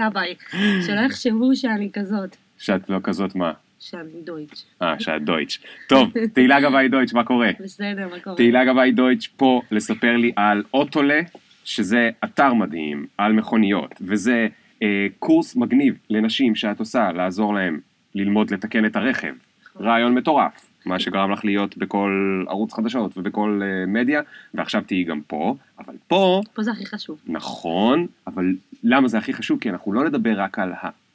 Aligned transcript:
ביי. 0.00 0.34
שלא 0.86 1.00
יחשבו 1.00 1.56
שאני 1.56 1.90
כזאת. 1.92 2.36
שאת 2.58 2.90
לא 2.90 2.98
כזאת 3.02 3.34
מה? 3.34 3.52
שאני 3.80 4.22
דויטש. 4.24 4.64
אה, 4.82 5.00
שאת 5.00 5.24
דויטש. 5.24 5.58
טוב, 5.88 6.12
תהילה 6.34 6.60
גבאי 6.60 6.88
דויטש, 6.88 7.14
מה 7.14 7.24
קורה? 7.24 7.50
בסדר, 7.60 8.08
מה 8.08 8.20
קורה? 8.20 8.36
תהילה 8.36 8.64
גבאי 8.64 8.92
דויטש 8.92 9.26
פה 9.26 9.62
לספר 9.70 10.16
לי 10.16 10.32
על 10.36 10.62
אוטולה, 10.74 11.20
שזה 11.64 12.10
אתר 12.24 12.54
מדהים, 12.54 13.06
על 13.18 13.32
מכוניות, 13.32 13.94
וזה 14.00 14.48
אה, 14.82 15.06
קורס 15.18 15.56
מגניב 15.56 15.94
לנשים 16.10 16.54
שאת 16.54 16.78
עושה 16.78 17.12
לעזור 17.12 17.54
להם 17.54 17.80
ללמוד 18.14 18.50
לתקן 18.50 18.84
את 18.84 18.96
הרכב. 18.96 19.32
נכון. 19.70 19.86
רעיון 19.86 20.14
מטורף, 20.14 20.67
מה 20.88 20.98
שגרם 20.98 21.32
לך 21.32 21.44
להיות 21.44 21.76
בכל 21.76 22.44
ערוץ 22.48 22.72
חדשות 22.72 23.18
ובכל 23.18 23.60
אה, 23.62 23.86
מדיה, 23.86 24.20
ועכשיו 24.54 24.82
תהיי 24.86 25.04
גם 25.04 25.20
פה, 25.26 25.56
אבל 25.78 25.94
פה, 26.08 26.40
פה 26.54 26.62
זה 26.62 26.70
הכי 26.70 26.86
חשוב. 26.86 27.18
נכון, 27.26 28.06
אבל 28.26 28.54
למה 28.84 29.08
זה 29.08 29.18
הכי 29.18 29.32
חשוב? 29.32 29.60
כי 29.60 29.70
אנחנו 29.70 29.92
לא 29.92 30.04
נדבר 30.04 30.40
רק 30.40 30.58
על 30.58 30.72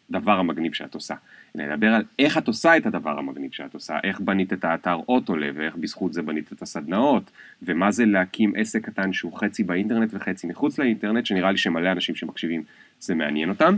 הדבר 0.09 0.39
המגניב 0.39 0.73
שאת 0.73 0.93
עושה, 0.93 1.15
אלא 1.55 1.65
נדבר 1.65 1.87
על 1.87 2.04
איך 2.19 2.37
את 2.37 2.47
עושה 2.47 2.78
את 2.78 2.86
הדבר 2.86 3.19
המגניב 3.19 3.51
שאת 3.51 3.73
עושה, 3.73 3.97
איך 4.04 4.19
בנית 4.19 4.54
את 4.54 4.65
האתר 4.65 4.97
אוטולה, 5.07 5.47
ואיך 5.55 5.75
בזכות 5.75 6.14
זה 6.14 6.21
בנית 6.21 6.53
את 6.53 6.61
הסדנאות, 6.61 7.31
ומה 7.61 7.92
זה 7.92 8.05
להקים 8.05 8.53
עסק 8.57 8.86
קטן 8.86 9.14
שהוא 9.14 9.37
חצי 9.37 9.64
באינטרנט 9.64 10.09
וחצי 10.14 10.47
מחוץ 10.47 10.79
לאינטרנט, 10.79 11.25
שנראה 11.25 11.51
לי 11.51 11.57
שמלא 11.57 11.92
אנשים 11.92 12.15
שמקשיבים 12.15 12.64
זה 13.00 13.15
מעניין 13.15 13.50
אותם. 13.50 13.75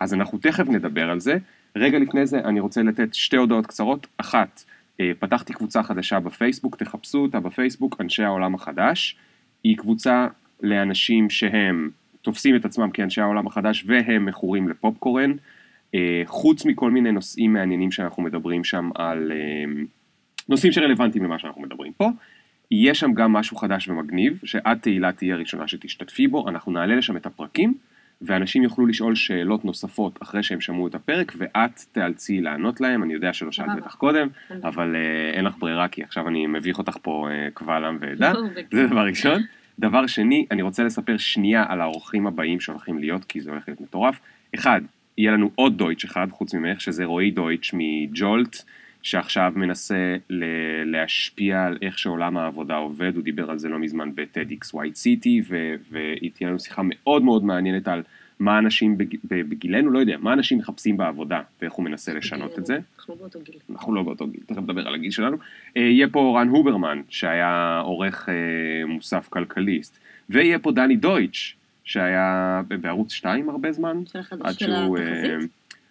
אז 0.00 0.14
אנחנו 0.14 0.38
תכף 0.38 0.68
נדבר 0.68 1.10
על 1.10 1.20
זה. 1.20 1.36
רגע 1.76 1.98
לפני 1.98 2.26
זה 2.26 2.38
אני 2.38 2.60
רוצה 2.60 2.82
לתת 2.82 3.14
שתי 3.14 3.36
הודעות 3.36 3.66
קצרות. 3.66 4.06
אחת, 4.16 4.64
פתחתי 5.18 5.52
קבוצה 5.52 5.82
חדשה 5.82 6.20
בפייסבוק, 6.20 6.76
תחפשו 6.76 7.18
אותה 7.18 7.40
בפייסבוק, 7.40 8.00
אנשי 8.00 8.22
העולם 8.22 8.54
החדש. 8.54 9.16
היא 9.64 9.76
קבוצה 9.76 10.26
לאנשים 10.62 11.30
שהם 11.30 11.90
תופסים 12.22 12.56
את 12.56 12.64
עצמם 12.64 12.90
כאנשי 12.90 13.20
העולם 13.20 13.46
החדש 13.46 13.84
והם 13.86 14.26
מכורים 14.26 14.68
לפופקורן. 14.68 15.32
אה, 15.94 16.22
חוץ 16.26 16.64
מכל 16.64 16.90
מיני 16.90 17.12
נושאים 17.12 17.52
מעניינים 17.52 17.92
שאנחנו 17.92 18.22
מדברים 18.22 18.64
שם 18.64 18.90
על 18.94 19.32
אה, 19.32 19.82
נושאים 20.48 20.72
שרלוונטיים 20.72 21.24
למה 21.24 21.38
שאנחנו 21.38 21.62
מדברים 21.62 21.92
פה. 21.92 22.10
יהיה 22.70 22.94
שם 22.94 23.12
גם 23.14 23.32
משהו 23.32 23.56
חדש 23.56 23.88
ומגניב, 23.88 24.40
שאת 24.44 24.82
תהילה 24.82 25.12
תהיה 25.12 25.34
הראשונה 25.34 25.68
שתשתתפי 25.68 26.26
בו, 26.26 26.48
אנחנו 26.48 26.72
נעלה 26.72 26.96
לשם 26.96 27.16
את 27.16 27.26
הפרקים, 27.26 27.74
ואנשים 28.22 28.62
יוכלו 28.62 28.86
לשאול 28.86 29.14
שאלות 29.14 29.64
נוספות 29.64 30.22
אחרי 30.22 30.42
שהם 30.42 30.60
שמעו 30.60 30.86
את 30.86 30.94
הפרק, 30.94 31.32
ואת 31.36 31.80
תיאלצי 31.92 32.40
לענות 32.40 32.80
להם, 32.80 33.02
אני 33.02 33.14
יודע 33.14 33.32
שלא 33.32 33.52
שאלת. 33.52 33.76
בטח 33.76 33.94
קודם, 33.94 34.28
אין 34.50 34.60
אבל 34.64 34.96
אה, 34.96 35.30
אין 35.36 35.44
לך 35.44 35.54
ברירה, 35.58 35.88
כי 35.88 36.02
עכשיו 36.02 36.28
אני 36.28 36.46
מביך 36.46 36.78
אותך 36.78 36.96
פה 37.02 37.28
אה, 37.30 37.48
קבל 37.54 37.84
עם 37.84 37.98
ועדה. 38.00 38.32
לא, 38.32 38.40
זה 38.72 38.86
דבר 38.86 39.06
ראשון. 39.06 39.42
דבר 39.78 40.06
שני, 40.06 40.46
אני 40.50 40.62
רוצה 40.62 40.84
לספר 40.84 41.16
שנייה 41.16 41.64
על 41.68 41.80
האורחים 41.80 42.26
הבאים 42.26 42.60
שהולכים 42.60 42.98
להיות, 42.98 43.24
כי 43.24 43.40
זה 43.40 43.50
הולך 43.50 43.62
להיות 43.68 43.80
מטורף. 43.80 44.20
אחד, 44.54 44.80
יהיה 45.18 45.32
לנו 45.32 45.50
עוד 45.54 45.78
דויטש 45.78 46.04
אחד, 46.04 46.26
חוץ 46.30 46.54
ממך, 46.54 46.80
שזה 46.80 47.04
רועי 47.04 47.30
דויטש 47.30 47.74
מג'ולט, 47.74 48.64
שעכשיו 49.08 49.52
מנסה 49.56 50.16
ל- 50.30 50.44
להשפיע 50.92 51.64
על 51.64 51.78
איך 51.82 51.98
שעולם 51.98 52.36
העבודה 52.36 52.74
עובד, 52.76 53.12
הוא 53.16 53.24
דיבר 53.24 53.50
על 53.50 53.58
זה 53.58 53.68
לא 53.68 53.78
מזמן 53.78 54.10
ב-TEDx 54.14 54.74
White 54.74 54.96
City, 55.04 55.42
ו- 55.48 55.74
ותהיה 55.90 56.50
לנו 56.50 56.58
שיחה 56.58 56.82
מאוד 56.84 57.22
מאוד 57.22 57.44
מעניינת 57.44 57.88
על 57.88 58.02
מה 58.40 58.58
אנשים 58.58 58.98
בג- 58.98 59.16
בגילנו, 59.24 59.90
לא 59.90 59.98
יודע, 59.98 60.16
מה 60.20 60.32
אנשים 60.32 60.58
מחפשים 60.58 60.96
בעבודה, 60.96 61.40
ואיך 61.62 61.72
הוא 61.72 61.84
מנסה 61.84 62.14
לשנות 62.14 62.58
את 62.58 62.66
זה. 62.66 62.78
אנחנו 62.98 63.16
באותו 63.16 63.38
גיל. 63.44 63.54
אנחנו 63.70 63.94
לא 63.94 64.02
באותו 64.02 64.26
גיל, 64.26 64.40
תכף 64.46 64.58
נדבר 64.58 64.88
על 64.88 64.94
הגיל 64.94 65.10
שלנו. 65.10 65.36
אה, 65.76 65.82
יהיה 65.82 66.08
פה 66.08 66.38
רן 66.40 66.48
הוברמן, 66.48 67.00
שהיה 67.08 67.80
עורך 67.84 68.28
אה, 68.28 68.34
מוסף 68.86 69.28
כלכליסט, 69.30 69.98
ויהיה 70.30 70.58
פה 70.58 70.72
דני 70.72 70.96
דויטש, 70.96 71.54
שהיה 71.84 72.60
בערוץ 72.80 73.12
2 73.12 73.48
הרבה 73.48 73.72
זמן, 73.72 74.02
של 74.12 74.18
החדש 74.18 74.40
עד 74.44 74.58
של 74.58 74.66
שהוא 74.66 74.98
אה, 74.98 75.02
התחזית? 75.34 75.50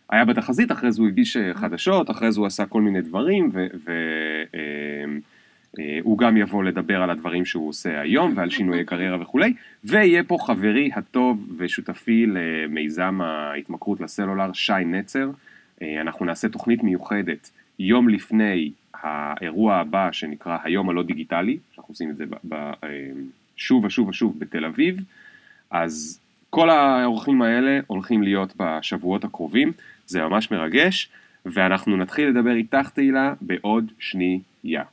היה 0.09 0.25
בתחזית, 0.25 0.71
אחרי 0.71 0.91
זה 0.91 1.01
הוא 1.01 1.09
הגיש 1.09 1.37
אה, 1.37 1.53
חדשות, 1.53 2.11
אחרי 2.11 2.31
זה 2.31 2.39
הוא 2.39 2.47
עשה 2.47 2.65
כל 2.65 2.81
מיני 2.81 3.01
דברים, 3.01 3.51
והוא 5.77 6.17
גם 6.17 6.37
יבוא 6.37 6.63
לדבר 6.63 7.01
על 7.01 7.09
הדברים 7.09 7.45
שהוא 7.45 7.69
עושה 7.69 8.01
היום 8.01 8.33
ועל 8.35 8.49
שינויי 8.49 8.85
קריירה 8.85 9.21
וכולי, 9.21 9.53
ויהיה 9.83 10.23
פה 10.23 10.37
חברי 10.41 10.89
הטוב 10.95 11.47
ושותפי 11.57 12.25
למיזם 12.25 13.21
ההתמכרות 13.21 14.01
לסלולר, 14.01 14.53
שי 14.53 14.73
נצר. 14.85 15.29
אה, 15.81 16.01
אנחנו 16.01 16.25
נעשה 16.25 16.49
תוכנית 16.49 16.83
מיוחדת 16.83 17.49
יום 17.79 18.09
לפני 18.09 18.71
האירוע 18.93 19.75
הבא 19.75 20.11
שנקרא 20.11 20.57
היום 20.63 20.89
הלא 20.89 21.03
דיגיטלי, 21.03 21.57
שאנחנו 21.75 21.91
עושים 21.91 22.09
את 22.09 22.17
זה 22.17 22.23
אה, 22.53 22.89
שוב 23.57 23.85
ושוב 23.85 24.07
ושוב 24.07 24.39
בתל 24.39 24.65
אביב, 24.65 25.03
אז 25.71 26.19
כל 26.49 26.69
האורחים 26.69 27.41
האלה 27.41 27.79
הולכים 27.87 28.23
להיות 28.23 28.53
בשבועות 28.57 29.23
הקרובים, 29.23 29.71
זה 30.07 30.21
ממש 30.21 30.51
מרגש, 30.51 31.09
ואנחנו 31.45 31.97
נתחיל 31.97 32.29
לדבר 32.29 32.55
איתך 32.55 32.89
תהילה 32.89 33.33
בעוד 33.41 33.91
שנייה. 33.99 34.83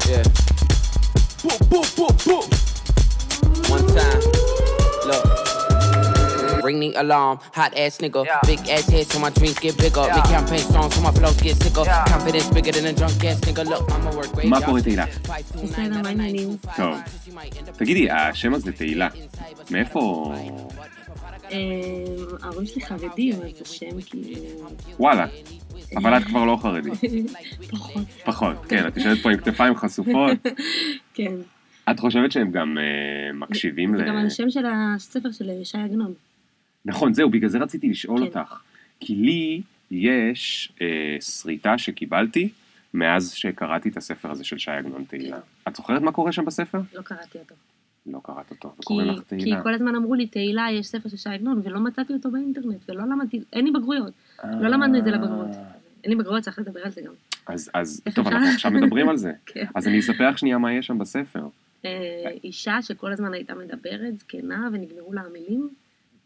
Yeah. 0.00 0.24
Boop, 1.44 1.60
boop, 1.70 1.88
boop, 1.98 2.16
boop. 2.26 2.46
One 3.74 3.86
time. 3.96 4.22
Look. 5.08 5.24
Ring 6.66 6.80
the 6.80 6.90
alarm, 7.02 7.36
hot 7.58 7.72
ass 7.82 7.94
nigga. 8.02 8.22
Big 8.50 8.60
ass 8.74 8.86
head 8.92 9.06
so 9.12 9.18
my 9.24 9.30
dreams 9.38 9.58
get 9.64 9.74
bigger. 9.84 10.04
Big 10.16 10.26
campaign 10.34 10.62
strong 10.68 10.90
so 10.90 11.00
my 11.06 11.12
flows 11.18 11.38
get 11.46 11.56
sicker. 11.62 11.84
Confidence 12.14 12.48
bigger 12.56 12.72
than 12.76 12.86
a 12.86 12.92
drunk 12.98 13.24
ass 13.24 13.38
nigga. 13.46 13.62
Look, 13.72 13.84
I'ma 13.94 14.10
work 14.18 14.32
great. 14.34 14.46
מה 14.46 14.66
קורה 14.66 14.82
תהילה? 14.82 15.04
בסדר, 15.64 16.02
מה 16.02 16.08
העניינים? 16.08 16.56
טוב. 16.76 16.98
תגידי, 17.76 18.10
השם 18.10 18.54
הזה 18.54 18.72
תהילה, 18.72 19.08
מאיפה... 19.70 20.34
אה, 21.52 22.38
ההורים 22.42 22.66
שלי 22.66 22.86
חרדים, 22.86 23.34
אז 23.34 23.62
השם 23.62 24.00
כאילו... 24.06 24.68
וואלה, 24.98 25.26
אבל 25.96 26.16
את 26.16 26.24
כבר 26.24 26.44
לא 26.44 26.58
חרדית. 26.62 26.92
פחות. 27.70 28.06
פחות, 28.24 28.56
כן, 28.68 28.88
את 28.88 28.96
יושבת 28.96 29.18
פה 29.22 29.30
עם 29.30 29.36
כתפיים 29.36 29.76
חשופות. 29.76 30.38
כן. 31.14 31.32
את 31.90 32.00
חושבת 32.00 32.32
שהם 32.32 32.50
גם 32.50 32.78
אה, 32.78 33.32
מקשיבים 33.32 33.96
זה 33.96 34.02
ל... 34.02 34.08
גם 34.08 34.16
על 34.16 34.26
השם 34.26 34.50
של 34.50 34.64
הספר 34.66 35.32
של 35.32 35.50
שי 35.64 35.78
עגנון. 35.78 36.14
נכון, 36.84 37.14
זהו, 37.14 37.30
בגלל 37.30 37.48
זה 37.48 37.58
רציתי 37.58 37.88
לשאול 37.88 38.18
כן. 38.18 38.24
אותך. 38.24 38.60
כי 39.00 39.14
לי 39.14 39.62
יש 39.90 40.72
אה, 40.82 41.16
שריטה 41.20 41.78
שקיבלתי 41.78 42.48
מאז 42.94 43.32
שקראתי 43.32 43.88
את 43.88 43.96
הספר 43.96 44.30
הזה 44.30 44.44
של 44.44 44.58
שי 44.58 44.70
עגנון 44.70 45.04
תהילה. 45.04 45.38
את 45.68 45.76
זוכרת 45.76 46.02
מה 46.02 46.12
קורה 46.12 46.32
שם 46.32 46.44
בספר? 46.44 46.80
לא 46.94 47.02
קראתי 47.02 47.38
אותו. 47.38 47.54
לא 48.06 48.20
קראת 48.22 48.50
אותו, 48.50 48.68
כי, 48.68 48.74
וקוראים 48.80 49.08
לך 49.08 49.18
כי 49.18 49.24
תהילה. 49.24 49.62
כל 49.62 49.74
הזמן 49.74 49.94
אמרו 49.94 50.14
לי, 50.14 50.26
תהילה, 50.26 50.66
יש 50.72 50.86
ספר 50.86 51.08
של 51.08 51.16
שי 51.16 51.28
עגנון, 51.28 51.60
ולא 51.64 51.80
מצאתי 51.80 52.12
אותו 52.12 52.30
באינטרנט, 52.30 52.88
ולא 52.88 53.02
למדתי, 53.02 53.40
אין 53.52 53.64
לי 53.64 53.70
בגרויות. 53.70 54.12
לא 54.44 54.68
למדנו 54.68 54.98
את 54.98 55.04
זה 55.04 55.10
לבגרות. 55.10 55.50
אין 56.04 56.12
לי 56.12 56.16
בגרויות, 56.16 56.44
צריך 56.44 56.58
לדבר 56.58 56.80
על 56.84 56.90
זה 56.90 57.00
גם. 57.00 57.12
אז, 57.46 57.70
אז, 57.74 58.02
טוב? 58.14 58.28
אנחנו 58.28 58.48
עכשיו 58.48 58.70
מדברים 58.70 59.08
על 59.08 59.16
זה. 59.16 59.32
כן. 59.46 59.64
אז 59.74 59.88
אני 59.88 59.98
אספר 59.98 60.30
לך 60.30 60.38
שנייה 60.38 60.58
מה 60.58 60.72
יש 60.72 60.86
שם 60.86 60.98
בספר. 60.98 61.48
אה, 61.84 61.90
אישה 62.44 62.82
שכל 62.82 63.12
הזמן 63.12 63.34
הייתה 63.34 63.54
מדברת, 63.54 64.18
זקנה, 64.18 64.68
ונגמרו 64.72 65.12
לה 65.12 65.20
המילים, 65.20 65.68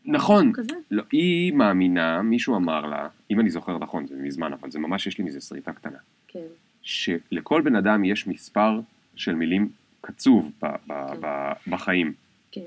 נכון. 0.05 0.53
לא, 0.91 1.03
היא 1.13 1.53
מאמינה, 1.53 2.23
מישהו 2.23 2.57
אמר 2.57 2.87
לה, 2.87 3.09
אם 3.31 3.41
אני 3.41 3.51
זוכר 3.51 3.79
נכון, 3.79 4.07
זה 4.07 4.15
מזמן, 4.17 4.53
אבל 4.53 4.71
זה 4.71 4.79
ממש, 4.79 5.07
יש 5.07 5.19
לי 5.19 5.25
מזה 5.25 5.41
שריטה 5.41 5.73
קטנה, 5.73 5.99
כן. 6.29 6.47
שלכל 6.83 7.63
בן 7.63 7.77
אדם 7.77 8.05
יש 8.05 8.27
מספר 8.27 8.81
של 9.17 9.35
מילים 9.35 9.69
קצוב 10.07 10.53
ב, 10.63 10.67
ב, 10.67 10.73
כן. 10.87 11.21
ב, 11.21 11.27
בחיים, 11.71 12.13
כן, 12.53 12.61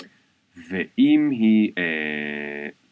ואם 0.69 1.29
היא 1.31 1.71
אה, 1.77 1.83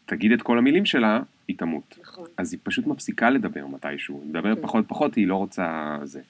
תגיד 0.06 0.32
את 0.32 0.42
כל 0.42 0.58
המילים 0.58 0.86
שלה, 0.86 1.20
היא 1.48 1.58
תמות. 1.58 1.98
נכון. 2.02 2.26
אז 2.36 2.52
היא 2.52 2.60
פשוט 2.62 2.86
מפסיקה 2.86 3.30
לדבר 3.30 3.66
מתישהו, 3.66 4.20
היא 4.22 4.30
מדברת 4.30 4.56
כן. 4.56 4.62
פחות 4.62 4.84
פחות, 4.88 5.14
היא 5.14 5.26
לא 5.26 5.36
רוצה 5.36 5.98
זה. 6.04 6.20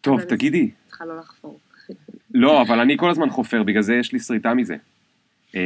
טוב, 0.00 0.22
תגידי. 0.22 0.70
צריכה 0.86 1.04
לא 1.04 1.18
לחפור. 1.18 1.58
לא, 2.34 2.62
אבל 2.62 2.80
אני 2.80 2.96
כל 2.98 3.10
הזמן 3.10 3.30
חופר, 3.30 3.62
בגלל 3.62 3.82
זה 3.82 3.94
יש 3.94 4.12
לי 4.12 4.20
שריטה 4.20 4.54
מזה. 4.54 4.76
אה, 5.54 5.60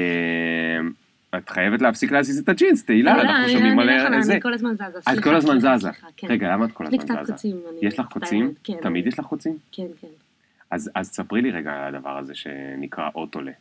את 1.38 1.48
חייבת 1.48 1.82
להפסיק 1.82 2.12
להזיז 2.12 2.38
את 2.38 2.48
הג'ינס, 2.48 2.84
תהילה, 2.84 3.16
לא, 3.16 3.22
אנחנו 3.22 3.44
אני- 3.44 3.52
שומעים 3.52 3.80
אני 3.80 3.92
על 3.92 4.14
אני 4.14 4.22
זה. 4.22 4.38
כל 4.42 4.54
הזמן 4.54 4.74
זזה, 4.74 5.12
את 5.12 5.22
כל 5.24 5.34
הזמן 5.36 5.58
זזה. 5.60 5.88
כן. 6.16 6.26
רגע, 6.30 6.52
למה 6.52 6.64
את 6.64 6.72
כל 6.72 6.86
הזמן 6.86 7.24
זזה? 7.24 7.32
אני 7.48 7.78
יש 7.82 7.98
לך 7.98 8.06
קוצים? 8.12 8.52
כן, 8.64 8.74
תמיד 8.82 9.02
אני- 9.04 9.08
יש 9.12 9.18
לך 9.18 9.26
קוצים? 9.26 9.58
כן, 9.72 9.86
כן. 10.00 10.06
אז 10.70 10.90
אז 10.94 11.08
ספרי 11.08 11.42
לי 11.42 11.50
רגע 11.50 11.72
על 11.72 11.94
הדבר 11.94 12.18
הזה 12.18 12.34
שנקרא 12.34 13.08
אוטולה. 13.14 13.52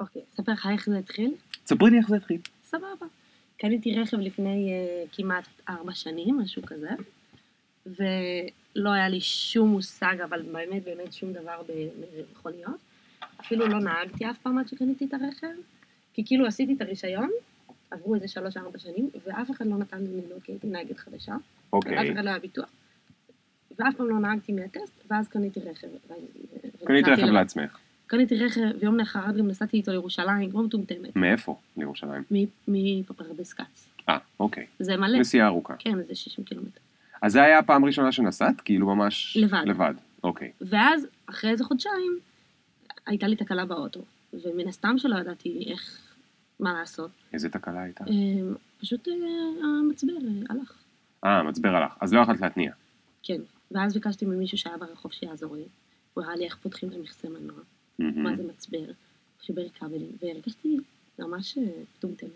אוקיי, 0.00 0.22
אספר 0.34 0.52
לך 0.52 0.68
איך 0.72 0.86
זה 0.86 0.98
התחיל? 0.98 1.34
ספרי 1.66 1.90
לי 1.90 1.98
איך 1.98 2.08
זה 2.08 2.16
התחיל. 2.16 2.40
סבבה. 2.64 3.06
קניתי 3.58 4.00
רכב 4.00 4.16
לפני 4.16 4.70
uh, 4.70 5.16
כמעט 5.16 5.48
ארבע 5.68 5.94
שנים, 5.94 6.38
משהו 6.38 6.62
כזה, 6.62 6.90
ולא 7.86 8.90
היה 8.92 9.08
לי 9.08 9.20
שום 9.20 9.68
מושג, 9.68 10.16
אבל 10.24 10.42
באמת 10.42 10.84
באמת 10.84 11.12
שום 11.12 11.32
דבר 11.32 11.62
במכוניות. 11.68 12.80
אפילו 13.40 13.68
לא 13.68 13.78
נהגתי 13.78 14.30
אף 14.30 14.38
פעם 14.38 14.58
עד 14.58 14.68
שקניתי 14.68 15.04
את 15.04 15.14
הרכב, 15.14 15.56
כי 16.14 16.22
כאילו 16.26 16.46
עשיתי 16.46 16.72
את 16.72 16.80
הרישיון, 16.80 17.30
עברו 17.90 18.14
איזה 18.14 18.28
שלוש-ארבע 18.28 18.78
שנים, 18.78 19.10
ואף 19.26 19.50
אחד 19.50 19.66
לא 19.66 19.76
נתן 19.76 19.98
לי 19.98 20.08
לנהוג, 20.08 20.42
כי 20.42 20.52
הייתי 20.52 20.66
נהגת 20.66 20.98
חדשה, 20.98 21.32
ואף 21.32 21.40
אוקיי. 21.72 22.12
אחד 22.12 22.24
לא 22.24 22.30
היה 22.30 22.38
ביטוח. 22.38 22.70
ואף 23.78 23.94
פעם 23.94 24.08
לא 24.08 24.18
נהגתי 24.18 24.52
מהטסט, 24.52 25.04
ואז 25.10 25.28
קניתי 25.28 25.60
רכב. 25.60 25.88
קנית 26.84 27.08
רכב. 27.08 27.22
לעצמך. 27.22 27.78
קניתי 28.06 28.36
רכב, 28.44 28.60
ויום 28.80 28.96
לאחר 28.96 29.32
גם 29.38 29.48
נסעתי 29.48 29.76
איתו 29.76 29.90
לירושלים, 29.90 30.50
כמו 30.50 30.62
מטומטמת, 30.62 31.16
מאיפה? 31.16 31.56
לירושלים. 31.76 32.22
מפרדס 32.68 33.52
כץ. 33.52 33.88
אה, 34.08 34.18
אוקיי. 34.40 34.66
זה 34.78 34.96
מלא. 34.96 35.18
נסיעה 35.18 35.46
ארוכה. 35.46 35.74
כן, 35.78 36.02
זה 36.08 36.14
60 36.14 36.44
קילומטר. 36.44 36.80
אז 37.22 37.32
זה 37.32 37.42
היה 37.42 37.58
הפעם 37.58 37.84
הראשונה 37.84 38.12
שנסעת? 38.12 38.60
כאילו 38.60 38.86
ממש... 38.86 39.36
לבד. 39.36 39.62
לבד, 39.66 39.94
אוקיי. 40.24 40.50
ואז, 40.60 41.06
אחרי 41.26 41.50
איזה 41.50 41.64
חודשיים, 41.64 42.18
הייתה 43.06 43.26
לי 43.26 43.36
תקלה 43.36 43.64
באוטו. 43.64 44.00
ומן 44.32 44.68
הסתם 44.68 44.98
שלא 44.98 45.16
ידעתי 45.16 45.64
איך, 45.70 46.00
מה 46.60 46.72
לעשות. 46.72 47.10
איזה 47.32 47.48
תקלה 47.48 47.82
הייתה? 47.82 48.04
אה, 48.04 48.12
פשוט 48.80 49.08
אה, 49.08 49.14
המצבר 49.64 50.12
אה, 50.12 50.54
הלך. 50.54 50.72
אה, 51.24 51.38
המצבר 51.38 51.68
הלך. 51.68 51.92
אז 52.00 52.14
לא 52.14 52.20
יכולת 52.20 52.40
להתניע. 52.40 52.72
כן. 53.22 53.40
ואז 53.70 53.94
ביקשתי 53.94 54.24
ממישהו 54.24 54.58
שהיה 54.58 54.76
ברחוב 54.76 55.12
שיעזור 55.12 55.56
לי. 55.56 55.64
הוא 56.14 56.24
הראה 56.24 56.36
לי 56.36 56.44
איך 56.44 56.56
פותחים 56.56 56.88
את 56.88 56.94
המכסה 56.94 57.28
מנוע, 57.28 57.56
מה 57.98 58.36
זה 58.36 58.42
מצבר, 58.42 58.84
חיבר 59.46 59.68
כבלים, 59.68 60.10
והרגשתי 60.22 60.76
ממש 61.18 61.58
אה, 61.58 61.64
מטומטמת. 61.98 62.30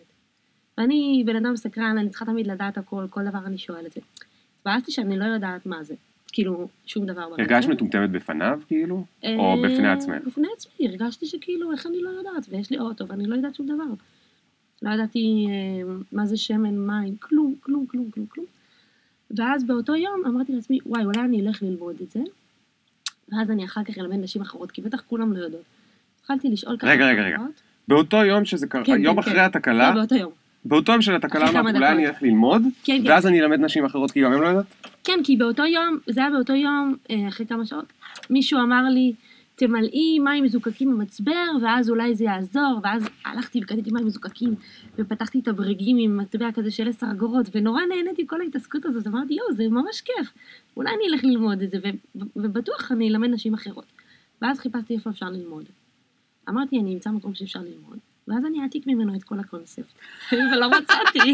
ואני 0.79 1.23
בן 1.27 1.37
אדם 1.37 1.57
סקרן, 1.57 1.99
אני 1.99 2.11
צריכה 2.11 2.25
תמיד 2.25 2.47
לדעת 2.47 2.79
הכל, 2.79 3.07
כל 3.11 3.25
דבר 3.25 3.47
אני 3.47 3.59
שואלת. 3.59 3.99
התבאסתי 4.59 4.93
שאני 4.93 5.19
לא 5.19 5.25
יודעת 5.25 5.67
מה 5.67 5.85
זה. 5.85 5.95
כאילו, 6.33 6.69
שום 6.87 7.07
דבר 7.07 7.29
ברכב. 7.29 7.43
הרגשת 7.43 7.69
מטומטמת 7.69 8.11
בפניו, 8.11 8.61
כאילו? 8.67 9.05
או 9.25 9.29
אה, 9.29 9.55
בפני 9.65 9.89
עצמך? 9.89 10.23
בפני 10.27 10.49
עצמי, 10.57 10.89
הרגשתי 10.89 11.27
שכאילו, 11.27 11.73
איך 11.73 11.87
אני 11.87 12.03
לא 12.03 12.09
יודעת, 12.09 12.47
ויש 12.49 12.71
לי 12.71 12.79
אוטו, 12.79 13.09
ואני 13.09 13.27
לא 13.27 13.35
יודעת 13.35 13.55
שום 13.55 13.67
דבר. 13.67 13.95
לא 14.83 14.91
ידעתי 14.91 15.47
אה, 15.51 15.93
מה 16.13 16.27
זה 16.27 16.37
שמן, 16.37 16.79
מים, 16.79 17.17
כלום, 17.17 17.55
כלום, 17.61 17.87
כלום, 17.87 18.11
כלום, 18.11 18.27
כלום. 18.27 18.47
ואז 19.37 19.65
באותו 19.65 19.97
יום 19.97 20.23
אמרתי 20.27 20.53
לעצמי, 20.53 20.79
וואי, 20.87 21.05
אולי 21.05 21.21
אני 21.21 21.41
אלך 21.41 21.63
ללמוד 21.63 21.97
את 22.03 22.11
זה, 22.11 22.21
ואז 23.29 23.51
אני 23.51 23.65
אחר 23.65 23.85
כך 23.85 23.99
אלמד 23.99 24.17
נשים 24.17 24.43
אחרות, 24.43 24.71
כי 24.71 24.83
בטח 24.83 25.01
כולם 25.01 25.33
לא 25.33 25.39
יודעות. 25.39 25.63
התחלתי 26.21 26.49
לשאול 26.49 26.77
ככה 26.77 26.87
רגע, 26.91 27.07
רגע, 27.07 27.23
רגע. 27.23 27.37
באותו 27.89 28.17
יום 28.17 28.45
שזה 28.45 28.67
קרה, 28.67 28.85
כן, 28.85 29.03
יום 29.03 29.15
כן, 29.15 29.21
אחרי 29.21 29.35
כן. 29.35 29.41
התקלה, 29.41 29.91
לא, 29.91 29.95
באותו 29.95 30.15
יום. 30.15 30.33
באותו 30.65 30.93
יום 30.93 31.03
של 31.03 31.15
התקלה 31.15 31.49
כמה 31.49 31.61
אמרת, 31.61 31.75
אולי. 31.75 31.89
אני 31.89 32.07
אלך 32.07 32.23
ללמוד, 32.23 32.63
כן, 32.85 33.01
כן. 33.05 33.11
ואז 33.11 33.27
אני 33.27 33.41
אלמד 33.41 33.61
נשים 33.61 33.85
אחרות, 33.85 34.11
כי 34.11 34.23
גם 34.23 34.33
הם 34.33 34.43
לא 34.43 34.47
יודעות? 34.47 34.67
כן, 35.05 35.21
כי 35.25 35.37
באותו 35.37 35.67
יום, 35.67 35.99
זה 36.07 36.21
היה 36.21 36.31
באותו 36.31 36.53
יום, 36.53 36.97
אה, 37.11 37.29
אחרי 37.29 37.47
כמה 37.47 37.67
שעות, 37.67 37.93
מישהו 38.31 38.61
אמר 38.61 38.83
לי, 38.89 39.13
תמלאי 39.61 40.19
מים 40.19 40.45
מזוקקים 40.45 40.91
במצבר, 40.91 41.47
ואז 41.63 41.91
אולי 41.91 42.15
זה 42.15 42.25
יעזור, 42.25 42.81
ואז 42.83 43.09
הלכתי 43.25 43.61
וקניתי 43.63 43.91
מים 43.91 44.07
מזוקקים, 44.07 44.55
ופתחתי 44.99 45.41
את 45.41 45.49
הברגים 45.49 45.97
עם 46.01 46.17
מטבע 46.17 46.53
כזה 46.55 46.71
של 46.71 46.89
עשר 46.89 47.07
אגורות, 47.11 47.47
ונורא 47.55 47.83
נהניתי 47.89 48.27
כל 48.27 48.41
ההתעסקות 48.41 48.85
הזאת, 48.85 49.07
אמרתי, 49.07 49.35
יואו, 49.35 49.53
זה 49.53 49.69
ממש 49.69 50.01
כיף, 50.01 50.33
אולי 50.77 50.91
אני 50.91 51.15
אלך 51.15 51.25
ללמוד 51.25 51.63
את 51.63 51.71
זה, 51.71 51.79
ו- 51.79 52.19
ובטוח 52.37 52.93
אני 52.93 53.09
אלמד 53.09 53.29
נשים 53.29 53.55
אחרות. 53.55 53.85
ואז 54.43 54.59
חיפשתי 54.59 54.95
איפה 54.95 55.11
אפשר 55.11 55.29
ללמוד. 55.29 55.65
אמרתי, 56.49 56.79
אני 56.79 56.95
אמצא 56.95 57.11
מקום 57.11 57.35
שאפשר 57.35 57.61
ללמוד, 57.61 57.99
ואז 58.29 58.45
אני 58.45 58.63
אעתיק 58.63 58.87
ממנו 58.87 59.15
את 59.15 59.23
כל 59.23 59.41
הקונספט. 59.41 59.95
ולא 60.53 60.71
מצאתי. 60.71 61.33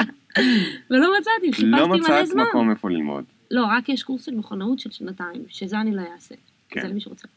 ולא 0.90 1.08
מצאתי, 1.18 1.46
לא 1.46 1.52
חיפשתי 1.52 1.64
מלא 1.64 1.86
מצאת 1.86 2.26
זמן. 2.26 2.42
מקום 2.42 2.70
איפה 2.70 2.90
ללמוד. 2.90 3.24
לא, 3.50 3.66
רק 3.66 3.88
יש 3.88 4.02
קורס 4.02 4.24
של 4.26 4.34
מכונאות 4.34 4.78
של 4.78 4.90
שנתיים, 4.90 5.44
שזה 5.48 5.80
אני 5.80 5.94
לא 5.94 6.02
אעשה. 6.14 6.34
כן. 6.68 6.80
זה 6.80 6.88
למי 6.88 7.00
שרוצה. 7.00 7.28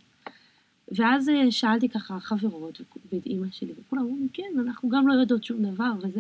ואז 0.92 1.30
אה, 1.30 1.52
שאלתי 1.52 1.90
ככה 1.90 2.20
חברות 2.20 2.82
ואת 3.12 3.26
אימא 3.26 3.48
שלי, 3.52 3.74
וכולם 3.80 4.02
אמרו 4.02 4.18
לי, 4.22 4.28
כן, 4.34 4.60
אנחנו 4.60 4.90
גם 4.90 5.08
לא 5.08 5.14
יודעות 5.14 5.44
שום 5.44 5.64
דבר, 5.64 5.92
וזה. 5.98 6.20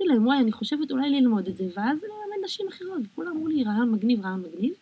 אמרתי 0.00 0.14
להם, 0.14 0.26
וואי, 0.26 0.38
אני 0.38 0.52
חושבת 0.52 0.90
אולי 0.90 1.10
ללמוד 1.10 1.48
את 1.48 1.56
זה, 1.56 1.64
ואז 1.64 1.98
ללמד 2.02 2.44
נשים 2.44 2.66
אחרות, 2.68 3.02
וכולם 3.04 3.30
אמרו 3.30 3.48
לי, 3.48 3.64
רעיון 3.64 3.92
מגניב, 3.92 4.20
רעיון 4.20 4.42
מגניב. 4.42 4.72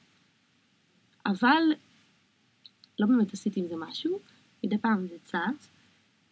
אבל 1.27 1.63
לא 2.99 3.07
באמת 3.07 3.33
עשיתי 3.33 3.61
עם 3.61 3.67
זה 3.69 3.75
משהו, 3.77 4.19
מדי 4.65 4.79
פעם 4.79 5.07
זה 5.07 5.17
צץ, 5.25 5.69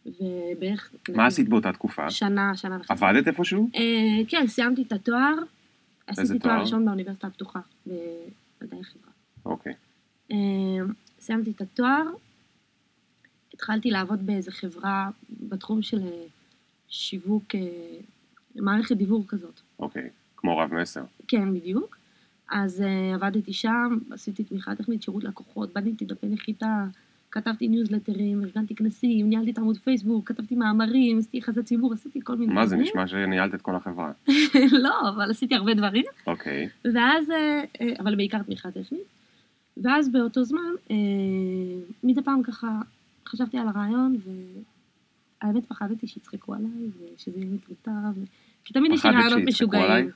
ובערך... 0.07 0.93
מה 1.09 1.27
עשית 1.27 1.49
באותה 1.49 1.73
תקופה? 1.73 2.11
שנה, 2.11 2.57
שנה 2.57 2.77
וחצי. 2.81 2.93
עבדת 2.93 3.29
איפשהו? 3.29 3.71
אה, 3.75 4.25
כן, 4.29 4.47
סיימתי 4.47 4.83
את 4.83 4.93
התואר, 4.93 5.35
עשיתי 6.07 6.39
תואר? 6.39 6.61
ראשון 6.61 6.85
באוניברסיטה 6.85 7.27
הפתוחה, 7.27 7.61
במדעי 7.87 8.81
החברה. 8.81 9.11
אוקיי. 9.47 9.73
אה, 10.31 10.37
סיימתי 11.21 11.51
את 11.51 11.61
התואר, 11.61 12.03
התחלתי 13.65 13.91
לעבוד 13.91 14.27
באיזה 14.27 14.53
חברה 14.53 15.11
בתחום 15.49 15.83
של 15.83 16.03
אה, 16.03 16.25
שיווק, 16.89 17.55
אה, 17.55 17.61
מערכת 18.55 18.97
דיוור 18.97 19.25
כזאת. 19.29 19.61
אוקיי. 19.79 20.09
כמו 20.37 20.59
רב 20.59 20.75
מסר. 20.75 21.05
כן, 21.29 21.55
בדיוק. 21.55 21.97
אז 22.51 22.81
uh, 22.81 23.15
עבדתי 23.15 23.53
שם, 23.53 23.99
עשיתי 24.11 24.45
תמיכה 24.45 24.75
טכנית, 24.75 25.03
שירות 25.03 25.25
לקוחות, 25.25 25.73
בניתי 25.73 26.05
דפי 26.05 26.27
נחיתה, 26.27 26.85
כתבתי 27.31 27.69
ניוזלטרים, 27.69 28.43
ארגנתי 28.45 28.75
כנסים, 28.75 29.29
ניהלתי 29.29 29.51
את 29.51 29.59
עמוד 29.59 29.79
פייסבוק, 29.79 30.29
כתבתי 30.29 30.55
מאמרים, 30.55 31.19
עשיתי 31.19 31.37
יחסי 31.37 31.63
ציבור, 31.63 31.93
עשיתי 31.93 32.21
כל 32.25 32.37
מיני 32.37 32.55
מה 32.55 32.67
זה 32.67 32.77
דברים. 32.77 32.91
נשמע 32.91 33.07
שניהלת 33.07 33.55
את 33.55 33.63
כל 33.63 33.77
החברה. 33.77 34.13
לא, 34.85 35.09
אבל 35.09 35.31
עשיתי 35.31 35.55
הרבה 35.55 35.75
דברים. 35.75 36.05
אוקיי. 36.27 36.69
ואז, 36.85 37.31
אה, 37.31 37.65
אה, 37.81 37.93
אבל 37.99 38.15
בעיקר 38.15 38.43
תמיכה 38.43 38.71
טכנית. 38.71 39.07
ואז 39.77 40.09
באותו 40.09 40.45
זמן, 40.45 40.71
אה, 40.91 40.97
מדי 42.05 42.23
פעם 42.23 42.43
ככה 42.43 42.81
חשבתי 43.29 43.59
על 43.59 43.69
הרעיון, 43.69 44.17
והאמת 45.43 45.67
פחדתי 45.67 46.07
שיצחקו 46.07 46.55
עליי, 46.55 46.71
ושזה 47.17 47.39
יהיה 47.39 47.51
מטומטם, 47.51 48.21
ו- 48.21 48.25
כי 48.65 48.73
תמיד 48.73 48.93
יש 48.93 49.07
לי 49.07 49.11
רעיונות 49.11 49.43
משוגעים. 49.47 49.85
עלייך? 49.85 50.15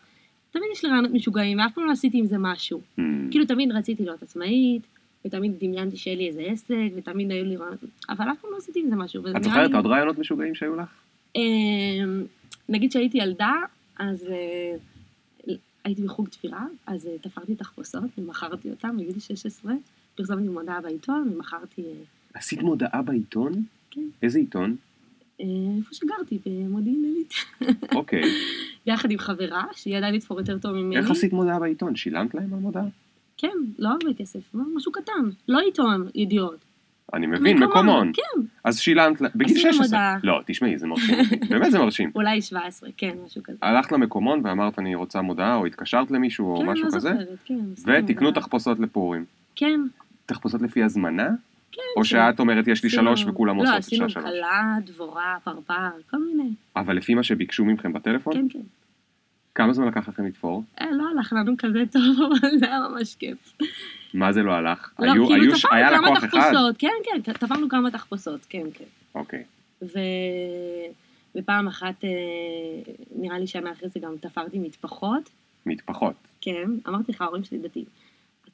תמיד 0.51 0.65
יש 0.73 0.85
לי 0.85 0.91
רעיונות 0.91 1.11
משוגעים, 1.11 1.59
ואף 1.59 1.75
פעם 1.75 1.87
לא 1.87 1.93
עשיתי 1.93 2.19
עם 2.19 2.27
זה 2.27 2.39
משהו. 2.39 2.81
Hmm. 2.99 3.03
כאילו 3.31 3.47
תמיד 3.47 3.73
רציתי 3.73 4.05
להיות 4.05 4.23
עצמאית, 4.23 4.83
ותמיד 5.25 5.53
דמיינתי 5.61 5.97
שיהיה 5.97 6.17
לי 6.17 6.29
איזה 6.29 6.43
עסק, 6.43 6.75
ותמיד 6.97 7.31
היו 7.31 7.45
לי 7.45 7.57
רעיונות, 7.57 7.85
אבל 8.09 8.31
אף 8.33 8.41
פעם 8.41 8.51
לא 8.51 8.57
עשיתי 8.57 8.81
עם 8.81 8.91
זה 8.91 8.97
משהו. 8.97 9.23
את 9.37 9.45
זוכרת 9.45 9.75
עוד 9.75 9.87
רעיונות 9.87 10.19
משוגעים 10.19 10.55
שהיו 10.55 10.77
לך? 10.77 10.89
אמ, 11.37 12.25
נגיד 12.69 12.93
שהייתי 12.93 13.19
ילדה, 13.19 13.53
אז 13.99 14.27
אה, 14.27 14.77
הייתי 15.85 16.03
בחוג 16.03 16.29
תפירה, 16.29 16.67
אז 16.87 17.07
אה, 17.07 17.19
תפרתי 17.19 17.55
תחפושות 17.55 18.19
ומכרתי 18.19 18.71
אותן 18.71 18.97
בגיל 18.97 19.19
16, 19.19 19.73
פרסמתי 20.15 20.49
מודעה 20.49 20.81
בעיתון 20.81 21.33
ומכרתי 21.33 21.83
אה, 21.83 21.93
עשית 22.35 22.63
מודעה 22.63 23.03
בעיתון? 23.03 23.53
כן. 23.91 24.01
איזה 24.23 24.39
עיתון? 24.39 24.77
אה, 25.41 25.47
איפה 25.79 25.95
שגרתי, 25.95 26.39
במודיעין 26.47 27.05
עילית, 27.05 27.35
אוקיי. 27.95 28.23
יחד 28.87 29.11
עם 29.11 29.19
חברה, 29.19 29.65
שהיא 29.73 29.97
ידעה 29.97 30.11
לתפור 30.11 30.39
יותר 30.41 30.59
טוב 30.59 30.73
ממני. 30.73 30.97
איך 30.97 31.11
עשית 31.11 31.33
מודעה 31.33 31.59
בעיתון? 31.59 31.97
שילמת 31.97 32.35
להם 32.35 32.55
על 32.55 32.61
מודעה? 32.61 32.85
כן, 33.37 33.57
לא 33.79 33.89
הרבה 33.89 34.15
כסף, 34.19 34.55
משהו 34.75 34.93
קטן, 34.93 35.31
לא 35.49 35.59
עיתון, 35.59 36.09
ידיעות. 36.15 36.65
אני 37.15 37.27
מבין, 37.27 37.59
מקומון. 37.59 38.13
כן, 38.15 38.41
אז 38.65 38.79
שילמת, 38.79 39.21
בגיל 39.35 39.57
עשינו 39.57 39.73
16. 39.73 39.85
מודעה. 39.85 40.17
לא, 40.23 40.41
תשמעי, 40.47 40.79
זה 40.79 40.87
מרשים. 40.87 41.17
באמת 41.49 41.73
זה 41.73 41.79
מרשים. 41.79 42.11
אולי 42.15 42.43
17, 42.43 42.91
כן, 42.97 43.17
משהו 43.27 43.43
כזה. 43.43 43.59
הלכת 43.63 43.93
למקומון 43.93 44.41
ואמרת 44.45 44.79
אני 44.79 44.95
רוצה 44.95 45.23
מודעה, 45.23 45.55
או 45.55 45.67
התקשרת 45.67 46.11
למישהו, 46.11 46.55
או 46.55 46.61
כן, 46.61 46.67
משהו 46.67 46.85
לא 46.85 46.91
כזה, 46.91 47.11
זוכרת, 47.11 47.39
כן. 47.45 48.05
ותקנו. 48.05 48.33
תחפושות 48.33 48.79
לפורים. 48.79 49.25
כן, 49.57 49.81
תחפושות 50.27 50.63
לפי 50.63 50.83
הזמנה? 50.83 51.29
כן. 51.73 51.81
או. 51.97 52.05
שאת 52.05 52.41
אומרת 52.41 52.69
יש 52.69 52.83
לי 52.83 52.89
עשינו- 52.89 53.03
שלוש 53.03 53.25
וכולם 53.27 53.57
לא, 53.57 53.63
עושות 53.63 53.75
עשינו 53.75 54.11
שעה 54.11 54.23
שלוש? 54.23 54.35
כלה, 54.35 54.75
דבורה, 54.85 55.37
פרפר, 55.45 55.75
כל 56.11 56.17
מיני. 56.19 56.51
אבל 56.77 56.97
לפי 56.97 57.15
מה 57.15 57.23
שביקשו 57.23 57.65
מכם 57.65 57.93
בטלפון? 57.93 58.33
כן, 58.35 58.47
כן. 58.51 58.59
כמה 59.55 59.73
זמן 59.73 59.89
לקח 59.89 60.09
לכם 60.09 60.27
לתפור? 60.27 60.65
אה, 60.81 60.87
לא 60.93 61.05
הלך 61.17 61.33
לנו 61.33 61.53
כזה 61.59 61.83
טוב, 61.93 62.03
אבל 62.41 62.59
זה 62.59 62.67
היה 62.67 62.81
ממש 62.91 63.15
כיף. 63.15 63.53
מה 64.15 64.33
זה 64.33 64.43
לא 64.43 64.53
הלך? 64.53 64.91
לא, 64.99 65.13
היו- 65.13 65.27
כאילו 65.27 65.45
היו 65.45 65.53
היה 65.73 65.89
כמה 65.99 66.11
לקוח 66.11 66.25
אחד? 66.25 66.29
תחפושות, 66.41 66.77
כן, 66.79 66.89
כן, 67.25 67.33
תפרנו 67.33 67.69
כמה 67.69 67.91
תחפושות, 67.91 68.47
כן, 68.49 68.67
כן. 68.75 68.85
אוקיי. 69.15 69.43
ו... 69.83 69.99
ופעם 71.37 71.67
אחת, 71.69 72.05
אה, 72.05 72.11
נראה 73.17 73.39
לי 73.39 73.47
שנה 73.47 73.73
אחרי 73.73 73.89
זה 73.89 74.01
גם 74.01 74.13
תפרתי 74.21 74.59
מטפחות, 74.59 75.31
מטפחות. 75.67 76.15
כן, 76.41 76.71
אמרתי 76.89 77.13
לך, 77.13 77.23
ההורים 77.23 77.45
שלי 77.45 77.59
דתיים. 77.59 77.85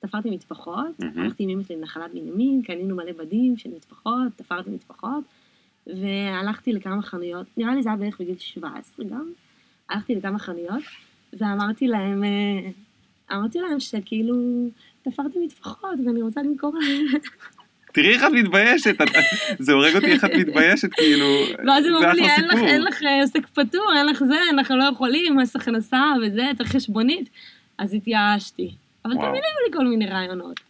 תפרתי 0.06 0.30
מטפחות. 0.30 0.86
הלכתי 1.16 1.42
עם 1.42 1.48
אמא 1.50 1.62
שלי 1.62 1.76
לנחלת 1.76 2.10
בנימין, 2.14 2.62
קנינו 2.62 2.96
מלא 2.96 3.12
בדים 3.18 3.56
של 3.56 3.70
מטפחות, 3.76 4.28
תפרתי 4.36 4.70
מטפחות, 4.70 5.24
והלכתי 5.86 6.72
לכמה 6.72 7.02
חנויות, 7.02 7.46
נראה 7.56 7.74
לי 7.74 7.82
זה 7.82 7.88
היה 7.88 7.96
בערך 7.98 8.20
בגיל 8.20 8.34
17 8.38 9.06
גם, 9.06 9.28
הלכתי 9.90 10.14
לכמה 10.14 10.38
חנויות, 10.38 10.82
ואמרתי 11.32 11.86
להם, 11.88 12.24
אה, 12.24 12.70
אמרתי 13.36 13.58
להם 13.58 13.80
שכאילו, 13.80 14.36
תפרתי 15.02 15.38
מטפחות 15.44 15.98
ואני 16.06 16.22
רוצה 16.22 16.42
למכור 16.42 16.74
להם. 16.78 17.20
תראי 17.92 18.14
איך 18.14 18.22
את 18.24 18.32
מתביישת, 18.32 19.00
את- 19.02 19.08
זה 19.58 19.72
הורג 19.72 19.94
אותי 19.96 20.06
איך 20.06 20.24
את 20.24 20.30
מתביישת, 20.38 20.92
כאילו, 20.92 21.26
ואז 21.66 21.84
הם 21.86 21.92
זה 21.92 21.98
אמרו 21.98 22.12
לי, 22.20 22.26
אחלה 22.26 22.34
אין 22.36 22.44
לך, 22.44 22.52
סיפור. 22.54 22.68
אין 22.68 22.82
לך 22.82 23.02
אה, 23.02 23.20
עוסק 23.22 23.46
פטור, 23.46 23.92
אין 23.96 24.06
לך 24.06 24.24
זה, 24.24 24.34
אנחנו 24.50 24.76
לא 24.76 24.84
יכולים, 24.92 25.36
מס 25.36 25.56
הכנסה 25.56 26.02
וזה, 26.22 26.42
צריך 26.58 26.76
חשבונית. 26.76 27.28
אז 27.78 27.94
התייאשתי. 27.94 28.70
אבל. 29.04 29.14
תמיד 29.14 29.24
היו 29.24 29.66
לי 29.66 29.72
כל 29.72 29.86
מיני 29.86 30.06
רעיונות. 30.06 30.60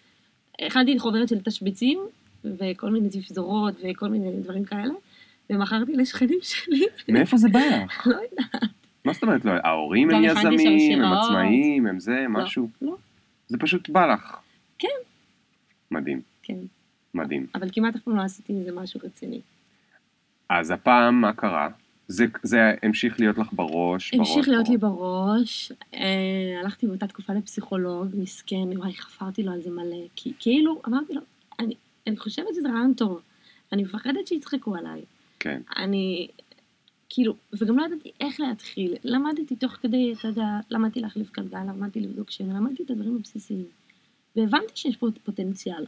הכנתי 0.60 0.98
חוברת 0.98 1.28
של 1.28 1.40
תשבצים, 1.40 1.98
וכל 2.44 2.90
מיני 2.90 3.08
תפזורות 3.08 3.74
וכל 3.82 4.08
מיני 4.08 4.32
דברים 4.42 4.64
כאלה, 4.64 4.94
ומכרתי 5.50 5.92
לשכנים 5.92 6.38
שלי. 6.42 6.86
מאיפה 7.08 7.36
זה 7.36 7.48
בא 7.48 7.60
לך? 7.84 8.06
לא 8.06 8.16
יודעת. 8.16 8.70
מה 9.04 9.12
זאת 9.12 9.22
אומרת 9.22 9.44
לא? 9.44 9.52
ההורים 9.64 10.10
הם 10.10 10.24
יזמים, 10.24 11.02
הם. 11.02 11.12
עצמאיים, 11.12 11.86
הם 11.86 12.00
זה, 12.00 12.26
משהו? 12.28 12.68
לא. 12.82 12.96
זה 13.48 13.58
פשוט 13.58 13.88
בא 13.88 14.06
לך. 14.06 14.36
כן. 14.78 14.88
מדהים. 15.90 16.20
כן. 16.42 16.56
מדהים. 17.14 17.46
אבל 17.54 17.68
כמעט 17.72 17.96
אף 17.96 18.00
פעם 18.02 18.16
לא 18.16 18.22
עשיתי 18.22 18.52
מזה 18.52 18.72
משהו 18.72 19.00
רציני. 19.04 19.40
אז 20.48 20.70
הפעם 20.70 21.20
מה 21.20 21.32
קרה? 21.32 21.68
זה, 22.08 22.26
זה 22.42 22.58
המשיך 22.82 23.20
להיות 23.20 23.38
לך 23.38 23.49
בראש, 23.52 24.14
המשיך 24.14 24.34
בראש, 24.37 24.49
להיות 24.49 24.68
לי 24.68 24.76
בראש. 24.76 24.99
בראש, 24.99 25.73
אה, 25.94 26.61
הלכתי 26.61 26.87
באותה 26.87 27.06
תקופה 27.06 27.32
לפסיכולוג, 27.32 28.08
מסכן, 28.14 28.76
וואי, 28.76 28.94
חפרתי 28.94 29.42
לו 29.42 29.52
על 29.52 29.62
זה 29.62 29.70
מלא, 29.70 30.06
כי 30.16 30.32
כאילו, 30.38 30.82
אמרתי 30.87 31.14
לו, 31.14 31.20
אני, 31.58 31.75
אני 32.06 32.16
חושבת 32.16 32.54
שזה 32.54 32.68
רעיון 32.68 32.94
טוב, 32.94 33.20
אני 33.73 33.82
מפחדת 33.82 34.26
שיצחקו 34.26 34.76
עליי, 34.76 35.00
כן, 35.38 35.62
אני, 35.76 36.28
כאילו, 37.08 37.34
וגם 37.52 37.78
לא 37.78 37.84
ידעתי 37.84 38.11
איך 38.20 38.40
להתחיל, 38.40 38.94
למדתי 39.04 39.56
תוך 39.56 39.73
כדי, 39.73 40.12
אתה 40.18 40.28
יודע, 40.28 40.46
למדתי 40.70 41.00
להחליף 41.00 41.32
גלגל, 41.32 41.58
למדתי 41.58 42.00
לבדוק 42.00 42.30
שם, 42.30 42.50
למדתי 42.50 42.82
את 42.82 42.90
הדברים 42.90 43.16
הבסיסיים, 43.16 43.66
והבנתי 44.37 44.73
שיש 44.75 44.96
פה 44.96 45.06
פוטנציאל, 45.25 45.84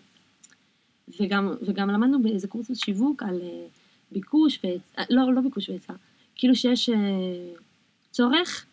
וגם, 1.21 1.55
וגם 1.63 1.91
למדנו 1.91 2.23
באיזה 2.23 2.49
קורס 2.49 2.71
שיווק 2.75 3.23
על 3.23 3.41
אה, 3.43 3.67
ביקוש 4.13 4.61
והיצע, 4.65 5.03
לא, 5.11 5.35
לא 5.35 5.41
ביקוש 5.41 5.69
והיצע, 5.69 5.93
כאילו 6.37 6.55
שיש 6.55 6.89
אה, 6.89 6.97
צורך. 8.11 8.67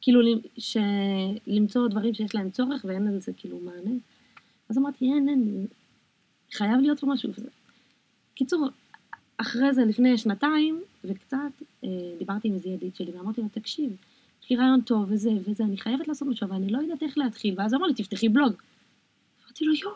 כאילו 0.00 0.20
ש... 0.58 0.76
למצוא 1.46 1.88
דברים 1.88 2.14
שיש 2.14 2.34
להם 2.34 2.50
צורך 2.50 2.84
ואין 2.88 3.16
לזה 3.16 3.32
כאילו 3.36 3.58
מענה. 3.58 3.96
אז 4.68 4.78
אמרתי, 4.78 5.04
אין, 5.04 5.28
אין, 5.28 5.66
חייב 6.52 6.80
להיות 6.80 7.00
פה 7.00 7.06
משהו. 7.06 7.30
קיצור, 8.34 8.68
אחרי 9.36 9.74
זה, 9.74 9.84
לפני 9.84 10.18
שנתיים 10.18 10.80
וקצת, 11.04 11.36
אה, 11.84 11.88
דיברתי 12.18 12.48
עם 12.48 12.54
איזה 12.54 12.68
ידיד 12.68 12.96
שלי 12.96 13.10
ואמרתי 13.10 13.40
לו, 13.40 13.48
תקשיב, 13.52 13.96
יש 14.42 14.50
לי 14.50 14.56
רעיון 14.56 14.80
טוב 14.80 15.06
וזה 15.08 15.30
וזה, 15.44 15.64
אני 15.64 15.76
חייבת 15.76 16.08
לעשות 16.08 16.28
משהו, 16.28 16.46
אבל 16.46 16.56
אני 16.56 16.72
לא 16.72 16.78
יודעת 16.78 17.02
איך 17.02 17.18
להתחיל. 17.18 17.54
ואז 17.58 17.72
הוא 17.72 17.78
אמר 17.78 17.86
לי, 17.86 17.94
תפתחי 17.94 18.28
בלוג. 18.28 18.52
אמרתי 19.44 19.64
לו, 19.64 19.74
יואו, 19.74 19.94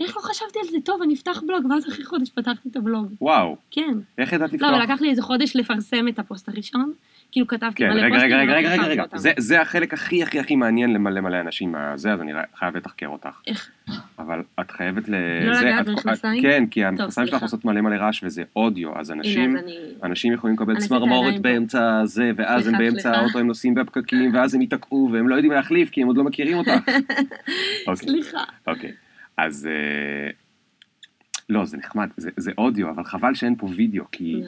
איך 0.00 0.16
לא 0.16 0.22
חשבתי 0.22 0.58
על 0.58 0.66
זה? 0.70 0.76
טוב, 0.84 1.02
אני 1.02 1.14
אפתח 1.14 1.42
בלוג, 1.46 1.66
ואז 1.70 1.88
אחרי 1.88 2.04
חודש 2.04 2.30
פתחתי 2.30 2.68
את 2.68 2.76
הבלוג. 2.76 3.14
וואו, 3.20 3.56
כן. 3.70 3.94
איך 4.18 4.32
ידעת 4.32 4.50
לא, 4.50 4.54
לפתוח? 4.54 4.70
אבל 4.70 4.82
לקח 4.82 5.00
לי 5.00 5.10
איזה 5.10 5.22
חודש 5.22 5.56
לפרסם 5.56 6.08
את 6.08 6.18
הפוסט 6.18 6.48
הראשון. 6.48 6.92
כאילו 7.32 7.46
כתבתי 7.46 7.82
כן, 7.82 7.90
מלא 7.90 8.02
רגע, 8.02 8.14
פוסטים, 8.14 8.32
רגע, 8.32 8.52
רגע, 8.54 8.74
ולא 8.74 8.82
רגע, 8.86 9.02
רגע. 9.02 9.18
זה, 9.18 9.32
זה 9.38 9.60
החלק 9.60 9.94
הכי 9.94 10.22
הכי 10.22 10.40
הכי 10.40 10.56
מעניין 10.56 10.92
למלא 10.92 11.20
מלא 11.20 11.40
אנשים 11.40 11.72
מהזה, 11.72 12.12
אז 12.12 12.20
אני 12.20 12.32
חייב 12.54 12.76
לתחקר 12.76 13.06
אותך. 13.06 13.40
איך? 13.46 13.70
אבל 14.18 14.42
את 14.60 14.70
חייבת 14.70 15.08
ל... 15.08 15.14
לא 15.46 15.54
זה, 15.54 15.64
לגעת 15.64 15.88
במכנסיים? 15.88 16.42
כן, 16.42 16.66
כי 16.70 16.84
המכנסיים 16.84 17.26
שלך. 17.26 17.42
עושות 17.42 17.64
מלא 17.64 17.80
מלא 17.80 17.96
רעש 17.96 18.24
וזה 18.24 18.42
אודיו, 18.56 18.98
אז 18.98 19.10
אנשים... 19.10 19.56
אז 19.56 19.64
אני... 19.64 19.76
אנשים 20.02 20.32
יכולים 20.32 20.56
לקבל 20.56 20.76
צמרמורת. 20.76 21.40
באמצע 21.40 22.00
זה, 22.04 22.30
ואז 22.36 22.66
הם 22.66 22.78
באמצע. 22.78 23.16
האוטו, 23.16 23.38
הם 23.38 23.46
נוסעים 23.46 23.74
בפקקים, 23.74 24.34
ואז 24.34 24.54
הם 24.54 24.60
ייתקעו, 24.60 25.08
והם 25.12 25.28
לא 25.28 25.34
יודעים 25.34 25.52
להחליף, 25.52 25.90
כי 25.90 26.02
הם 26.02 26.06
עוד 26.06 26.16
לא 26.16 26.24
מכירים 26.24 26.58
אותך. 26.58 26.70
אוקיי, 27.86 27.96
סליחה. 27.96 28.44
אוקיי. 28.66 28.92
אז... 29.44 29.66
אה, 29.66 30.30
לא, 31.50 31.64
זה 31.64 31.76
נחמד, 31.76 32.08
זה, 32.16 32.30
זה 32.36 32.52
אודיו, 32.58 32.90
אבל 32.90 33.04
חבל 33.04 33.34
שאין 33.34 33.56
פה 33.56 33.66
וידאו, 33.76 34.04
כי 34.12 34.42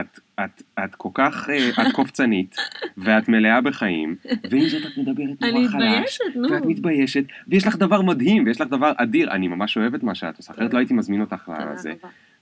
את, 0.00 0.20
את, 0.40 0.62
את 0.84 0.94
כל 0.94 1.08
כך, 1.14 1.50
אה, 1.50 1.70
את 1.70 1.92
קופצנית, 1.92 2.56
ואת 2.96 3.28
מלאה 3.28 3.60
בחיים, 3.60 4.16
ועם 4.50 4.68
זאת 4.68 4.82
את 4.86 4.98
מדברת 4.98 5.42
אני 5.42 5.52
נורא 5.52 5.68
חלש, 5.68 5.80
מתביישת, 5.80 6.36
נו. 6.36 6.50
ואת 6.50 6.62
מתביישת, 6.64 7.24
ויש 7.48 7.66
לך 7.66 7.76
דבר 7.76 8.02
מדהים, 8.02 8.44
ויש 8.46 8.60
לך 8.60 8.66
דבר 8.68 8.92
אדיר, 8.96 9.30
אני 9.30 9.48
ממש 9.48 9.76
אוהב 9.76 9.94
את 9.94 10.02
מה 10.02 10.14
שאת 10.14 10.36
עושה, 10.36 10.52
אחרת. 10.52 10.74
לא 10.74 10.78
הייתי 10.78 10.94
מזמין 10.94 11.20
אותך 11.20 11.52
לזה. 11.72 11.92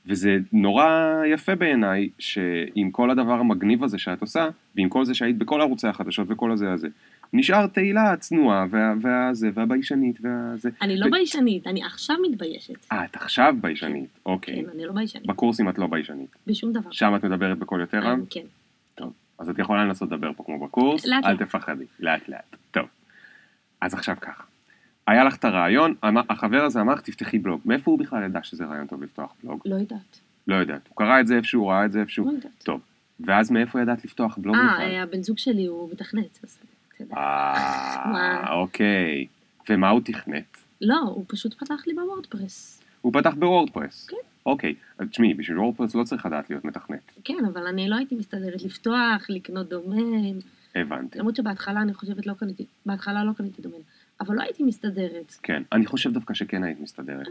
וזה 0.07 0.39
נורא 0.53 0.87
יפה 1.27 1.55
בעיניי, 1.55 2.09
שעם 2.19 2.91
כל 2.91 3.11
הדבר 3.11 3.33
המגניב 3.33 3.85
הזה 3.85 3.99
שאת 3.99 4.21
עושה, 4.21 4.49
ועם 4.77 4.89
כל 4.89 5.05
זה 5.05 5.15
שהיית 5.15 5.39
בכל 5.39 5.61
ערוצי 5.61 5.89
החדשות 5.89 6.27
וכל 6.31 6.53
הזה 6.53 6.73
הזה, 6.73 6.89
נשאר 7.33 7.67
תהילה 7.67 8.13
הצנועה, 8.13 8.67
וה, 8.71 8.95
והזה, 9.03 9.51
והביישנית, 9.55 10.19
והזה. 10.21 10.71
אני 10.83 10.97
לא 10.97 11.07
ו- 11.07 11.11
ביישנית, 11.11 11.67
אני 11.67 11.85
עכשיו 11.85 12.17
מתביישת. 12.31 12.93
אה, 12.93 13.05
את 13.05 13.17
עכשיו 13.17 13.55
ביישנית, 13.61 14.11
אוקיי. 14.27 14.55
כן, 14.65 14.71
אני 14.75 14.85
לא 14.87 14.93
ביישנית. 14.93 15.27
בקורסים 15.27 15.69
את 15.69 15.79
לא 15.79 15.87
ביישנית. 15.87 16.37
בשום 16.47 16.73
דבר. 16.73 16.91
שם 16.91 17.13
את 17.17 17.25
מדברת 17.25 17.59
בקול 17.59 17.81
יותר 17.81 17.99
רם? 17.99 18.23
כן. 18.31 18.41
טוב. 18.95 19.13
אז 19.39 19.49
את 19.51 19.59
יכולה 19.59 19.85
לנסות 19.85 20.13
לדבר 20.13 20.33
פה 20.37 20.43
כמו 20.45 20.67
בקורס, 20.67 21.07
לאט 21.07 21.25
אל 21.25 21.31
לאט. 21.33 21.43
תפחדי, 21.43 21.85
לאט 22.01 22.29
לאט. 22.29 22.57
טוב. 22.71 22.87
אז 23.81 23.95
עכשיו 23.95 24.17
ככה. 24.21 24.43
היה 25.07 25.25
לך 25.25 25.37
את 25.37 25.45
הרעיון, 25.45 25.95
החבר 26.31 26.65
הזה 26.65 26.81
אמר 26.81 26.95
לך 26.95 27.01
תפתחי 27.01 27.39
בלוג. 27.39 27.61
מאיפה 27.65 27.91
הוא 27.91 27.99
בכלל 27.99 28.25
ידע 28.25 28.41
שזה 28.43 28.65
רעיון 28.65 28.87
טוב 28.87 29.03
לפתוח 29.03 29.33
בלוג? 29.45 29.61
לא 29.65 29.75
יודעת. 29.75 30.21
לא 30.47 30.55
יודעת. 30.55 30.89
הוא 30.89 30.97
קרא 30.97 31.21
את 31.21 31.27
זה 31.27 31.37
איפשהו, 31.37 31.67
ראה 31.67 31.85
את 31.85 31.93
זה 31.93 32.01
איפשהו. 32.01 32.27
לא 32.27 32.31
יודעת. 32.31 32.63
טוב. 32.65 32.81
ואז 33.21 33.51
מאיפה 33.51 33.81
ידעת 33.81 34.05
לפתוח 34.05 34.39
בלוג 34.39 34.57
אה, 34.57 34.63
בכלל? 34.67 34.81
אה, 34.81 35.03
הבן 35.03 35.23
זוג 35.23 35.39
שלי 35.39 35.67
הוא 35.67 35.91
מתכנת, 35.93 36.39
אז 36.45 36.59
אתה 36.95 37.03
יודע. 37.03 37.17
אה? 37.17 38.53
אוקיי. 38.61 39.27
ומה 39.71 39.89
הוא 39.89 40.01
תכנת? 40.05 40.57
לא, 40.81 40.99
הוא 40.99 41.25
פשוט 41.29 41.55
פתח 41.55 41.83
לי 41.87 41.95
בוורדפרס. 41.95 42.83
הוא 43.01 43.13
פתח 43.13 43.35
בוורדפרס. 43.39 44.07
כן. 44.07 44.17
אוקיי. 44.47 44.75
אז 44.99 45.09
תשמעי, 45.09 45.35
בשביל 45.35 45.59
וורדפרס 45.59 45.95
לא 45.95 46.05
צריך 46.05 46.27
לדעת 46.27 46.51
להיות 46.51 46.65
מתכנת. 46.65 47.13
כן, 47.25 47.45
אבל 47.53 47.67
אני 47.67 47.89
לא 47.89 47.97
הייתי 47.97 48.15
מסתדרת 48.15 48.63
לפתוח, 48.63 49.27
לקנות 49.29 49.69
דומיין. 49.69 50.41
הבנתי. 50.75 51.19
למרות 51.19 51.37
שבהתחלה 51.37 51.83
אני 51.83 51.95
חושבת 51.95 52.27
לא 52.27 52.35
קניתי, 52.35 52.67
בהתחלה 52.87 53.25
לא 53.25 53.33
קניתי 53.33 53.63
דומיין. 53.63 53.83
אבל 54.21 54.35
לא 54.35 54.43
הייתי 54.43 54.63
מסתדרת. 54.63 55.35
כן. 55.43 55.63
אני 55.73 55.87
חושב 55.87 56.13
דווקא 56.13 56.35
שכן 56.35 56.63
היית 56.65 56.81
מסתדרת. 56.81 57.27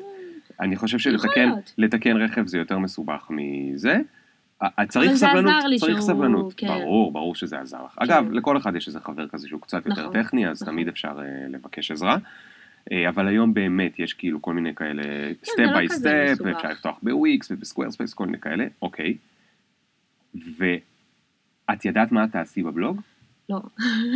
אני 0.59 0.75
חושב 0.75 0.99
שלתקן 0.99 2.17
רכב 2.17 2.47
זה 2.47 2.57
יותר 2.57 2.79
מסובך 2.79 3.27
מזה. 3.29 3.97
אה, 4.63 4.85
צריך 4.89 5.15
סבלנות, 5.15 5.53
צריך 5.79 5.91
שהוא- 5.95 6.01
סבלנות. 6.01 6.53
כן. 6.57 6.67
ברור, 6.67 7.11
ברור 7.11 7.35
שזה 7.35 7.59
עזר 7.59 7.85
לך. 7.85 7.97
אגב, 7.97 8.25
כן. 8.27 8.33
לכל 8.33 8.57
אחד 8.57 8.75
יש 8.75 8.87
איזה 8.87 8.99
חבר 8.99 9.27
כזה 9.27 9.47
שהוא 9.47 9.61
קצת 9.61 9.85
יותר 9.85 10.01
נכון, 10.09 10.23
טכני, 10.23 10.47
אז 10.47 10.61
נכון. 10.61 10.73
תמיד 10.73 10.87
אפשר 10.87 11.19
אה, 11.19 11.47
לבקש 11.49 11.91
עזרה. 11.91 12.17
אה, 12.91 13.09
אבל 13.09 13.27
היום 13.27 13.53
באמת 13.53 13.99
יש 13.99 14.13
כאילו 14.13 14.41
כל 14.41 14.53
מיני 14.53 14.75
כאלה 14.75 15.03
step 15.43 15.63
by 15.73 15.89
step. 15.89 16.35
ואפשר 16.45 16.69
לפתוח 16.69 16.99
בוויקס 17.03 17.51
ובסקוורספייס, 17.51 18.13
כל 18.13 18.25
מיני 18.25 18.39
כאלה, 18.39 18.65
אוקיי. 18.81 19.17
ואת 20.35 21.85
ידעת 21.85 22.11
מה 22.11 22.27
תעשי 22.27 22.63
בבלוג? 22.63 23.01
לא. 23.49 23.61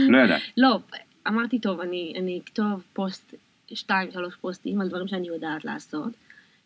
לא 0.10 0.18
ידעת. 0.18 0.42
לא, 0.58 0.80
אמרתי, 1.28 1.60
טוב, 1.60 1.80
אני, 1.80 2.14
אני 2.20 2.42
אכתוב 2.44 2.84
פוסט, 2.94 3.34
שתיים, 3.74 4.12
שלוש 4.12 4.36
פוסטים 4.36 4.82
על 4.82 4.90
דברים 4.90 5.08
שאני 5.08 5.28
יודעת 5.28 5.66
לעשות, 5.66 6.14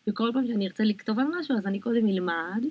וכל 0.08 0.30
פעם 0.32 0.46
שאני 0.46 0.66
ארצה 0.66 0.84
לכתוב 0.84 1.18
על 1.18 1.26
משהו, 1.38 1.56
אז 1.56 1.66
אני 1.66 1.80
קודם 1.80 2.08
אלמד, 2.08 2.64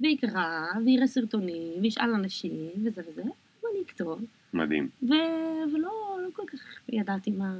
ואקרא, 0.00 0.66
ואראה 0.84 1.06
סרטונים, 1.06 1.82
ואשאל 1.82 2.14
אנשים, 2.14 2.68
וזה 2.76 3.02
וזה, 3.10 3.22
ואני 3.62 3.82
אכתוב, 3.86 4.24
מדהים. 4.54 4.88
ו... 5.02 5.12
ולא 5.74 6.18
לא 6.22 6.28
כל 6.32 6.42
כך 6.46 6.60
ידעתי 6.88 7.30
מה... 7.30 7.54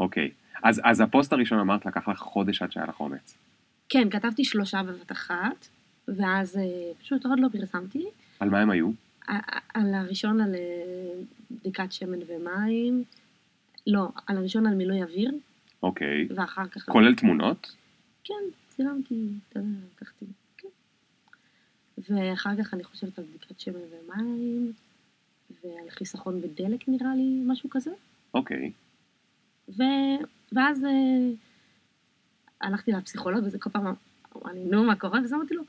אוקיי. 0.00 0.30
אז, 0.62 0.80
אז 0.84 1.00
הפוסט 1.00 1.32
הראשון 1.32 1.58
אמרת 1.58 1.86
לקח 1.86 2.08
לך 2.08 2.18
חודש 2.18 2.62
עד 2.62 2.72
שהיה 2.72 2.86
לך 2.86 3.00
אומץ. 3.00 3.38
כן, 3.88 4.10
כתבתי 4.10 4.44
שלושה 4.44 4.82
בבת 4.82 5.12
אחת, 5.12 5.68
ואז 6.08 6.56
אה, 6.56 6.62
פשוט 7.00 7.26
עוד 7.26 7.40
לא 7.40 7.48
פרסמתי. 7.52 8.04
על 8.40 8.50
מה 8.50 8.60
הם 8.60 8.70
היו? 8.70 8.90
על 9.74 9.94
הראשון 9.94 10.40
על 10.40 10.54
אה, 10.54 11.22
בדיקת 11.50 11.92
שמן 11.92 12.18
ומים, 12.26 13.04
לא, 13.86 14.08
על 14.26 14.36
הראשון 14.36 14.66
על 14.66 14.74
מילוי 14.74 15.02
אוויר, 15.02 15.32
אוקיי. 15.82 16.28
ואחר 16.36 16.68
כך... 16.68 16.88
כולל 16.88 17.14
תמונות? 17.14 17.76
כן, 18.24 18.34
צילמתי, 18.68 19.28
אתה 19.48 19.58
יודע, 19.58 19.68
לקחתי, 19.94 20.24
כן. 20.58 20.68
ואחר 22.08 22.50
כך 22.58 22.74
אני 22.74 22.84
חושבת 22.84 23.18
על 23.18 23.24
בדיקת 23.24 23.60
שמן 23.60 23.80
ומים, 23.90 24.72
ועל 25.64 25.90
חיסכון 25.90 26.40
בדלק 26.40 26.88
נראה 26.88 27.14
לי, 27.14 27.42
משהו 27.46 27.70
כזה. 27.70 27.90
אוקיי. 28.34 28.72
ו... 29.68 29.82
ואז 30.52 30.84
אה, 30.84 30.90
הלכתי 32.60 32.92
לפסיכולוג, 32.92 33.44
וזה 33.44 33.58
כל 33.58 33.70
פעם 33.70 33.86
אמר 33.86 34.52
לי, 34.52 34.64
נו, 34.64 34.84
מה 34.84 34.96
קורה? 34.96 35.20
ואז 35.20 35.32
אמרתי 35.32 35.54
לו, 35.54 35.62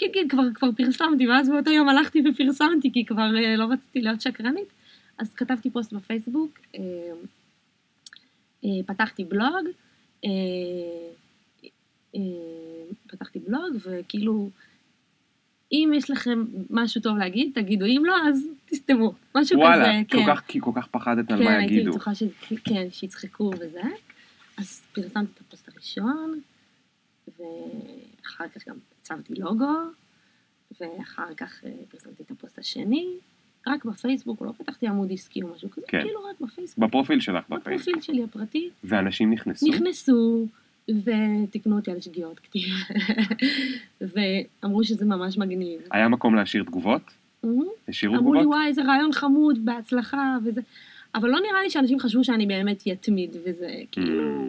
כן, 0.00 0.06
כן, 0.14 0.28
כבר, 0.28 0.42
כבר 0.54 0.68
פרסמתי, 0.76 1.28
ואז 1.28 1.48
באותו 1.48 1.70
יום 1.70 1.88
הלכתי 1.88 2.22
ופרסמתי, 2.28 2.92
כי 2.92 3.04
כבר 3.04 3.36
אה, 3.36 3.56
לא 3.56 3.64
רציתי 3.64 4.00
להיות 4.00 4.20
שקרנית. 4.20 4.68
אז 5.18 5.34
כתבתי 5.34 5.70
פוסט 5.70 5.92
בפייסבוק, 5.92 6.58
אה, 6.74 6.80
אה, 8.64 8.70
פתחתי 8.86 9.24
בלוג, 9.24 9.66
אה, 10.24 10.30
אה, 12.16 12.20
פתחתי 13.06 13.38
בלוג, 13.38 13.76
וכאילו, 13.84 14.50
אם 15.72 15.92
יש 15.94 16.10
לכם 16.10 16.44
משהו 16.70 17.00
טוב 17.00 17.16
להגיד, 17.16 17.50
תגידו, 17.54 17.86
אם 17.86 18.02
לא, 18.04 18.14
אז 18.28 18.46
תסתמו. 18.66 19.12
משהו 19.34 19.58
וואלה, 19.58 19.84
כזה, 19.84 20.02
כן. 20.08 20.34
כך, 20.34 20.42
כי 20.48 20.60
כל 20.60 20.70
כך 20.74 20.86
פחדת 20.86 21.30
על 21.30 21.38
כן, 21.38 21.44
מה 21.44 21.74
יגידו. 21.74 21.90
בטוחה 21.90 22.14
ש... 22.14 22.22
כן, 22.64 22.86
שיצחקו 22.90 23.50
וזה. 23.60 23.80
אז 24.58 24.82
פרסמתי 24.92 25.32
את 25.34 25.40
הפוסט 25.40 25.68
הראשון, 25.68 26.40
ואחר 27.28 28.48
כך 28.48 28.68
גם 28.68 28.76
עיצבתי 29.10 29.34
לוגו, 29.34 29.64
ואחר 30.80 31.34
כך 31.36 31.64
אה, 31.64 31.70
פרסמתי 31.90 32.22
את 32.22 32.30
הפוסט 32.30 32.58
השני, 32.58 33.06
רק 33.66 33.84
בפייסבוק, 33.84 34.42
לא 34.42 34.52
פתחתי 34.58 34.88
עמוד 34.88 35.12
עסקי 35.12 35.42
או 35.42 35.48
משהו 35.54 35.70
כזה, 35.70 35.86
כן. 35.88 36.02
כאילו 36.02 36.20
רק 36.30 36.40
בפייסבוק. 36.40 36.88
בפרופיל 36.88 37.20
שלך 37.20 37.44
בפייסבוק. 37.44 37.80
בפרופיל 37.80 38.00
שלי 38.00 38.24
הפרטי, 38.24 38.68
ואנשים 38.84 39.30
נכנסו? 39.32 39.66
נכנסו 39.68 40.46
ותיקנו 40.90 41.76
אותי 41.76 41.90
על 41.90 42.00
שגיאות 42.00 42.40
כתיב, 42.44 42.64
ואמרו 44.00 44.84
שזה 44.84 45.04
ממש 45.04 45.38
מגניב. 45.38 45.80
היה 45.90 46.08
מקום 46.08 46.34
להשאיר 46.34 46.64
תגובות? 46.64 47.02
אמרו, 47.44 47.72
השאירו 47.88 48.16
אמרו 48.16 48.34
לי, 48.34 48.40
תגובות? 48.40 48.56
וואי, 48.56 48.68
איזה 48.68 48.82
רעיון 48.82 49.12
חמוד, 49.12 49.64
בהצלחה, 49.64 50.36
וזה. 50.44 50.60
אבל 51.14 51.28
לא 51.28 51.40
נראה 51.40 51.62
לי 51.62 51.70
שאנשים 51.70 51.98
חשבו 51.98 52.24
שאני 52.24 52.46
באמת 52.46 52.86
יתמיד, 52.86 53.36
וזה 53.44 53.70
כאילו... 53.92 54.46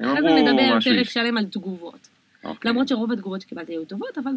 אחרי 0.00 0.22
זה 0.22 0.28
נדבר 0.28 0.80
פרק. 0.80 1.08
שלם 1.08 1.38
על 1.38 1.46
תגובות. 1.46 2.08
אוקיי. 2.44 2.70
למרות 2.70 2.88
שרוב 2.88 3.12
התגובות 3.12 3.40
שקיבלתי 3.40 3.72
היו 3.72 3.84
טובות, 3.84 4.18
אבל 4.18 4.32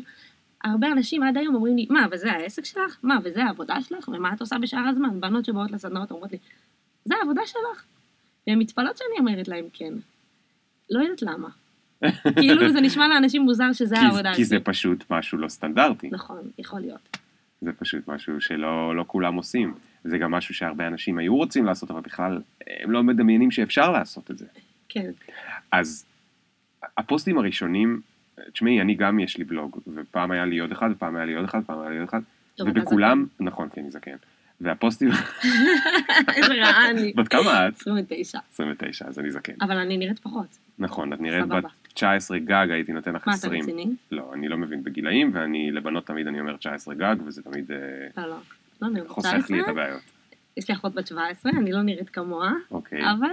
הרבה 0.63 0.91
אנשים 0.91 1.23
עד 1.23 1.37
היום 1.37 1.55
אומרים 1.55 1.75
לי, 1.77 1.87
מה, 1.89 2.05
וזה 2.11 2.31
העסק 2.31 2.65
שלך? 2.65 2.97
מה, 3.03 3.17
וזה 3.23 3.43
העבודה 3.43 3.81
שלך? 3.81 4.07
ומה 4.07 4.33
את 4.33 4.41
עושה 4.41 4.57
בשאר 4.61 4.87
הזמן? 4.89 5.19
בנות 5.21 5.45
שבאות 5.45 5.71
לסדנאות 5.71 6.11
אומרות 6.11 6.31
לי, 6.31 6.37
זה 7.05 7.13
העבודה 7.21 7.41
שלך? 7.45 7.83
והן 8.47 8.59
מתפלאות 8.59 8.97
שאני 8.97 9.19
אומרת 9.19 9.47
להם 9.47 9.65
כן. 9.73 9.93
לא 10.89 11.01
יודעת 11.03 11.21
למה. 11.21 11.47
כאילו 12.39 12.69
זה 12.69 12.81
נשמע 12.81 13.07
לאנשים 13.07 13.41
מוזר 13.41 13.73
שזה 13.73 13.95
כי- 13.95 14.01
העבודה 14.01 14.33
כי 14.35 14.45
זה. 14.45 14.57
פשוט 14.59 15.03
משהו 15.11 15.37
לא 15.37 15.47
סטנדרטי. 15.47 16.09
נכון, 16.11 16.41
יכול 16.57 16.79
להיות. 16.79 17.17
זה 17.61 17.71
פשוט 17.73 18.07
משהו 18.07 18.41
שלא 18.41 18.95
לא 18.95 19.03
כולם 19.07 19.35
עושים. 19.35 19.73
זה 20.03 20.17
גם 20.17 20.31
משהו 20.31 20.53
שהרבה 20.53 20.87
אנשים 20.87 21.17
היו 21.17 21.35
רוצים 21.35 21.65
לעשות, 21.65 21.91
אבל 21.91 22.01
בכלל 22.01 22.41
הם 22.83 22.91
לא 22.91 23.03
מדמיינים 23.03 23.51
שאפשר 23.51 23.91
לעשות 23.91 24.31
את 24.31 24.37
זה. 24.37 24.45
כן, 24.89 25.11
אז 25.71 26.05
הפוסטים 26.97 27.37
הראשונים, 27.37 28.01
תשמעי, 28.53 28.81
אני 28.81 28.95
גם 28.95 29.19
יש 29.19 29.37
לי 29.37 29.43
בלוג, 29.43 29.79
ופעם 29.95 30.31
היה 30.31 30.45
לי 30.45 30.59
עוד 30.59 30.71
אחד, 30.71 30.89
ופעם 30.91 31.15
היה 31.15 31.25
לי 31.25 31.35
עוד 31.35 31.45
אחד, 31.45 31.59
ופעם 31.59 31.79
היה 31.79 31.89
לי 31.89 31.97
עוד 31.97 32.07
אחד, 32.07 32.21
ובכולם, 32.59 33.25
נכון, 33.39 33.69
כן, 33.73 33.81
אני 33.81 33.91
זקן. 33.91 34.15
והפוסטים, 34.61 35.09
איזה 36.35 36.53
רעה 36.53 36.89
אני. 36.89 37.13
בת 37.15 37.27
כמה 37.27 37.67
את? 37.67 37.73
29. 37.75 38.39
29, 38.51 39.05
אז 39.07 39.19
אני 39.19 39.31
זקן. 39.31 39.53
אבל 39.61 39.77
אני 39.77 39.97
נראית 39.97 40.19
פחות. 40.19 40.57
נכון, 40.79 41.13
את 41.13 41.21
נראית. 41.21 41.47
בת 41.47 41.63
19 41.93 42.39
גג, 42.39 42.67
הייתי 42.71 42.91
נותן 42.91 43.13
לך 43.13 43.27
מה, 43.27 43.33
אתה 43.33 43.47
20. 43.47 43.61
רציני? 43.61 43.95
לא, 44.11 44.31
אני 44.33 44.47
לא 44.47 44.57
מבין 44.57 44.83
בגילאים, 44.83 45.31
ואני 45.33 45.71
לבנות 45.71 46.07
תמיד 46.07 46.27
אני 46.27 46.39
אומר 46.39 46.57
19 46.57 46.95
גג, 46.95 47.15
וזה 47.25 47.43
תמיד 47.43 47.71
אה, 47.71 47.77
לא, 48.17 48.29
לא. 48.81 48.89
לא 48.89 49.07
חוסך 49.07 49.33
לי 49.33 49.41
19. 49.41 49.59
את 49.59 49.67
הבעיות. 49.67 50.01
יש 50.57 50.69
לי 50.69 50.75
אחות 50.75 50.93
בת 50.93 51.07
17, 51.07 51.51
אני 51.57 51.71
לא 51.71 51.81
נראית 51.81 52.09
כמוה, 52.09 52.51
אוקיי. 52.71 53.11
אבל 53.11 53.27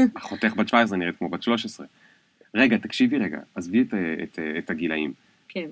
אה, 0.00 0.04
אחותך 0.14 0.54
בת 0.56 0.68
17 0.68 0.98
נראית 0.98 1.16
כמו 1.16 1.28
בת 1.28 1.42
13. 1.42 1.86
רגע, 2.54 2.76
תקשיבי 2.76 3.18
רגע, 3.18 3.38
עזבי 3.54 3.82
את, 3.82 3.94
את, 4.22 4.38
את 4.58 4.70
הגילאים. 4.70 5.12
כן. 5.48 5.68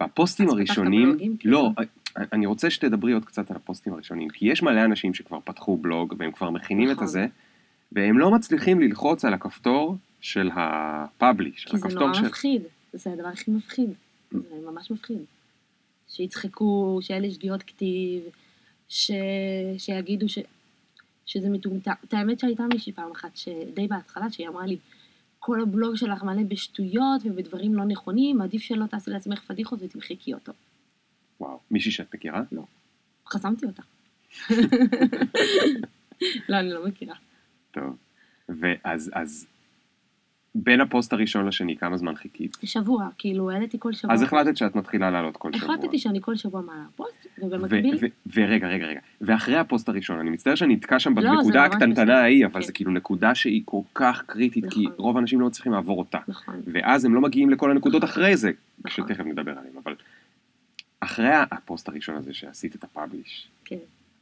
בפוסטים 0.00 0.48
הראשונים, 0.48 1.16
כאילו? 1.38 1.52
לא, 1.52 1.70
אני 2.16 2.46
רוצה 2.46 2.70
שתדברי 2.70 3.12
עוד 3.12 3.24
קצת 3.24 3.50
על 3.50 3.56
הפוסטים 3.56 3.92
הראשונים, 3.92 4.28
כי 4.28 4.46
יש 4.46 4.62
מלא 4.62 4.84
אנשים 4.84 5.14
שכבר 5.14 5.40
פתחו 5.44 5.76
בלוג 5.76 6.14
והם 6.18 6.32
כבר 6.32 6.50
מכינים 6.50 6.88
את 6.90 6.92
נכון. 6.92 7.04
הזה, 7.04 7.26
והם 7.92 8.18
לא 8.18 8.30
מצליחים 8.30 8.80
ללחוץ 8.80 9.24
על 9.24 9.34
הכפתור 9.34 9.96
של 10.20 10.50
הפאבליש, 10.54 11.64
כי 11.64 11.76
זה 11.76 11.86
הכפתור 11.86 12.00
נורא 12.00 12.14
של... 12.14 12.26
מפחיד. 12.26 12.62
זה 12.92 13.12
הדבר 13.12 13.28
הכי 13.28 13.50
מפחיד. 13.50 13.90
זה 14.30 14.38
ממש 14.70 14.90
מפחיד. 14.90 15.18
שיצחקו, 16.08 16.98
שאלה 17.02 17.30
שגיאות 17.30 17.62
כתיב, 17.62 18.22
ש... 18.88 19.10
שיגידו 19.78 20.28
ש... 20.28 20.38
שזה 21.26 21.48
מטומטם. 21.48 21.92
את 22.04 22.14
האמת 22.14 22.38
שהייתה 22.38 22.62
מישהי 22.72 22.92
פעם 22.92 23.10
אחת, 23.12 23.36
שדי 23.36 23.86
בהתחלה, 23.88 24.30
שהיא 24.30 24.48
אמרה 24.48 24.66
לי, 24.66 24.76
כל 25.40 25.62
הבלוג 25.62 25.96
שלך 25.96 26.22
מלא 26.22 26.42
בשטויות 26.42 27.22
ובדברים 27.24 27.74
לא 27.74 27.84
נכונים, 27.84 28.40
עדיף 28.40 28.62
שלא 28.62 28.86
תעשי 28.86 29.10
לעצמך 29.10 29.40
פדיחות 29.46 29.78
ותמחקי 29.82 30.34
אותו. 30.34 30.52
וואו, 31.40 31.58
מישהי 31.70 31.90
שאת 31.90 32.14
מכירה? 32.14 32.42
חסמתי 33.28 33.66
אותה. 33.66 33.82
לא, 36.48 36.56
אני 36.58 36.70
לא 36.70 36.86
מכירה. 36.86 37.14
טוב. 37.70 37.96
ואז, 38.48 39.10
אז, 39.14 39.46
בין 40.54 40.80
הפוסט 40.80 41.12
הראשון 41.12 41.46
לשני, 41.46 41.76
כמה 41.76 41.96
זמן 41.96 42.14
חיכית? 42.14 42.56
שבוע, 42.64 43.08
כאילו, 43.18 43.50
העליתי 43.50 43.76
כל 43.80 43.92
שבוע. 43.92 44.14
אז 44.14 44.22
החלטת 44.22 44.56
שאת 44.56 44.74
מתחילה 44.74 45.10
לעלות 45.10 45.36
כל 45.36 45.52
שבוע. 45.52 45.74
החלטתי 45.74 45.98
שאני 45.98 46.18
כל 46.20 46.36
שבוע 46.36 46.60
מעלה 46.60 46.84
פוסט, 46.96 47.26
ובמקביל... 47.38 47.98
ורגע, 48.34 48.68
רגע, 48.68 48.86
רגע. 48.86 49.00
ואחרי 49.20 49.56
הפוסט 49.56 49.88
הראשון, 49.88 50.18
אני 50.18 50.30
מצטער 50.30 50.54
שאני 50.54 50.74
נתקע 50.74 50.98
שם 50.98 51.18
לא, 51.18 51.30
בנקודה 51.30 51.64
הקטנטנה. 51.64 52.20
ההיא, 52.20 52.46
אבל 52.46 52.60
כן. 52.60 52.66
זה 52.66 52.72
כאילו 52.72 52.90
נקודה 52.90 53.34
שהיא 53.34 53.62
כל 53.64 53.80
כך 53.94 54.22
קריטית, 54.26 54.64
כי 54.70 54.80
נכון. 54.80 54.94
רוב 54.96 55.16
האנשים 55.16 55.40
לא 55.40 55.46
מצליחים 55.46 55.72
לעבור 55.72 55.98
אותה. 55.98 56.18
נכון, 56.28 56.54
ואז 56.66 57.04
הם 57.04 57.14
לא 57.14 57.20
מגיעים 57.20 57.50
לכל 57.50 57.70
הנקודות 57.70 58.02
נכון. 58.02 58.12
אחרי 58.12 58.36
זה, 58.36 58.50
נכון. 58.84 59.06
שתכף 59.06 59.24
נדבר 59.24 59.52
עליהם, 59.58 59.74
אבל 59.82 59.94
אחרי 61.00 61.32
הפוסט 61.32 61.88
הראשון 61.88 62.16
הזה 62.16 62.34
שעשית 62.34 62.74
את 62.74 62.84
הפאבליש, 62.84 63.48
כן. 63.64 63.76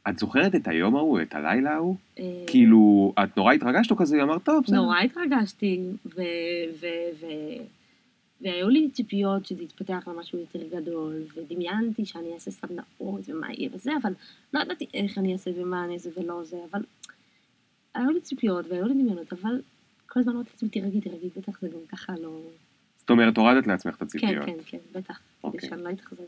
את 0.09 0.19
זוכרת 0.19 0.55
את 0.55 0.67
היום 0.67 0.95
ההוא, 0.95 1.21
את 1.21 1.35
הלילה 1.35 1.71
ההוא? 1.71 1.95
אה, 2.19 2.43
כאילו, 2.47 3.13
את 3.23 3.37
נורא 3.37 3.53
התרגשת 3.53 3.91
או 3.91 3.95
כזה, 3.95 4.23
אמרת, 4.23 4.43
טוב, 4.43 4.63
בסדר. 4.63 4.75
נורא 4.75 4.99
התרגשתי. 4.99 5.81
והיו 8.41 8.69
לי 8.69 8.89
ציפיות 8.91 9.45
שזה 9.45 9.63
יתפתח 9.63 10.07
למשהו 10.07 10.39
יותר 10.39 10.59
גדול, 10.75 11.21
ודמיינתי 11.35 12.05
שאני 12.05 12.33
אעשה 12.33 12.51
סדנאות 12.51 13.29
ומה 13.29 13.47
יהיה 13.53 13.69
וזה, 13.73 13.91
אבל 14.01 14.13
לא 14.53 14.59
ידעתי 14.59 14.85
איך 14.93 15.17
אני 15.17 15.33
אעשה 15.33 15.51
ומה 15.55 15.85
אני 15.85 15.93
אעשה 15.93 16.09
ולא 16.17 16.43
זה, 16.43 16.57
אבל 16.71 16.81
היו 17.93 18.09
לי 18.09 18.21
ציפיות 18.21 18.65
והיו 18.69 18.87
לי 18.87 18.93
דמיונות, 18.93 19.33
אבל 19.33 19.61
כל 20.07 20.19
הזמן 20.19 20.33
אמרתי 20.33 20.49
לעצמי, 20.53 20.69
תירגעי, 20.69 21.01
תירגעי, 21.01 21.29
בטח 21.37 21.61
זה 21.61 21.67
גם 21.67 21.79
ככה 21.91 22.13
לא... 22.21 22.39
זאת 22.97 23.09
אומרת, 23.09 23.37
הורדת 23.37 23.67
לעצמך 23.67 23.95
את 23.95 23.99
כן, 23.99 24.05
הציפיות. 24.05 24.45
כן, 24.45 24.57
כן, 24.65 24.77
בטח, 24.91 25.17
כדי 25.17 25.23
אוקיי. 25.43 25.69
שאני 25.69 25.83
לא 25.83 25.89
אתאכזב. 25.89 26.23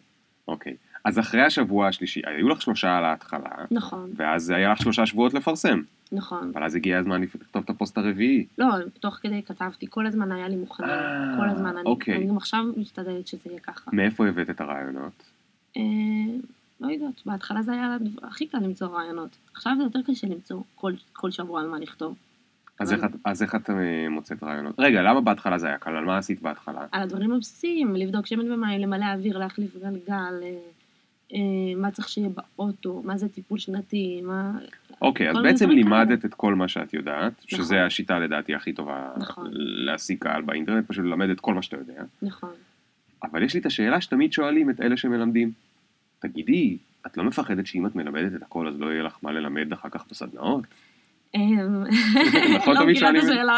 אוקיי. 0.47 0.75
אז 1.03 1.19
אחרי 1.19 1.41
השבוע 1.41 1.87
השלישי, 1.87 2.21
היו 2.25 2.49
לך 2.49 2.61
שלושה 2.61 2.97
על 2.97 3.05
ההתחלה, 3.05 3.49
נכון, 3.71 4.09
ואז 4.15 4.49
היה 4.49 4.71
לך 4.71 4.81
שלושה 4.81 5.05
שבועות 5.05 5.33
לפרסם. 5.33 5.81
נכון. 6.11 6.51
אבל 6.53 6.63
אז 6.63 6.75
הגיע 6.75 6.97
הזמן 6.99 7.21
לכתוב 7.21 7.63
את 7.65 7.69
הפוסט 7.69 7.97
הרביעי. 7.97 8.45
לא, 8.57 8.67
תוך 8.99 9.15
כדי 9.15 9.41
כתבתי, 9.43 9.85
כל 9.89 10.07
הזמן 10.07 10.31
היה 10.31 10.47
לי 10.47 10.55
מוכנים, 10.55 10.89
אה, 10.89 11.35
כל 11.39 11.49
הזמן, 11.49 11.77
אני, 11.77 11.85
אוקיי. 11.85 12.15
אני 12.15 12.27
גם 12.27 12.37
עכשיו 12.37 12.63
משתדלת 12.77 13.27
שזה 13.27 13.41
יהיה 13.45 13.59
ככה. 13.59 13.91
מאיפה 13.93 14.27
הבאת 14.27 14.49
את 14.49 14.61
הרעיונות? 14.61 15.23
אה, 15.77 15.81
לא 16.81 16.91
יודעת, 16.91 17.21
בהתחלה 17.25 17.61
זה 17.61 17.71
היה 17.71 17.97
הכי 18.23 18.47
קל 18.47 18.57
למצוא 18.57 18.87
רעיונות. 18.87 19.29
עכשיו 19.53 19.73
זה 19.77 19.83
יותר 19.83 19.99
קשה 20.07 20.27
למצוא 20.27 20.61
כל, 20.75 20.93
כל 21.13 21.31
שבוע 21.31 21.61
על 21.61 21.67
מה 21.67 21.79
לכתוב. 21.79 22.15
אז 22.79 22.93
איך, 22.93 23.03
את- 23.03 23.15
אז 23.25 23.43
איך 23.43 23.55
את 23.55 23.69
אה, 23.69 23.75
מוצאת 24.09 24.43
רעיונות? 24.43 24.75
רגע, 24.77 25.01
למה 25.01 25.21
בהתחלה 25.21 25.57
זה 25.57 25.67
היה 25.67 25.77
קל? 25.77 25.95
על 25.95 26.05
מה 26.05 26.17
עשית 26.17 26.41
בהתחלה? 26.41 26.85
על 26.91 27.01
הדברים 27.01 27.31
הבסיסיים, 27.31 27.95
לבדוק 27.95 28.25
שמן 28.25 28.51
ומים, 28.51 28.81
למלא 28.81 29.05
אוויר, 29.13 29.37
להחליף 29.37 29.77
גלגל, 29.77 30.33
מה 31.77 31.91
צריך 31.91 32.09
שיהיה 32.09 32.29
באוטו, 32.29 33.01
מה 33.05 33.17
זה 33.17 33.29
טיפול 33.29 33.59
שנתי, 33.59 34.21
מה... 34.23 34.51
אוקיי, 35.01 35.29
אז 35.29 35.35
כל 35.35 35.43
בעצם 35.43 35.69
לימדת 35.69 36.25
את 36.25 36.33
כל 36.33 36.55
מה 36.55 36.67
שאת 36.67 36.93
יודעת, 36.93 37.33
שזה 37.47 37.75
נכון. 37.75 37.85
השיטה 37.85 38.19
לדעתי 38.19 38.55
הכי 38.55 38.73
טובה 38.73 39.11
נכון. 39.17 39.47
להשיג 39.53 40.17
קהל 40.19 40.41
באינטרנט, 40.41 40.87
פשוט 40.87 41.05
ללמד 41.05 41.29
את 41.29 41.39
כל 41.39 41.53
מה 41.53 41.61
שאתה 41.61 41.77
יודע. 41.77 42.03
נכון. 42.21 42.53
אבל 43.23 43.43
יש 43.43 43.53
לי 43.53 43.59
את 43.59 43.65
השאלה 43.65 44.01
שתמיד 44.01 44.33
שואלים 44.33 44.69
את 44.69 44.81
אלה 44.81 44.97
שמלמדים. 44.97 45.51
תגידי, 46.19 46.77
את 47.07 47.17
לא 47.17 47.23
מפחדת 47.23 47.67
שאם 47.67 47.85
את 47.85 47.95
מלמדת 47.95 48.35
את 48.35 48.41
הכל 48.41 48.67
אז 48.67 48.79
לא 48.79 48.91
יהיה 48.91 49.03
לך 49.03 49.17
מה 49.21 49.31
ללמד 49.31 49.73
אחר 49.73 49.89
כך 49.89 50.05
בסדנאות? 50.11 50.63
נכון, 51.35 51.87
נכון, 52.55 52.75
לא 52.77 52.87
מכירה 52.87 53.09
את 53.09 53.15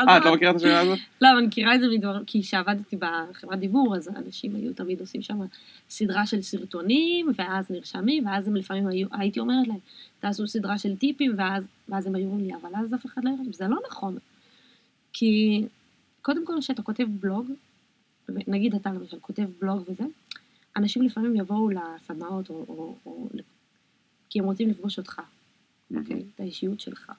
אה, 0.09 0.17
את. 0.17 0.25
לא 0.25 0.33
מכירה 0.35 0.51
את 0.51 0.55
השאלה 0.55 0.79
הזאת? 0.79 0.99
לא, 1.21 1.27
אני 1.37 1.47
מכירה 1.47 1.75
את 1.75 1.79
זה 1.79 1.87
מדבר, 1.87 2.23
כי 2.27 2.41
כשעבדתי 2.41 2.95
בחברת 2.95 3.59
דיבור, 3.59 3.95
אז 3.95 4.09
אנשים 4.09 4.55
היו 4.55 4.73
תמיד 4.73 4.99
עושים 4.99 5.21
שם 5.21 5.39
סדרה 5.89 6.25
של 6.25 6.41
סרטונים, 6.41 7.31
ואז 7.35 7.71
נרשמים, 7.71 8.27
ואז 8.27 8.47
הם 8.47 8.55
לפעמים 8.55 8.87
היו, 8.87 9.07
הייתי 9.11 9.39
אומרת 9.39 9.67
להם, 9.67 9.77
תעשו 10.19 10.47
סדרה 10.47 10.77
של 10.77 10.95
טיפים, 10.95 11.33
ואז, 11.37 11.63
ואז 11.89 12.07
הם 12.07 12.15
היו 12.15 12.25
אומרים 12.25 12.45
לי, 12.45 12.53
אבל 12.55 12.69
אז 12.75 12.93
אף 12.93 13.05
אחד 13.05 13.23
לא 13.23 13.29
יראה, 13.29 13.43
זה 13.51 13.67
לא 13.67 13.77
נכון. 13.87 14.17
כי 15.13 15.63
קודם 16.21 16.45
כל, 16.45 16.53
כשאתה 16.59 16.81
כותב 16.81 17.05
בלוג, 17.19 17.51
נגיד 18.29 18.75
אתה 18.75 18.89
למשל 18.89 19.17
כותב 19.21 19.45
בלוג 19.61 19.83
וזה, 19.87 20.03
אנשים 20.77 21.01
לפעמים 21.01 21.35
יבואו 21.35 21.69
לסדנאות, 21.69 22.49
או, 22.49 22.65
או, 22.69 22.95
או, 23.05 23.27
כי 24.29 24.39
הם 24.39 24.45
רוצים 24.45 24.69
לפגוש 24.69 24.97
אותך, 24.97 25.21
אוקיי? 25.95 26.23
את 26.35 26.39
האישיות 26.39 26.79
שלך. 26.79 27.11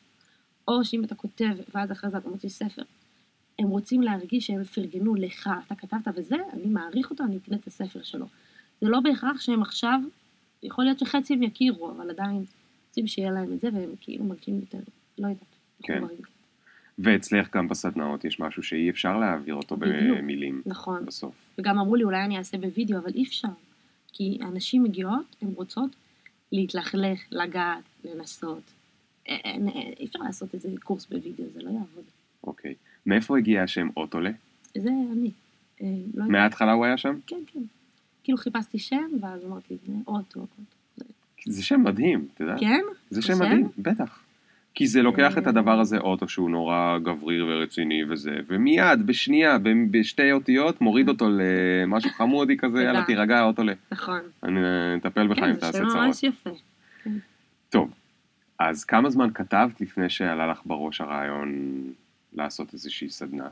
או 0.69 0.85
שאם 0.85 1.05
אתה 1.05 1.15
כותב, 1.15 1.55
ואז 1.75 1.93
אחרי 1.93 2.11
זה 2.11 2.19
אתה 2.19 2.29
מוציא 2.29 2.49
ספר, 2.49 2.83
הם 3.59 3.69
רוצים 3.69 4.03
להרגיש 4.03 4.47
שהם 4.47 4.65
פרגנו 4.65 5.15
לך, 5.15 5.51
אתה 5.67 5.75
כתבת 5.75 6.09
וזה, 6.17 6.37
אני 6.53 6.67
מעריך 6.67 7.11
אותו, 7.11 7.25
אני 7.25 7.37
אקנה 7.37 7.57
את 7.57 7.67
הספר 7.67 8.03
שלו. 8.03 8.27
זה 8.81 8.89
לא 8.89 9.01
בהכרח 9.01 9.41
שהם 9.41 9.63
עכשיו, 9.63 10.01
יכול 10.63 10.85
להיות 10.85 10.99
שחצי 10.99 11.35
הם 11.35 11.43
יכירו, 11.43 11.91
אבל 11.91 12.11
עדיין 12.11 12.45
רוצים 12.89 13.07
שיהיה 13.07 13.31
להם 13.31 13.53
את 13.53 13.61
זה, 13.61 13.69
והם 13.73 13.91
כאילו 14.01 14.25
מרגישים 14.25 14.61
יותר, 14.61 14.79
לא 15.19 15.27
יודעת. 15.27 15.55
כן. 15.83 16.03
ואצלך 16.99 17.57
גם 17.57 17.69
בסדנאות 17.69 18.25
יש 18.25 18.41
משהו 18.41 18.63
שאי 18.63 18.91
אפשר 18.91 19.17
להעביר 19.17 19.55
אותו 19.55 19.77
בדיוק. 19.77 20.19
במילים 20.19 20.63
נכון. 20.67 21.07
בסוף. 21.07 21.35
וגם 21.59 21.79
אמרו 21.79 21.97
לי, 21.97 22.05
אולי 22.05 22.25
אני 22.25 22.39
אעשה 22.39 22.59
בווידאו, 22.59 22.99
אבל 22.99 23.13
אי 23.15 23.23
אפשר. 23.23 23.49
כי 24.13 24.39
הנשים 24.41 24.83
מגיעות, 24.83 25.37
הן 25.43 25.49
רוצות 25.55 25.91
להתלכלך, 26.53 27.21
לגעת, 27.31 27.83
לנסות. 28.05 28.63
אי 29.27 30.05
אפשר 30.05 30.19
לעשות 30.19 30.55
איזה 30.55 30.69
קורס 30.83 31.07
בווידאו, 31.07 31.45
זה 31.55 31.63
לא 31.63 31.71
יעבוד. 31.71 32.05
אוקיי. 32.45 32.75
מאיפה 33.07 33.39
הגיע 33.39 33.63
השם 33.63 33.89
אוטולה? 33.97 34.31
זה 34.75 34.91
אני. 35.13 35.31
אה, 35.83 35.87
לא. 36.15 36.25
מההתחלה 36.25 36.73
הוא 36.73 36.85
היה 36.85 36.97
שם? 36.97 37.19
כן, 37.27 37.37
כן. 37.47 37.61
כאילו 38.25 38.39
חיפשתי 38.39 38.79
שם, 38.79 39.07
ואז 39.21 39.45
אמרתי, 39.45 39.77
זה 39.87 39.93
אוטו, 40.07 40.41
אוטו. 40.41 40.63
זה 41.47 41.63
שם 41.63 41.81
מדהים, 41.85 42.27
אתה 42.35 42.45
יודע? 42.45 42.55
כן? 42.61 42.81
זה 43.11 43.23
שם? 43.23 43.35
מדהים, 43.41 43.69
בטח. 43.79 44.25
כי 44.75 44.87
זה 44.87 45.03
לוקח 45.03 45.39
את 45.39 45.45
אה. 45.45 45.49
הדבר 45.49 45.81
הזה, 45.81 45.99
אוטו 45.99 46.29
שהוא 46.29 46.51
נורא 46.51 46.99
גבריר 47.03 47.47
ורציני 47.49 48.05
וזה, 48.09 48.37
ומיד, 48.47 49.07
בשנייה, 49.07 49.59
בשתי 49.91 50.33
אותיות, 50.33 50.81
מוריד 50.81 51.09
אותו 51.09 51.29
למשהו 51.31 52.11
חמודי 52.11 52.57
כזה. 52.57 52.83
יאללה 52.83 53.05
תירגע, 53.05 53.43
אוטו 53.43 53.63
ל... 53.63 53.71
נכון. 53.93 54.21
אני 54.43 54.61
אה, 54.65 54.97
אטפל 54.97 55.27
בך 55.27 55.39
אם 55.39 55.45
כן, 55.45 55.53
זה 55.53 55.61
תעשה 55.61 55.79
שם 55.79 55.89
צרות. 55.89 56.07
ממש 56.07 56.23
יפה. 56.23 56.51
טוב, 57.71 57.91
אז 58.59 58.85
כמה 58.85 59.11
זמן 59.11 59.31
כתבת 59.35 59.81
לפני 59.81 60.11
שעלה 60.11 60.47
לך 60.47 60.61
בראש 60.67 61.01
הרעיון 61.01 61.83
לעשות 62.33 62.73
איזושהי 62.73 63.11
סדנה? 63.11 63.49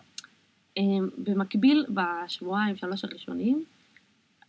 אמ, 0.77 1.09
במקביל, 1.19 1.87
בשבועיים, 1.91 2.77
שלוש 2.77 3.05
הראשונים, 3.05 3.65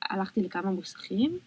הלכתי 0.01 0.43
לכמה 0.43 0.71
מוסכים, 0.71 1.37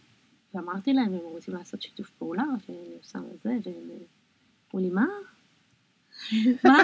ואמרתי 0.55 0.93
להם, 0.93 1.13
הם 1.13 1.21
רוצים 1.23 1.55
לעשות 1.55 1.83
שיתוף 1.83 2.11
פעולה, 2.11 2.45
ואני 2.69 2.95
עושה 3.03 3.19
את 3.35 3.41
זה, 3.43 3.51
והם 3.65 3.75
אמרו 4.75 4.87
לי, 4.87 4.91
מה? 4.91 5.07
מה? 6.65 6.79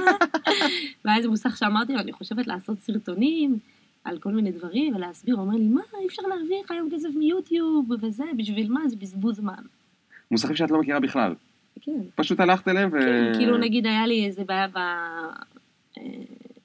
והיה 1.05 1.17
איזה 1.17 1.29
מוסך 1.29 1.57
שאמרתי 1.57 1.93
לו, 1.93 2.01
אני 2.01 2.13
חושבת 2.13 2.47
לעשות 2.47 2.81
סרטונים 2.81 3.59
על 4.05 4.19
כל 4.19 4.33
מיני 4.33 4.53
דברים, 4.53 4.97
ולהסביר, 4.97 5.35
הוא 5.35 5.45
אומר 5.45 5.57
לי, 5.57 5.69
מה, 5.69 5.83
אי 6.01 6.07
אפשר 6.07 6.23
להרוויח 6.23 6.71
היום 6.71 6.89
כסף 6.93 7.09
מיוטיוב, 7.15 7.91
וזה, 8.03 8.25
בשביל 8.37 8.73
מה? 8.73 8.89
זה 8.89 8.97
בזבוז 8.97 9.37
זמן. 9.37 9.63
מוסכים 10.31 10.57
שאת 10.57 10.71
לא 10.71 10.81
מכירה 10.81 11.01
בכלל. 11.01 11.35
כן. 11.83 12.01
פשוט 12.15 12.41
הלכת 12.41 12.69
אליהם 12.69 12.89
ו... 12.93 12.99
כן, 13.01 13.33
כאילו 13.39 13.59
נגיד 13.59 13.87
היה 13.87 14.07
לי 14.07 14.27
איזה 14.27 14.45
בעיה 14.45 14.67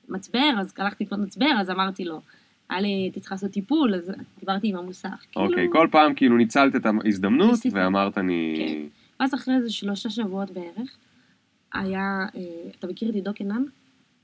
במצבר, 0.10 0.50
אז 0.60 0.74
הלכתי 0.78 1.04
לקנות 1.04 1.20
מצבר, 1.20 1.52
אז 1.60 1.70
אמרתי 1.70 2.06
לו, 2.06 2.22
היה 2.70 2.82
לי, 2.82 2.88
הייתי 2.88 3.20
צריכה 3.20 3.36
לעשות 3.36 3.52
טיפול, 3.52 3.96
אז 3.96 4.12
דיברתי 4.40 4.68
עם 4.68 4.76
המוסך. 4.76 5.26
אוקיי, 5.36 5.56
כאילו, 5.56 5.72
כל 5.72 5.88
פעם 5.92 6.14
כאילו 6.14 6.38
ניצלת 6.38 6.76
את 6.76 6.86
ההזדמנות. 6.86 7.60
ואמרת 7.72 8.18
אני... 8.18 8.56
כן. 8.58 8.98
ואז 9.20 9.34
אחרי 9.34 9.56
איזה 9.56 9.70
שלושה 9.70 10.10
שבועות 10.10 10.52
בערך, 10.52 10.98
היה, 11.74 12.26
אה, 12.36 12.42
אתה 12.80 12.88
מכיר 12.88 13.10
את 13.10 13.16
עידו 13.16 13.34
קנן? 13.34 13.64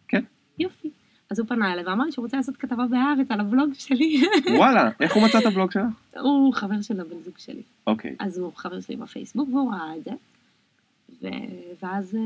כן. 0.08 0.24
יופי. 0.60 0.90
אז 1.30 1.40
הוא 1.40 1.48
פנה 1.48 1.74
אליי 1.74 1.84
ואמר 1.86 2.06
לי 2.06 2.12
שהוא 2.12 2.24
רוצה 2.24 2.38
לעשות 2.38 2.58
כתבה 2.58 2.86
בהארץ 2.88 3.32
על 3.32 3.40
הבלוג 3.40 3.74
שלי. 3.74 4.22
וואלה, 4.58 4.90
איך 5.00 5.14
הוא 5.14 5.24
מצא 5.24 5.40
את 5.40 5.46
הבלוג 5.46 5.72
שלך? 5.72 5.84
הוא 6.20 6.54
חבר 6.54 6.82
של 6.82 7.02
הבן 7.02 7.22
זוג 7.26 7.34
שלי. 7.38 7.62
אוקיי. 7.88 8.16
אז 8.20 8.38
הוא 8.38 8.52
חבר 8.56 8.82
שלי 8.82 8.96
בפייסבוק 8.96 9.50
והוא 9.50 9.74
ראה 9.74 9.96
את 9.98 10.04
זה. 10.04 10.12
ו... 11.22 11.28
ואז, 11.84 12.16
אה, 12.16 12.22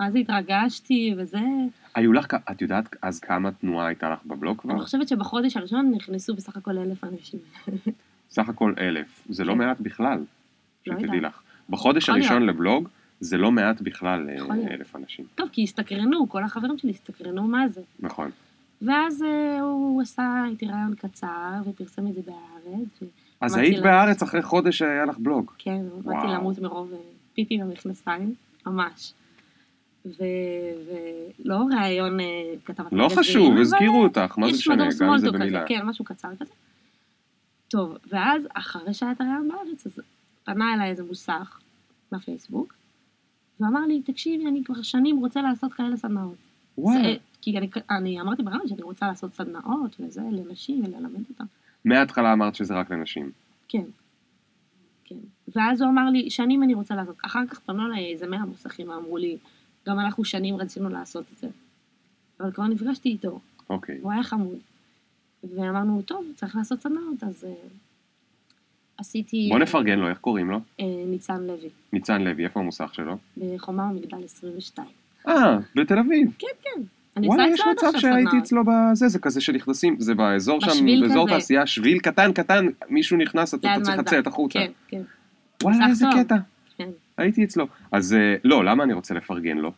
ואז 0.00 0.16
התרגשתי 0.16 1.14
וזה. 1.18 1.38
היו 1.94 2.12
לך, 2.12 2.26
את 2.50 2.62
יודעת 2.62 2.96
אז 3.02 3.20
כמה 3.20 3.50
תנועה 3.50 3.86
הייתה 3.86 4.10
לך 4.10 4.18
בבלוג 4.26 4.58
כבר? 4.58 4.72
אני 4.72 4.80
חושבת 4.80 5.08
שבחודש 5.08 5.56
הראשון 5.56 5.92
נכנסו 5.96 6.34
בסך 6.34 6.56
הכל 6.56 6.78
אלף 6.78 7.04
אנשים. 7.04 7.40
סך 8.30 8.48
הכל 8.48 8.74
אלף. 8.78 9.24
זה 9.28 9.44
לא 9.44 9.52
כן. 9.52 9.58
מעט 9.58 9.80
בכלל, 9.80 10.24
לא 10.86 10.98
שתדעי. 10.98 11.20
לך. 11.20 11.40
בחודש 11.70 12.08
הראשון. 12.08 12.42
לבלוג, 12.42 12.88
זה 13.20 13.36
לא 13.36 13.52
מעט 13.52 13.80
בכלל 13.80 14.30
אה. 14.30 14.74
אלף 14.74 14.96
אנשים. 14.96 15.24
טוב, 15.34 15.48
כי 15.52 15.62
הסתקרנו, 15.62 16.28
כל 16.28 16.44
החברים 16.44 16.78
שלי 16.78 16.90
הסתקרנו 16.90 17.42
מה 17.42 17.68
זה. 17.68 17.80
נכון. 18.00 18.30
ואז 18.82 19.22
אה, 19.22 19.60
הוא 19.60 20.02
עשה 20.02 20.44
איתי 20.50 20.66
רעיון 20.66 20.94
קצר 20.94 21.62
ופרסם 21.66 22.06
את 22.06 22.14
זה 22.14 22.20
בהארץ. 22.26 23.12
אז 23.40 23.56
היית 23.56 23.82
בארץ 23.82 24.22
אחרי 24.22 24.42
חודש 24.42 24.78
שהיה 24.78 25.04
לך 25.04 25.18
בלוג. 25.18 25.50
כן, 25.58 25.80
באתי. 26.04 26.26
למות 26.26 26.58
מרוב 26.58 26.92
פיפי 27.34 27.58
במכנסיים, 27.58 28.34
ממש. 28.66 29.12
ו- 30.06 30.12
ולא 31.44 31.58
ראיון 31.80 32.20
אה, 32.20 32.24
כתבת 32.64 32.92
לא 32.92 33.08
חשוב, 33.18 33.56
הזכירו 33.56 34.02
אותך, 34.02 34.38
מה 34.38 34.46
זה 34.46 34.52
משנה, 34.52 34.74
גם 35.00 35.12
אם 35.12 35.18
זה 35.18 35.30
במילה. 35.32 35.64
כן, 35.66 35.80
משהו 35.86 36.04
קצר 36.04 36.28
כזה. 36.40 36.52
טוב, 37.68 37.96
ואז 38.12 38.46
אחרי 38.54 38.94
שהיה 38.94 39.12
את 39.12 39.20
הרעיון 39.20 39.48
בארץ, 39.48 39.86
אז 39.86 40.00
פנה 40.44 40.74
אליי 40.74 40.90
איזה 40.90 41.04
מוסך 41.04 41.60
בפייסבוק, 42.12 42.74
ואמר 43.60 43.86
לי, 43.86 44.02
תקשיבי, 44.02 44.46
אני 44.46 44.64
כבר 44.64 44.82
שנים 44.82 45.18
רוצה 45.18 45.42
לעשות 45.42 45.72
כאלה 45.72 45.96
סדנאות. 45.96 46.34
זה- 47.02 47.14
כי 47.42 47.58
אני, 47.58 47.68
אני 47.90 48.20
אמרתי 48.20 48.42
ברעיון 48.42 48.68
שאני 48.68 48.82
רוצה 48.82 49.06
לעשות 49.06 49.34
סדנאות 49.34 49.96
וזה 50.00 50.20
לנשים 50.32 50.84
וללמד 50.84 51.22
אותם. 51.30 51.44
מההתחלה 51.84 52.32
אמרת 52.32 52.54
שזה 52.54 52.74
רק 52.74 52.90
לנשים. 52.90 53.30
כן. 53.68 53.82
כן. 55.12 55.58
ואז 55.58 55.82
הוא 55.82 55.90
אמר 55.90 56.10
לי, 56.10 56.30
שנים 56.30 56.62
אני 56.62 56.74
רוצה 56.74 56.94
לעשות. 56.94 57.16
אחר 57.24 57.46
כך 57.50 57.60
פנו 57.60 57.86
אליי 57.86 58.12
איזה 58.12 58.26
מאה 58.26 58.44
מוסכים 58.44 58.88
ואמרו 58.88 59.16
לי, 59.16 59.36
גם 59.88 60.00
אנחנו 60.00 60.24
שנים 60.24 60.56
רצינו 60.56 60.88
לעשות 60.88 61.24
את 61.32 61.38
זה. 61.38 61.48
אבל 62.40 62.52
כבר 62.52 62.66
נפגשתי 62.66 63.08
איתו, 63.08 63.40
אוקיי. 63.70 63.98
הוא 64.02 64.12
היה 64.12 64.22
חמוד. 64.22 64.58
ואמרנו, 65.44 66.02
טוב, 66.02 66.26
צריך 66.34 66.56
לעשות 66.56 66.80
סדנאות, 66.80 67.24
אז 67.24 67.44
אה, 67.44 67.52
עשיתי... 68.96 69.48
בוא 69.50 69.58
נפרגן 69.58 69.98
לו, 69.98 70.08
איך 70.08 70.18
קוראים 70.18 70.50
לו? 70.50 70.60
אה, 70.80 70.84
ניצן 71.06 71.42
לוי, 71.42 71.68
ניצן 71.92 72.22
לוי, 72.22 72.44
איפה 72.44 72.60
המוסך 72.60 72.94
שלו? 72.94 73.16
בחומה 73.36 73.90
ומגדל 73.90 74.24
22. 74.24 74.88
אה, 75.28 75.58
בתל 75.74 75.98
אביב. 75.98 76.30
כן, 76.38 76.46
כן. 76.62 76.82
וואלה, 77.16 77.44
עושה 77.44 77.54
יש 77.54 77.60
מצב 77.72 77.98
שהייתי. 77.98 78.38
אצלו 78.38 78.62
בזה, 78.66 79.08
זה 79.08 79.18
כזה 79.18 79.40
שנכנסים, 79.40 79.96
זה 79.98 80.14
באזור 80.14 80.60
שם, 80.60 80.86
באזור. 81.00 81.28
תעשייה, 81.28 81.66
שביל 81.66 81.98
קטן 81.98 82.32
קטן, 82.32 82.66
מישהו 82.88 83.16
נכנס, 83.16 83.54
אתה 83.54 83.68
צריך. 83.82 83.98
לצאת 83.98 84.26
החוצה. 84.26 84.58
כן, 84.58 84.70
כן. 84.88 85.02
וואלה, 85.62 85.86
מוסך 85.86 85.90
איזה. 85.90 86.06
קטע. 86.24 86.36
כן. 86.78 86.88
הייתי 87.18 87.44
אצלו. 87.44 87.66
אז 87.92 88.14
אה, 88.14 88.34
לא, 88.44 88.64
למה 88.64 88.84
אני 88.84 88.92
רוצה 88.92 89.14
לפרגן 89.14 89.58
לו? 89.58 89.72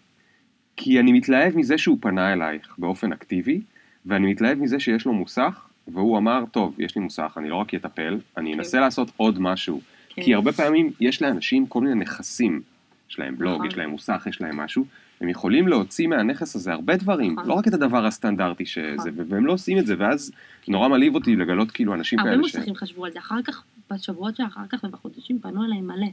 כי 0.76 1.00
אני 1.00 1.12
מתלהב 1.12 1.56
מזה 1.56 1.78
שהוא 1.78 1.98
פנה 2.00 2.32
אלייך 2.32 2.74
באופן 2.78 3.12
אקטיבי, 3.12 3.60
ואני 4.06 4.30
מתלהב 4.30 4.58
מזה 4.58 4.80
שיש 4.80 5.06
לו 5.06 5.12
מוסך, 5.12 5.66
והוא 5.88 6.18
אמר, 6.18 6.44
טוב, 6.50 6.74
יש 6.78 6.96
לי 6.96 7.02
מוסך, 7.02 7.34
אני 7.36 7.48
לא 7.48 7.56
רק 7.56 7.74
אטפל, 7.74 8.18
אני 8.36 8.54
אנסה 8.54 8.80
לעשות 8.80 9.10
עוד 9.16 9.40
משהו. 9.40 9.80
כן. 10.08 10.22
כי 10.22 10.34
הרבה 10.34 10.52
פעמים 10.52 10.90
יש 11.00 11.22
לאנשים 11.22 11.66
כל 11.66 11.80
מיני 11.80 11.94
נכסים. 11.94 12.62
יש 13.10 13.18
להם 13.18 13.38
בלוג. 13.38 13.66
יש 13.66 13.76
להם 13.76 13.90
מוסך, 13.90 14.26
יש 14.30 14.40
להם 14.40 14.56
משהו. 14.56 14.84
הם 15.24 15.28
יכולים 15.28 15.68
להוציא 15.68 16.08
מהנכס 16.08 16.56
הזה 16.56 16.72
הרבה 16.72 16.96
דברים, 16.96 17.32
נכון. 17.32 17.48
לא 17.48 17.54
רק 17.54 17.68
את 17.68 17.74
הדבר 17.74 18.06
הסטנדרטי 18.06 18.66
שזה, 18.66 19.10
נכון. 19.10 19.24
והם 19.28 19.46
לא 19.46 19.52
עושים 19.52 19.78
את 19.78 19.86
זה, 19.86 19.94
ואז 19.98 20.32
נורא 20.68 20.88
מעליב 20.88 21.14
אותי 21.14 21.36
לגלות 21.36 21.70
כאילו 21.70 21.94
אנשים 21.94 22.18
הרבה 22.18 22.30
כאלה 22.30 22.48
ש... 22.48 22.56
מוסכים 22.56 22.74
חשבו 22.74 23.04
על 23.04 23.12
זה. 23.12 23.18
אחר 23.18 23.42
כך, 23.42 23.62
בשבועות 23.90 24.36
שאחר 24.36 24.66
כך 24.68 24.84
ובחודשים 24.84 25.38
פנו 25.38 25.64
אליי 25.64 25.80
מלא. 25.80 26.06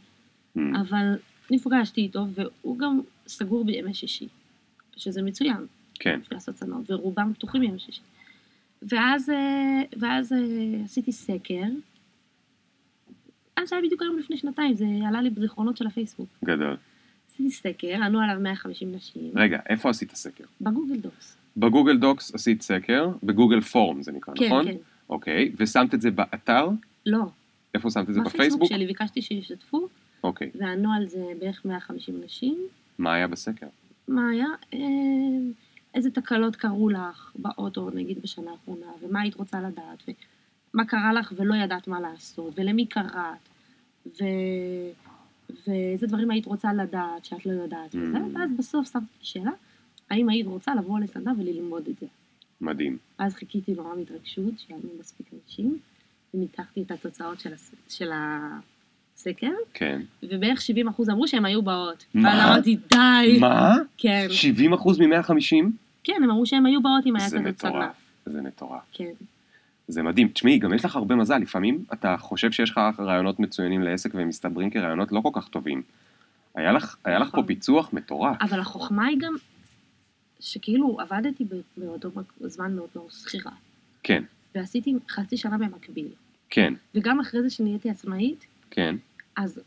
Mm, 0.58 0.60
אבל 0.82 1.16
נפגשתי 1.52 2.02
איתו, 2.02 2.26
והוא 2.34 2.78
גם 2.78 3.00
סגור 3.28 3.66
בימי 3.66 3.94
שישי, 3.94 4.28
שזה 4.98 5.22
מצוין, 5.22 5.66
כן, 5.96 6.20
בשביל 6.22 6.38
לעשות 6.38 6.58
סדנאות, 6.58 6.92
ורובם 6.92 7.34
פתוחים 7.34 7.62
בימי 7.62 7.80
שישי. 7.80 8.02
ואז, 8.82 9.30
אה, 9.30 9.82
ואז 10.00 10.34
אה, 10.34 10.38
עשיתי 10.86 11.12
סקר, 11.12 11.64
אז 13.58 13.70
זה 13.70 13.76
היה 13.76 13.86
בדיוק 13.86 14.02
היום 14.02 14.20
לפני 14.20 14.38
שנתיים, 14.38 14.76
זה 14.76 14.86
עלה 15.08 15.22
לי 15.22 15.30
בזיכרונות 15.30 15.78
של 15.78 15.88
הפייסבוק. 15.88 16.30
גדול. 16.46 16.78
עשיתי 17.48 17.76
סקר, 17.76 18.04
ענו 18.04 18.20
עליו 18.20 18.38
150 18.40 18.92
נשים, 18.96 19.32
רגע, 19.36 19.60
איפה 19.70 19.90
עשית 19.90 20.16
סקר? 20.16 20.44
בגוגל 20.62 20.96
דוקס. 20.96 21.38
בגוגל 21.58 21.98
דוקס 21.98 22.36
עשית 22.36 22.62
סקר, 22.62 23.10
בגוגל 23.24 23.62
פורמס 23.62 24.04
זה 24.04 24.12
נקרא, 24.12 24.34
כן, 24.38 24.46
נכון? 24.46 24.66
כן. 24.66 24.78
אוקיי, 25.10 25.52
ושמת 25.58 25.94
את 25.94 26.02
זה 26.02 26.12
באתר? 26.12 26.70
לא, 27.06 27.24
איפה 27.74 27.90
שמת 27.90 28.10
את 28.10 28.14
זה? 28.14 28.20
בפייסבוק 28.20 28.34
בפייסבוק? 28.34 28.70
שלי 28.70 28.88
ביקשתי 28.88 29.22
שישתפו, 29.22 29.88
אוקיי. 30.24 30.52
וענו 30.56 30.94
על 30.94 31.08
זה 31.08 31.24
בערך 31.40 31.66
150 31.66 32.22
נשים. 32.26 32.58
מה 32.98 33.14
היה 33.14 33.28
בסקר? 33.28 33.68
מה 34.08 34.30
היה? 34.30 34.48
אה, 34.74 34.80
איזה 35.96 36.12
תקלות 36.12 36.56
קרו 36.56 36.90
לך 36.90 37.32
באוטו, 37.36 37.90
נגיד 37.90 38.22
בשנה 38.22 38.52
האחרונה, 38.52 38.92
ומה 39.02 39.22
היית 39.22 39.36
רוצה 39.36 39.62
לדעת, 39.62 40.04
ומה 40.74 40.86
קרה 40.86 41.14
לך 41.14 41.34
ולא 41.36 41.56
ידעת 41.56 41.88
מה 41.88 42.00
לעשות, 42.00 42.54
ולמי 42.58 42.86
קראת, 42.86 43.50
ו... 44.06 44.24
ואיזה 45.68 46.08
דברים 46.08 46.32
היית 46.32 46.46
רוצה 46.46 46.74
לדעת 46.74 47.26
שאת 47.26 47.46
לא 47.46 47.52
יודעת, 47.52 47.96
וזה, 47.96 48.18
Mm. 48.18 48.38
ואז 48.38 48.50
בסוף 48.58 48.92
שמתי 48.94 49.06
שאלה, 49.22 49.52
האם 50.10 50.30
היית 50.30 50.48
רוצה 50.48 50.76
לבוא 50.76 51.00
לסדנה 51.00 51.32
וללמוד 51.38 51.88
את 51.88 52.00
זה. 52.00 52.06
מדהים. 52.62 52.98
אז 53.18 53.34
חיכיתי 53.36 53.74
נורא 53.74 53.96
מהתרגשות, 53.96 54.54
שיענו 54.60 54.84
מספיק 55.00 55.28
אנשים, 55.46 55.78
וניתחתי 56.34 56.82
את 56.82 56.92
התוצאות 56.92 57.40
של, 57.40 57.54
הס... 57.54 57.72
של 57.90 58.12
הסקר, 58.14 59.52
כן. 59.74 60.02
ובערך 60.24 60.60
70% 60.98 61.12
אמרו 61.12 61.28
שהם 61.28 61.46
היו 61.46 61.62
באות. 61.62 62.06
מה? 62.14 62.30
ואז 62.30 62.40
אמרתי, 62.50 62.78
די. 62.90 63.38
מה? 63.40 63.76
כן. 63.98 64.28
70 64.30 64.74
אחוז 64.74 65.00
מ-150? 65.00 65.66
כן, 66.04 66.14
הם 66.24 66.30
אמרו 66.32 66.46
שהם 66.46 66.66
היו 66.66 66.82
באות 66.82 67.06
אם 67.06 67.16
היה 67.16 67.30
זה 67.30 67.40
כזה 67.40 67.52
סדנה. 67.58 67.70
מטורף. 67.72 67.96
זה 68.26 68.42
מטורף. 68.42 68.82
כן. 68.92 69.12
זה 69.92 70.04
מדהים. 70.04 70.28
תשמעי, 70.28 70.60
גם 70.60 70.74
יש 70.74 70.86
לך 70.86 70.96
הרבה 70.96 71.16
מזל. 71.16 71.38
לפעמים 71.38 71.86
אתה 71.94 72.16
חושב 72.20 72.52
שיש 72.52 72.72
לך 72.72 72.80
רעיונות 73.00 73.40
מצוינים 73.40 73.82
לעסק 73.82 74.16
והם 74.16 74.28
מסתברים 74.28 74.70
כרעיונות 74.70 75.12
לא 75.12 75.22
כל 75.22 75.30
כך 75.34 75.48
טובים. 75.48 75.82
היה 76.56 76.72
לך, 76.72 76.96
היה 77.06 77.20
לך 77.20 77.32
פה 77.32 77.38
נכון. 77.38 77.48
פיצוח 77.48 77.94
מטורף. 77.94 78.38
אבל 78.42 78.60
החוכמה 78.60 79.06
היא 79.06 79.18
גם, 79.20 79.34
שכאילו 80.40 80.98
עבדתי 81.00 81.46
באותו 81.78 82.10
זמן 82.40 82.76
מאוד 82.76 82.90
מאוד 82.96 83.12
שכירה, 83.12 83.52
כן, 84.04 84.24
ועשיתי 84.56 84.94
חצי 85.10 85.38
שנה 85.38 85.58
במקביל. 85.58 86.08
כן, 86.50 86.74
וגם 86.96 87.20
אחרי 87.20 87.42
זה 87.42 87.50
שנהייתי 87.50 87.90
עצמאית, 87.90 88.46
כן. 88.72 88.96
אז 89.36 89.60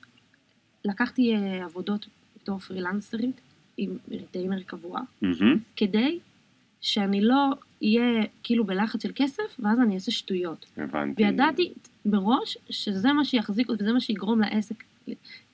לקחתי 0.84 1.34
אה, 1.34 1.64
עבודות 1.64 2.06
בתור 2.36 2.58
פרילנסרית 2.58 3.40
עם 3.76 3.90
ריטיינר 4.10 4.62
קבוע, 4.62 5.00
מהמם. 5.22 5.58
כדי 5.76 6.18
שאני 6.84 7.20
לא 7.20 7.50
אהיה 7.82 8.22
כאילו 8.42 8.64
בלחץ 8.64 9.02
של 9.02 9.12
כסף, 9.14 9.42
ואז 9.58 9.80
אני 9.80 9.94
אעשה 9.94 10.10
שטויות. 10.10 10.66
הבנתי. 10.76 11.22
וידעתי 11.22 11.72
מראש 12.06 12.58
שזה 12.70 13.12
מה 13.12 13.24
שיחזיק 13.24 13.68
אותי 13.68 13.82
וזה 13.82 13.92
מה 13.92 14.00
שיגרום 14.00 14.40
לעסק. 14.40 14.84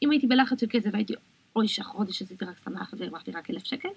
אם 0.03 0.11
הייתי 0.11 0.27
בלחץ 0.27 0.61
של 0.61 0.67
כסף 0.71 0.91
והייתי, 0.93 1.15
אוי, 1.57 1.69
שהחודש 1.69 2.23
עשיתי 2.23 2.45
רק 2.45 2.57
אחת 2.83 2.95
והרווחתי 2.99 3.31
רק 3.31 3.51
אלף 3.51 3.65
שקל, 3.65 3.89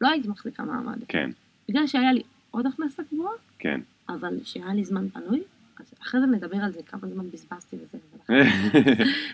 לא 0.00 0.08
הייתי 0.08 0.28
מחזיקה 0.28 0.62
מעמד. 0.62 0.98
כן, 1.08 1.30
בגלל 1.68 1.86
שהיה 1.86 2.12
לי 2.12 2.22
עוד 2.50 2.66
הכנסה 2.66 3.02
קבועה, 3.04 3.32
כן. 3.58 3.80
אבל 4.08 4.44
שהיה 4.44 4.74
לי 4.74 4.84
זמן 4.84 5.08
פנוי, 5.08 5.42
אז 5.80 5.94
אחרי 6.02 6.20
זה 6.20 6.26
נדבר 6.26 6.56
על 6.56 6.72
זה, 6.72 6.82
כמה 6.82 7.08
זמן 7.08 7.30
בזבזתי 7.30 7.76
וזה. 7.76 7.98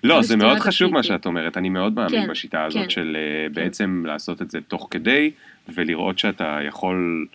לא, 0.05 0.23
זה 0.23 0.37
מאוד 0.37 0.59
חשוב 0.59 0.93
מה. 0.93 1.03
שאת 1.03 1.27
אומרת, 1.27 1.57
אני 1.57 1.69
מאוד 1.69 1.95
מאמין 1.95 2.23
כן, 2.23 2.29
בשיטה 2.31 2.65
הזאת 2.65 2.83
כן, 2.83 2.91
של 2.91 3.17
אה, 3.17 3.49
בעצם 3.49 4.05
לעשות 4.07 4.43
את 4.43 4.51
זה 4.51 4.61
תוך 4.61 4.89
כדי, 4.91 5.31
ולראות 5.69 6.19
שאתה 6.19 6.59
יכול 6.69 7.27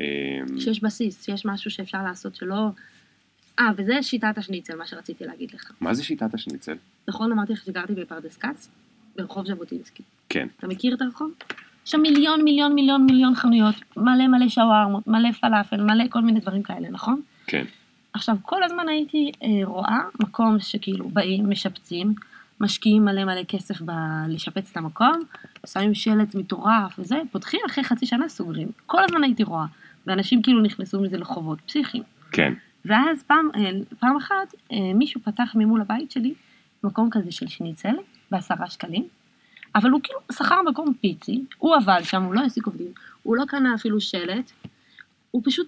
אמ, 0.00 0.04
שיש 0.60 0.82
בסיס, 0.82 1.24
שיש 1.24 1.46
משהו 1.46 1.70
שאפשר 1.70 2.02
לעשות 2.02 2.34
שלא... 2.34 2.68
אה, 3.58 3.68
וזה 3.76 4.02
שיטת 4.02 4.38
השניצל, 4.38 4.76
מה 4.76 4.86
שרציתי 4.86 5.24
להגיד 5.24 5.50
לך. 5.54 5.72
מה 5.80 5.94
זה 5.94 6.04
שיטת 6.04 6.34
השניצל? 6.34 6.76
נכון 7.08 7.32
אמרתי 7.32 7.52
לך 7.52 7.64
שגרתי 7.64 7.94
בפרדס 7.94 8.36
כץ? 8.36 8.68
ברחוב 9.16 9.46
ז'בוטינסקי. 9.46 10.02
כן. 10.28 10.48
אתה 10.58 10.66
מכיר 10.66 10.94
את 10.94 11.02
הרחוב? 11.02 11.30
יש 11.86 11.90
שם 11.90 12.00
מיליון, 12.00 12.44
מיליון, 12.44 12.74
מיליון, 12.74 13.06
מיליון 13.06 13.34
חנויות, 13.34 13.74
מלא 13.96 14.26
מלא 14.26 14.48
שווארמות, 14.48 15.06
מלא 15.06 15.32
פלאפל, 15.32 15.80
מלא 15.80 16.04
כל 16.10 16.20
מיני 16.20 16.40
דברים 16.40 16.62
כאלה, 16.62 16.88
נכון? 16.90 17.20
כן. 17.46 17.64
עכשיו, 18.12 18.36
כל 18.42 18.62
הזמן 18.62 18.88
הייתי 18.88 19.32
אה, 19.42 19.48
רואה 19.64 19.98
מקום 20.20 20.60
שכאילו 20.60 21.08
באים, 21.08 21.50
משפצים, 21.50 22.14
משקיעים 22.60 23.04
מלא 23.04 23.24
מלא 23.24 23.44
כסף 23.44 23.80
בלשפץ 23.80 24.70
את 24.70 24.76
המקום, 24.76 25.22
שמים 25.66 25.94
שלט 25.94 26.34
מטורף 26.34 26.98
וזה, 26.98 27.16
פותחים 27.32 27.60
אחרי 27.66 27.84
חצי 27.84 28.06
שנה 28.06 28.28
סוגרים. 28.28 28.68
כל 28.86 29.04
הזמן 29.04 29.24
הייתי 29.24 29.42
רואה, 29.42 29.64
ואנשים 30.06 30.42
כאילו 30.42 30.62
נכנסו 30.62 31.00
מזה 31.00 31.18
לחובות 31.18 31.58
פסיכיים. 31.66 32.02
כן. 32.32 32.52
ואז 32.84 33.22
פעם, 33.22 33.48
אה, 33.54 33.70
פעם 33.98 34.16
אחת 34.16 34.54
אה, 34.72 34.76
מישהו 34.94 35.20
פתח 35.20 35.52
ממול 35.54 35.80
הבית 35.80 36.10
שלי 36.10 36.34
מקום 36.84 37.10
כזה 37.10 37.32
של 37.32 37.48
שניצל 37.48 37.94
בעשרה 38.30 38.70
שקלים, 38.70 39.08
אבל 39.74 39.90
הוא 39.90 40.00
כאילו 40.02 40.20
שכר 40.32 40.62
מקום 40.62 40.94
פיצי, 41.00 41.44
הוא 41.58 41.76
עבד 41.76 42.00
שם, 42.02 42.22
הוא 42.22 42.34
לא 42.34 42.40
העסיק 42.40 42.66
עובדים, 42.66 42.92
הוא 43.22 43.36
לא 43.36 43.44
קנה 43.44 43.74
אפילו 43.74 44.00
שלט, 44.00 44.52
הוא 45.30 45.42
פשוט 45.44 45.66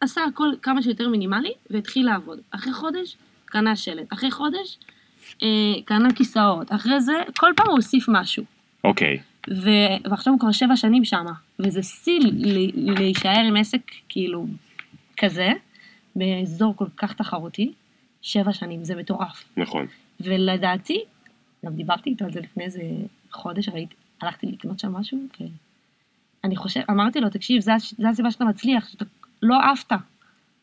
עשה 0.00 0.20
הכל 0.24 0.48
כמה 0.62 0.82
שיותר 0.82 1.08
מינימלי 1.08 1.52
והתחיל 1.70 2.06
לעבוד. 2.06 2.38
אחרי 2.50 2.72
חודש 2.72 3.16
קנה 3.44 3.76
שלט, 3.76 4.12
אחרי 4.12 4.30
חודש 4.30 4.78
אה, 5.42 5.48
קנה 5.84 6.12
כיסאות, 6.14 6.72
אחרי 6.72 7.00
זה 7.00 7.12
כל 7.36 7.52
פעם 7.56 7.66
הוא 7.66 7.76
הוסיף 7.76 8.04
משהו. 8.08 8.44
אוקיי. 8.84 9.18
ו... 9.50 9.68
ועכשיו 10.10 10.32
הוא 10.32 10.40
כבר 10.40 10.52
שבע 10.52 10.76
שנים 10.76 11.04
שם, 11.04 11.24
וזה 11.58 11.82
שיא 11.82 12.20
ל- 12.22 12.92
להישאר 12.98 13.44
עם 13.48 13.56
עסק 13.56 13.80
כאילו 14.08 14.46
כזה, 15.16 15.52
באזור 16.16 16.76
כל 16.76 16.86
כך 16.96 17.12
תחרותי, 17.12 17.72
שבע 18.22 18.52
שנים, 18.52 18.84
זה 18.84 18.96
מטורף. 18.96 19.44
נכון. 19.56 19.86
ולדעתי, 20.20 21.00
גם 21.66 21.74
דיברתי 21.74 22.10
איתו 22.10 22.24
על 22.24 22.32
זה 22.32 22.40
לפני 22.40 22.64
איזה 22.64 22.82
חודש, 23.32 23.68
ראיתי, 23.68 23.94
הלכתי 24.22 24.46
לקנות 24.46 24.78
שם 24.78 24.92
משהו, 24.92 25.18
ואני 26.44 26.56
חושב, 26.56 26.80
אמרתי 26.90 27.20
לו, 27.20 27.30
תקשיב, 27.30 27.60
זה, 27.60 27.72
זה 27.98 28.08
הסיבה 28.08 28.30
שאתה 28.30 28.44
מצליח, 28.44 28.88
שאתה 28.88 29.04
לא 29.42 29.70
עפת, 29.72 29.92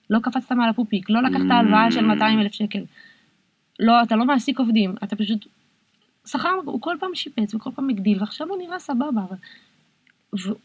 לא 0.10 0.20
קפצת 0.20 0.52
מעל 0.52 0.70
הפופיק, 0.70 1.10
לא 1.10 1.24
לקחת 1.24 1.46
הלוואה 1.50 1.92
של 1.92 2.06
200 2.06 2.40
אלף 2.40 2.52
שקל, 2.52 2.84
לא, 3.80 4.04
אתה 4.04 4.16
לא 4.16 4.26
מעסיק 4.26 4.60
עובדים, 4.60 4.96
אתה 5.04 5.16
פשוט, 5.16 5.46
שכר, 6.26 6.50
הוא 6.66 6.82
כל 6.82 6.96
פעם 7.00 7.10
שיפץ 7.16 7.54
וכל 7.54 7.70
פעם 7.76 7.90
הגדיל, 7.90 8.20
ועכשיו 8.20 8.48
הוא 8.50 8.58
נראה 8.58 8.80
סבבה, 8.80 9.22
אבל... 9.30 9.38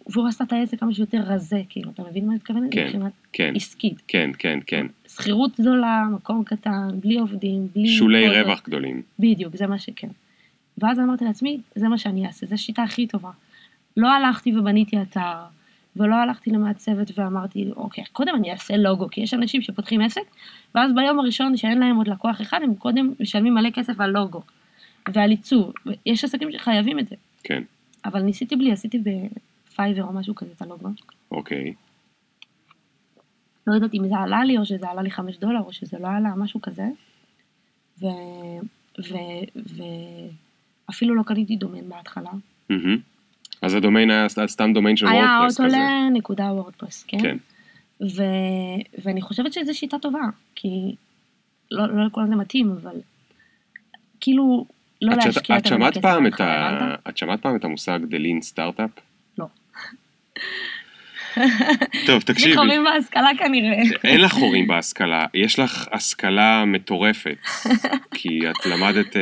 והוא 0.07 0.29
עשה 0.29 0.45
את 0.45 0.53
העסק 0.53 0.81
כמה 0.81 0.95
שיותר 0.95 1.19
רזה, 1.27 1.63
כאילו, 1.69 1.91
אתה 1.91 2.03
מבין 2.03 2.25
מה 2.25 2.31
אני 2.31 2.37
מתכוונת? 2.37 2.73
כן, 2.73 2.85
מבחינת 2.85 3.13
כן, 3.33 3.53
עסקית. 3.57 4.03
כן, 4.09 4.31
כן, 4.39 4.59
כן. 4.67 4.87
שכירות 5.09 5.55
זולה, 5.57 6.05
מקום 6.15 6.45
קטן, 6.45 6.89
בלי 7.01 7.19
עובדים, 7.19 7.69
בלי... 7.75 7.89
שולי. 7.89 8.41
רווח 8.41 8.63
גדולים. 8.65 9.03
בדיוק, 9.19 9.57
זה 9.57 9.67
מה 9.67 9.79
שכן. 9.79 10.09
ואז 10.79 10.99
אמרתי 10.99 11.25
לעצמי, 11.25 11.61
זה 11.75 11.89
מה 11.89 11.99
שאני 11.99 12.27
אעשה, 12.27 12.47
זו 12.47 12.55
השיטה 12.55 12.83
הכי 12.83 13.07
טובה. 13.07 13.31
לא 13.97 14.11
הלכתי 14.11 14.57
ובניתי 14.57 15.03
אתר, 15.03 15.37
ולא 15.97 16.15
הלכתי 16.15 16.51
למעצבת 16.51 17.19
ואמרתי, 17.19 17.71
אוקיי, 17.77 18.05
קודם 18.13 18.35
אני 18.35 18.53
אעשה 18.53 18.77
לוגו, 18.77 19.09
כי 19.11 19.21
יש 19.21 19.35
אנשים 19.35 19.63
שפותחים 19.63 20.01
עסק, 20.01 20.23
ואז 20.75 20.95
ביום 20.95 21.19
הראשון 21.19 21.57
שאין 21.57 21.79
להם 21.79 21.97
עוד 21.97 22.09
לקוח 22.09 22.41
אחד, 22.41 22.61
הם 22.63 22.75
קודם 22.75 23.15
משלמים 23.21 23.55
מלא 23.55 23.71
כסף 23.71 24.01
על 24.01 24.11
לוגו 24.11 24.43
ועל 25.13 25.31
ייצוב. 25.31 25.73
יש 26.07 26.25
עסקים 26.25 26.53
שחייבים 26.53 26.99
את 26.99 27.09
זה. 27.09 27.17
כן. 27.45 27.63
אבל 28.05 28.23
ניסיתי 28.23 28.57
בלי, 28.57 28.73
עשיתי 28.73 28.99
בפייבר 28.99 30.05
או 30.05 30.13
משהו 30.13 30.35
כזה 30.35 30.53
את 30.57 30.63
הלוגו. 30.63 30.89
אוקיי. 31.31 31.75
לא 33.67 33.75
יודעת 33.75 33.95
אם 33.95 34.09
זה 34.09 34.17
עלה 34.17 34.45
לי, 34.45 34.59
או 34.59 34.65
שזה 34.65 34.89
עלה 34.89 35.03
לי 35.03 35.11
חמש 35.11 35.37
דולר, 35.39 35.61
או 35.61 35.73
שזה 35.73 35.99
לא 35.99 36.09
עלה, 36.09 36.35
משהו 36.37 36.61
כזה. 36.61 36.85
ו... 38.01 38.07
ו... 38.99 39.15
ו... 39.57 39.83
אפילו 40.91 41.15
לא 41.15 41.23
קניתי 41.23 41.57
דומיין 41.57 41.89
בהתחלה. 41.89 42.31
מהמם. 42.71 42.99
אז 43.63 43.75
הדומיין 43.75 44.11
היה 44.11 44.27
סתם 44.47 44.73
דומיין 44.73 44.97
של 44.97 45.07
היה 45.07 45.23
וורדפרס 45.23 45.55
כזה. 45.55 45.65
אוטולה 45.67 46.09
נקודה 46.13 46.45
וורדפרס, 46.45 47.05
כן? 47.09 47.19
כן. 47.23 47.37
ו... 48.03 48.23
ואני 49.05 49.23
חושבת 49.23 49.53
שזו 49.53 49.79
שיטה 49.79 49.99
טובה, 49.99 50.21
כי 50.55 50.69
לא, 51.71 51.97
לא 51.97 52.07
לכולם 52.07 52.29
זה 52.29 52.37
מתאים, 52.37 52.71
אבל 52.83 52.97
כאילו, 54.21 54.67
לא 55.03 55.17
להשקיע 55.17 55.59
את 55.59 55.67
שמעת 55.67 55.99
פעם 55.99 56.27
את 56.27 56.41
ה... 56.41 56.95
את 57.09 57.17
שמעת 57.17 57.43
פעם 57.43 57.57
את 57.57 57.65
המושג 57.65 57.99
The 58.03 58.17
Lean 58.17 58.55
Startup? 58.55 59.01
לא. 59.39 59.47
טוב, 62.07 62.23
יש 62.23 62.29
לי 62.29 62.35
תקשיבי. 62.35 62.57
חורים 62.57 62.85
בהשכלה 62.85 63.31
כנראה. 63.39 63.83
אין 64.11 64.21
לך 64.21 64.33
חורים 64.33 64.67
בהשכלה, 64.67 65.27
יש 65.35 65.59
לך 65.59 65.89
השכלה 65.93 66.65
מטורפת, 66.65 67.37
כי 68.19 68.41
את 68.51 68.67
למדת 68.67 69.17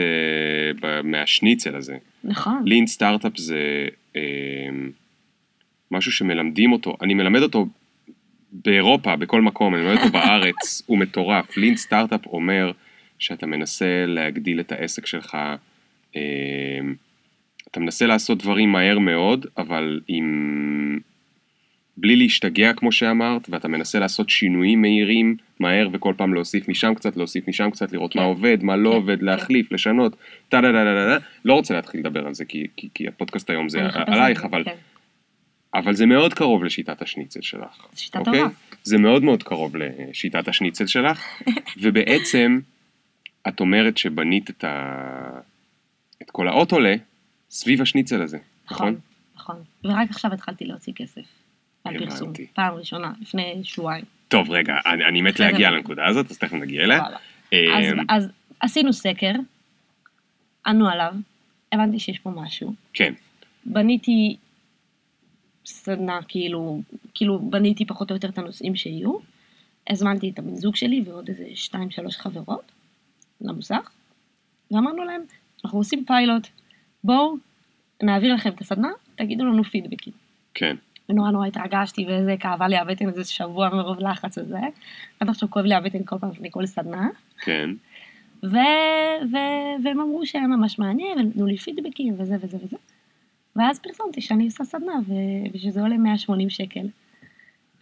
ב- 0.80 1.00
מהשניצל 1.04 1.76
הזה. 1.76 1.96
נכון. 2.24 2.62
לין 2.66 2.86
סטארט-אפ 2.86 3.36
זה 3.36 3.88
אה, 4.16 4.20
משהו 5.90 6.12
שמלמדים 6.12 6.72
אותו, 6.72 6.96
אני 7.02 7.14
מלמד 7.14 7.42
אותו 7.42 7.66
באירופה, 8.52 9.16
בכל 9.16 9.42
מקום, 9.42 9.74
אני 9.74 9.82
מלמד 9.82 9.98
אותו 9.98 10.12
בארץ, 10.12 10.82
הוא 10.86 10.98
מטורף. 10.98 11.56
לין 11.56 11.76
סטארט-אפ 11.76 12.26
אומר 12.26 12.72
שאתה 13.18 13.46
מנסה 13.46 14.04
להגדיל 14.06 14.60
את 14.60 14.72
העסק 14.72 15.06
שלך, 15.06 15.38
אה, 16.16 16.20
אתה 17.70 17.80
מנסה 17.80 18.06
לעשות 18.06 18.38
דברים 18.38 18.72
מהר 18.72 18.98
מאוד, 18.98 19.46
אבל 19.58 20.00
עם... 20.08 21.00
בלי 22.00 22.16
להשתגע 22.16 22.72
כמו 22.72 22.92
שאמרת, 22.92 23.48
ואתה 23.50 23.68
מנסה 23.68 23.98
לעשות 23.98 24.30
שינויים 24.30 24.80
מהירים 24.80 25.36
מהר 25.60 25.88
וכל 25.92 26.14
פעם 26.16 26.34
להוסיף 26.34 26.68
משם 26.68 26.94
קצת, 26.94 27.16
להוסיף 27.16 27.48
משם 27.48 27.70
קצת, 27.70 27.92
לראות 27.92 28.12
כן. 28.12 28.18
מה 28.18 28.24
עובד, 28.24 28.62
מה 28.62 28.76
לא 28.76 28.90
כן, 28.90 28.96
עובד, 28.96 29.18
כן. 29.18 29.24
להחליף, 29.24 29.72
לשנות, 29.72 30.16
טה 30.48 30.60
דה 30.60 30.72
דה 30.72 30.84
דה 30.84 30.94
דה 30.94 31.06
דה. 31.06 31.24
לא 31.44 31.54
רוצה 31.54 31.74
להתחיל 31.74 32.00
לדבר 32.00 32.26
על 32.26 32.34
זה, 32.34 32.44
כי, 32.44 32.66
כי, 32.76 32.88
כי 32.94 33.08
הפודקאסט 33.08 33.50
היום 33.50 33.68
זה 33.68 33.80
עלייך, 33.92 34.44
אבל, 34.44 34.64
כן. 34.64 34.74
אבל 35.74 35.94
זה 35.94 36.06
מאוד 36.06 36.34
קרוב 36.34 36.64
לשיטת 36.64 37.02
השניצל 37.02 37.40
שלך. 37.40 37.86
שיטה 37.94 38.18
אוקיי? 38.18 38.40
טובה. 38.40 38.54
זה 38.82 38.98
מאוד 38.98 39.22
מאוד 39.22 39.42
קרוב 39.42 39.76
לשיטת 39.76 40.48
השניצל 40.48 40.86
שלך, 40.86 41.24
ובעצם 41.82 42.60
את 43.48 43.60
אומרת 43.60 43.98
שבנית 43.98 44.50
את, 44.50 44.64
ה... 44.64 45.40
את 46.22 46.30
כל 46.30 46.48
האוטולה 46.48 46.94
סביב 47.50 47.82
השניצל 47.82 48.22
הזה, 48.22 48.38
נכון? 48.70 48.96
נכון, 49.34 49.56
נכון. 49.82 49.92
ורק 49.92 50.10
עכשיו 50.10 50.32
התחלתי 50.32 50.64
להוציא 50.64 50.92
כסף. 50.96 51.39
על 51.84 51.96
הבנתי. 51.96 52.10
פרסום. 52.10 52.32
פעם 52.54 52.74
ראשונה, 52.74 53.12
לפני 53.20 53.60
שבועיים. 53.62 54.04
טוב, 54.28 54.50
רגע, 54.50 54.74
אני, 55.08 55.22
מת. 55.22 55.40
להגיע 55.40 55.70
לנקודה 55.70 56.06
הזאת, 56.06 56.30
אז 56.30 56.38
תכף 56.38 56.52
נגיע 56.52 56.84
אליה. 56.84 57.00
אמ, 57.52 57.58
אז 58.08 58.28
עשינו 58.60 58.92
סקר, 58.92 59.32
ענו 60.66 60.88
עליו, 60.88 61.14
הבנתי 61.72 61.98
שיש 61.98 62.18
פה 62.18 62.30
משהו. 62.30 62.74
כן, 62.92 63.12
בניתי 63.64 64.36
סדנה, 65.66 66.18
כאילו, 66.28 66.80
כאילו 67.14 67.38
בניתי 67.38 67.84
פחות 67.84 68.10
או 68.10 68.16
יותר 68.16 68.28
את 68.28 68.38
הנושאים 68.38 68.76
שיהיו. 68.76 69.18
הזמנתי 69.90 70.30
את 70.30 70.38
הבן 70.38 70.54
זוג 70.54 70.76
שלי 70.76 71.02
ועוד 71.06 71.28
איזה 71.28 71.44
שתיים 71.54 71.90
שלוש 71.90 72.16
חברות 72.16 72.72
למוסך, 73.40 73.90
ואמרנו 74.70 75.04
להם, 75.04 75.22
אנחנו 75.64 75.78
עושים 75.78 76.04
פיילוט, 76.06 76.46
בואו 77.04 77.36
נעביר 78.02 78.34
לכם 78.34 78.50
את 78.50 78.60
הסדנה, 78.60 78.88
תגידו 79.14 79.44
לנו 79.44 79.64
פידבקים. 79.64 80.12
כן, 80.54 80.76
ונורא 81.10 81.30
נורא 81.30 81.46
התרגשתי 81.46 82.06
וזה, 82.08 82.34
כאבה 82.40 82.68
לי 82.68 82.76
הבטן 82.76 83.08
איזה 83.08 83.24
שבוע 83.24 83.68
מרוב 83.68 84.00
לחץ 84.00 84.38
וזה. 84.38 84.58
עד 85.20 85.28
עכשיו 85.28 85.50
כואב 85.50 85.64
לי 85.64 85.74
הבטן 85.74 85.98
כל 86.04 86.16
פעם 86.20 86.30
לפני 86.30 86.48
כל 86.50 86.66
סדנה. 86.66 87.08
כן, 87.42 87.70
ו... 88.42 88.56
ו... 89.32 89.36
והם 89.84 90.00
אמרו 90.00 90.26
שהיה 90.26 90.46
ממש 90.46 90.78
מעניין, 90.78 91.18
ונתנו 91.18 91.46
לי 91.46 91.56
פידבקים 91.56 92.14
וזה 92.18 92.36
וזה 92.42 92.56
וזה. 92.64 92.76
ואז 93.56 93.78
פרסמתי 93.78 94.20
שאני 94.20 94.44
עושה 94.44 94.64
סדנה, 94.64 94.92
ו... 95.08 95.12
ושזה 95.54 95.80
עולה 95.80 95.96
180 95.96 96.50
שקל. 96.50 96.86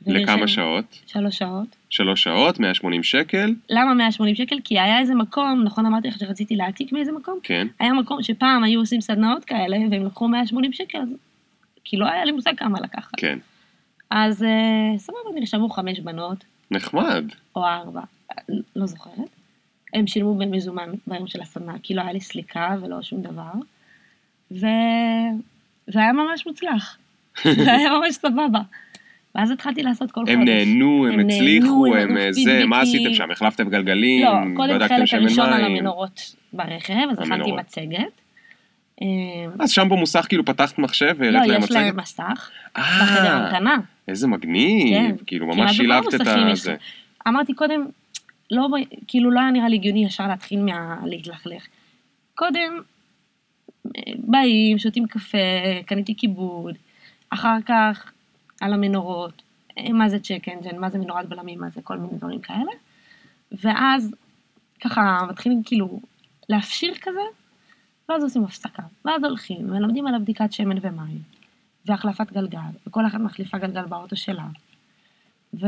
לכמה 0.07 0.35
ונרשם- 0.35 0.47
שעות? 0.47 1.03
שלוש 1.07 1.38
שעות. 1.38 1.77
שלוש 1.91 2.23
שעות, 2.23 2.61
180 2.61 3.03
שקל, 3.03 3.55
למה 3.71 3.95
180 3.95 4.35
שקל? 4.35 4.57
כי 4.64 4.81
היה 4.81 4.99
איזה 4.99 5.14
מקום, 5.14 5.62
נכון 5.64 5.87
אמרתי 5.87 6.09
לך 6.09 6.19
שרציתי 6.19 6.57
להעתיק 6.57 6.93
מאיזה 6.93 7.12
מקום? 7.12 7.38
כן, 7.43 7.67
היה 7.81 7.93
מקום 7.93 8.23
שפעם 8.23 8.64
היו 8.64 8.81
עושים 8.81 9.01
סדנאות 9.01 9.45
כאלה, 9.45 9.77
והם 9.91 10.07
לקחו 10.07 10.29
180 10.29 10.73
שקל, 10.73 10.99
אז... 10.99 11.09
כי 11.88 11.96
לא 11.96 12.07
היה 12.07 12.24
לי 12.24 12.33
מושג 12.33 12.53
כמה 12.57 12.81
לקחת. 12.81 13.11
כן, 13.16 13.38
אז 14.11 14.42
אה, 14.42 14.98
סבבה, 14.98 15.18
נרשמו 15.35 15.68
חמש 15.68 16.01
בנות, 16.01 16.44
נחמד, 16.70 17.24
או 17.57 17.66
ארבע, 17.66 18.01
לא 18.77 18.87
זוכרת. 18.87 19.29
הם 19.94 20.07
שילמו 20.07 20.35
במזומן 20.35 20.90
ביום 21.07 21.27
של 21.27 21.40
הסדנה, 21.40 21.74
כי 21.83 21.94
לא 21.94 22.03
היה 22.03 22.12
לי 22.12 22.20
סליקה 22.20 22.77
ולא 22.83 23.03
שום 23.03 23.22
דבר. 23.22 23.53
ו... 24.51 24.66
והיה 25.88 26.12
ממש 26.12 26.46
מוצלח. 26.46 26.98
זה 27.64 27.72
היה 27.72 27.90
ממש 27.90 28.14
סבבה. 28.14 28.61
ואז 29.35 29.51
התחלתי 29.51 29.83
לעשות 29.83 30.12
כל 30.12 30.20
הם 30.29 30.38
חודש. 30.38 30.48
נהנו, 30.48 31.07
הם 31.07 31.20
הם 31.20 31.27
הצליחו, 31.27 31.87
נהנו, 31.87 31.96
הם 31.96 32.11
הם 32.11 32.16
אה, 32.16 32.33
זה, 32.33 32.64
מה. 32.66 32.81
עשיתם 32.81 33.14
שם? 33.14 33.31
החלפתם 33.31 33.68
גלגלים? 33.68 34.24
לא, 34.24 34.31
קודם 34.57 34.74
בדקתם 34.74 34.96
חלק 34.96 35.14
הראשון 35.14 35.53
על? 35.53 35.64
המנורות 35.64 36.35
ברכב, 36.53 36.94
אז 37.11 37.18
הכנתי 37.18 37.35
המנורות. 37.35 37.61
מצגת. 37.61 38.20
אה, 39.02 39.06
אז 39.61 39.70
שם 39.70 39.88
במוסך 39.88 40.26
כאילו 40.28 40.44
פתחת 40.44 40.78
מחשב 40.78 41.14
לא, 41.22 41.26
והראית 41.32 41.48
להם 41.50 41.62
יש 41.62 41.70
להם 41.70 41.96
מצגת? 41.96 42.02
מסך 42.02 42.50
בחדר 42.74 43.26
אה, 43.26 43.37
המתנה. 43.46 43.76
איזה 44.08 44.26
מגניב, 44.26 44.94
כן. 45.18 45.24
כאילו 45.26 45.46
ממש 45.46 45.76
שילבת 45.76 46.14
את 46.14 46.20
המוסכים 46.20 46.48
יש- 46.48 46.61
זה. 46.62 46.76
אמרתי 47.28 47.54
קודם, 47.54 47.87
לא, 48.50 48.68
כאילו 49.08 49.30
לא 49.30 49.40
היה 49.40 49.50
נראה 49.50 49.68
לי 49.68 49.76
הגיוני 49.76 50.04
ישר 50.04 50.28
להתחיל 50.28 50.61
מהלהתלכלך. 50.62 51.66
קודם, 52.34 52.80
אה, 53.96 54.02
באים, 54.18 54.78
שותים 54.78 55.06
קפה, 55.06 55.38
קניתי 55.87 56.14
כיבוד, 56.16 56.74
אחר 57.30 57.56
כך 57.66 58.11
על 58.61 58.72
המנורות, 58.72 59.42
אה, 59.78 59.92
מה 59.92 60.08
זה 60.08 60.18
צ'ק 60.18 60.48
אנג'ן, 60.48 60.78
מה 60.78 60.90
זה 60.90 60.98
מנורת 60.98 61.28
בלמים, 61.28 61.61
מה 61.61 61.68
זה 61.70 61.80
כל 61.82 61.96
מיני 61.98 62.12
דברים 62.18 62.40
כאלה. 62.40 62.72
ואז 63.52 64.14
ככה 64.84 65.18
מתחילים 65.30 65.62
כאילו 65.64 66.00
להפשיר 66.48 66.94
כזה, 67.02 67.20
ואז 68.09 68.23
עושים 68.23 68.44
הפסקה, 68.44 68.83
ואז 69.05 69.25
הולכים 69.25 69.71
ולומדים 69.71 70.07
על 70.07 70.14
הבדיקת 70.14 70.53
שמן 70.53 70.77
ומים, 70.83 71.18
והחלפת 71.87 72.33
גלגל, 72.33 72.59
וכל 72.87 73.07
אחת 73.07 73.21
מחליפה 73.21 73.59
גלגל 73.59 73.85
באוטו 73.85 74.16
שלה. 74.16 74.47
ו... 75.55 75.66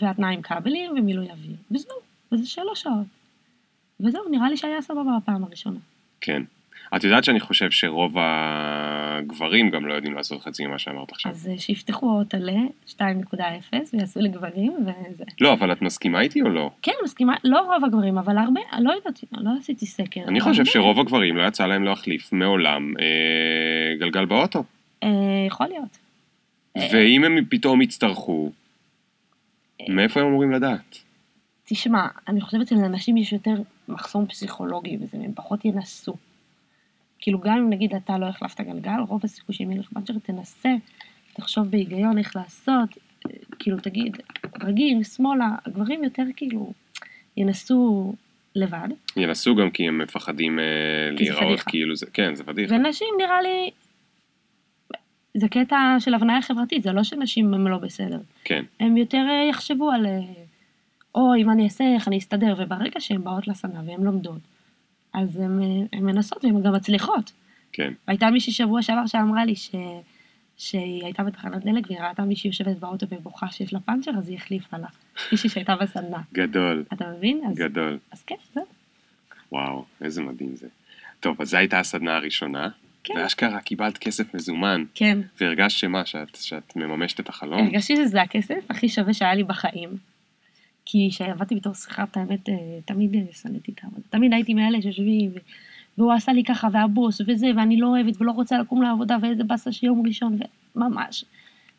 והתנעה 0.00 0.30
עם 0.30 0.42
כבלים 0.42 0.90
ומילוי 0.90 1.30
אוויר, 1.30 1.56
וזהו, 1.70 1.96
וזה 2.32 2.46
שלוש 2.46 2.82
שעות. 2.82 3.06
וזהו, 4.00 4.28
נראה 4.30 4.50
לי 4.50 4.56
שהיה 4.56 4.82
סבבה 4.82 5.10
בפעם 5.22 5.44
הראשונה. 5.44 5.78
כן. 6.20 6.42
את 6.96 7.04
יודעת 7.04 7.24
שאני 7.24 7.40
חושב 7.40 7.70
שרוב 7.70 8.16
הגברים 8.18 9.70
גם 9.70 9.86
לא 9.86 9.94
יודעים 9.94 10.14
לעשות 10.14 10.42
חצי 10.42 10.66
ממה 10.66 10.78
שאמרת 10.78 11.12
עכשיו. 11.12 11.32
אז 11.32 11.48
אה, 11.48 11.58
שיפתחו 11.58 12.18
אותה 12.18 12.38
ל-2.0 12.38 13.74
ויעשו 13.92 14.20
לגברים, 14.20 14.72
וזה. 14.80 15.24
לא, 15.40 15.52
אבל 15.52 15.72
את 15.72 15.82
מסכימה 15.82 16.20
איתי 16.20 16.42
או 16.42 16.48
לא? 16.48 16.70
כן, 16.82 16.92
מסכימה, 17.04 17.34
לא 17.44 17.60
רוב 17.60 17.84
הגברים, 17.84 18.18
אבל 18.18 18.38
הרבה, 18.38 18.60
לא 18.78 18.92
יודעת, 18.92 19.20
לא 19.32 19.50
עשיתי 19.58 19.86
סקר. 19.86 20.20
אני 20.28 20.40
חושב 20.40 20.60
הרבה. 20.60 20.70
שרוב 20.70 21.00
הגברים 21.00 21.36
לא 21.36 21.46
יצא 21.46 21.66
להם 21.66 21.84
להחליף 21.84 22.32
מעולם 22.32 22.94
אה, 23.00 23.96
גלגל 23.98 24.24
באוטו. 24.24 24.64
אה, 25.02 25.08
יכול 25.46 25.66
להיות. 25.66 25.98
אה. 26.76 26.88
ואם 26.92 27.24
הם 27.24 27.44
פתאום 27.48 27.82
יצטרכו, 27.82 28.52
מאיפה 29.88 30.20
הם 30.20 30.26
אמורים 30.26 30.52
לדעת? 30.52 30.98
תשמע, 31.64 32.06
אני 32.28 32.40
חושבת 32.40 32.68
שלאנשים 32.68 33.16
יש 33.16 33.32
יותר 33.32 33.54
מחסום 33.88 34.26
פסיכולוגי 34.26 34.98
וזה, 35.00 35.16
הם 35.24 35.32
פחות 35.34 35.64
ינסו. 35.64 36.14
כאילו 37.20 37.40
גם 37.40 37.56
אם 37.58 37.70
נגיד 37.70 37.94
אתה 37.94 38.18
לא 38.18 38.26
החלפת 38.26 38.60
גלגל, 38.60 39.00
רוב 39.08 39.20
הסיכוי 39.24 39.54
שאם 39.54 39.70
לך 39.70 39.88
פאנצ'ר 39.92 40.18
תנסה, 40.18 40.74
תחשוב 41.32 41.70
בהיגיון 41.70 42.18
איך 42.18 42.36
לעשות, 42.36 42.88
כאילו 43.58 43.78
תגיד, 43.78 44.16
רגיל, 44.62 45.04
שמאלה, 45.04 45.48
הגברים 45.66 46.04
יותר 46.04 46.22
כאילו 46.36 46.72
ינסו 47.36 48.12
לבד, 48.54 48.88
ינסו 49.16 49.54
גם 49.54 49.70
כי 49.70 49.88
הם 49.88 49.98
מפחדים 49.98 50.58
אה, 50.58 50.64
כי 51.16 51.24
להיראות. 51.24 51.60
כאילו 51.60 51.96
זה, 51.96 52.06
כן, 52.12 52.34
זה 52.34 52.44
פדיחה. 52.44 52.74
ונשים 52.74 53.08
נראה 53.18 53.42
לי, 53.42 53.70
זה 55.34 55.48
קטע 55.48 55.76
של 55.98 56.14
הבניה 56.14 56.42
חברתית, 56.42 56.82
זה 56.82 56.92
לא 56.92 57.02
שנשים 57.02 57.54
הם 57.54 57.68
לא 57.68 57.78
בסדר. 57.78 58.20
כן, 58.44 58.64
הם 58.80 58.96
יותר 58.96 59.24
אה, 59.30 59.48
יחשבו 59.50 59.90
על, 59.90 60.06
אה, 60.06 60.18
או 61.14 61.34
אם 61.38 61.50
אני 61.50 61.64
אעשה, 61.64 61.84
איך 61.94 62.08
אני 62.08 62.18
אסתדר, 62.18 62.54
וברגע 62.58 63.00
שהן 63.00 63.24
באות 63.24 63.48
לסנה 63.48 63.80
והן 63.86 64.02
לומדות, 64.02 64.40
אז 65.18 65.36
הן 65.36 65.60
מנסות 65.92 66.44
והן 66.44 66.62
גם 66.62 66.74
מצליחות. 66.74 67.32
כן. 67.72 67.92
והייתה 68.08 68.30
מישהי 68.30 68.52
שבוע 68.52 68.82
שעבר 68.82 69.06
שאמרה 69.06 69.44
לי 69.44 69.56
ש... 69.56 69.70
שהיא 70.56 71.04
הייתה 71.04 71.22
בתחנת 71.22 71.64
דלק 71.64 71.86
והיא 71.90 72.00
ראתה 72.00 72.22
מישהי 72.22 72.48
יושבת 72.48 72.76
באוטו 72.76 73.06
ובוכה 73.10 73.50
שיש 73.50 73.72
לה 73.72 73.80
פאנצ'ר, 73.80 74.10
אז 74.18 74.28
היא 74.28 74.36
החליפה 74.36 74.76
לה. 74.76 74.86
מישהי 75.32 75.50
שהייתה 75.50 75.76
בסדנה. 75.76 76.20
גדול, 76.32 76.84
אתה 76.92 77.04
מבין? 77.16 77.40
אז, 77.50 77.56
גדול. 77.56 77.98
אז 78.12 78.22
כן, 78.22 78.34
זהו. 78.54 78.64
וואו, 79.52 79.84
איזה 80.00 80.22
מדהים 80.22 80.56
זה. 80.56 80.68
טוב, 81.20 81.40
אז 81.40 81.50
זו 81.50 81.56
הייתה 81.56 81.80
הסדנה 81.80 82.16
הראשונה, 82.16 82.68
כן. 83.04 83.14
ואשכרה 83.16 83.60
קיבלת 83.60 83.98
כסף 83.98 84.34
מזומן, 84.34 84.84
כן. 84.94 85.18
והרגשת 85.40 85.78
שמה, 85.78 86.06
שאת, 86.06 86.36
שאת 86.36 86.76
מממשת 86.76 87.20
את 87.20 87.28
החלום? 87.28 87.66
הרגשתי 87.66 87.96
שזה 87.96 88.22
הכסף 88.22 88.64
הכי 88.70 88.88
שווה 88.88 89.14
שהיה 89.14 89.34
לי 89.34 89.44
בחיים. 89.44 89.90
כי 90.90 91.08
כשעבדתי 91.12 91.54
בתור 91.54 91.74
שכירת, 91.74 92.16
האמת, 92.16 92.48
אה, 92.48 92.54
תמיד 92.84 93.14
אה, 93.14 93.20
שנאתי 93.32 93.72
את 93.72 93.80
העבודה. 93.82 94.02
תמיד 94.10 94.32
הייתי 94.32 94.54
מאלה 94.54 94.82
שיושבים, 94.82 95.30
והוא 95.98 96.12
עשה 96.12 96.32
לי 96.32 96.44
ככה, 96.44 96.68
והבוס, 96.72 97.20
וזה, 97.26 97.46
ואני 97.56 97.76
לא 97.76 97.86
אוהבת 97.86 98.20
ולא 98.20 98.32
רוצה 98.32 98.58
לקום 98.58 98.82
לעבודה, 98.82 99.16
ואיזה 99.22 99.44
באסה 99.44 99.72
שיום 99.72 100.06
ראשון, 100.06 100.38
וממש. 100.76 101.24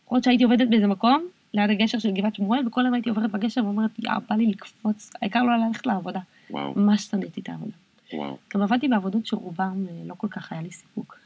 למרות 0.07 0.23
שהייתי 0.23 0.43
עובדת 0.43 0.69
באיזה 0.69 0.87
מקום, 0.87 1.27
ליד 1.53 1.69
הגשר 1.69 1.99
של 1.99 2.11
גבעת 2.11 2.35
שמואל, 2.35 2.67
וכל 2.67 2.81
היום 2.81 2.93
הייתי 2.93 3.09
עוברת 3.09 3.31
בגשר 3.31 3.65
ואומרת, 3.65 3.99
יא, 3.99 4.11
בא 4.29 4.35
לי 4.35 4.47
לקפוץ, 4.47 5.09
העיקר 5.21 5.43
לא 5.43 5.67
ללכת 5.67 5.85
לעבודה. 5.85 6.19
וואו, 6.49 6.73
ממש 6.75 7.01
שנאתי 7.01 7.41
את 7.41 7.49
העבודה. 7.49 7.75
וואו, 8.13 8.37
גם 8.53 8.61
עבדתי 8.61 8.87
בעבודות 8.87 9.25
שרובם 9.25 9.85
אה, 9.89 9.93
לא 10.05 10.13
כל 10.17 10.27
כך 10.27 10.51
היה 10.51 10.61
לי 10.61 10.71
סיפוק. 10.71 11.19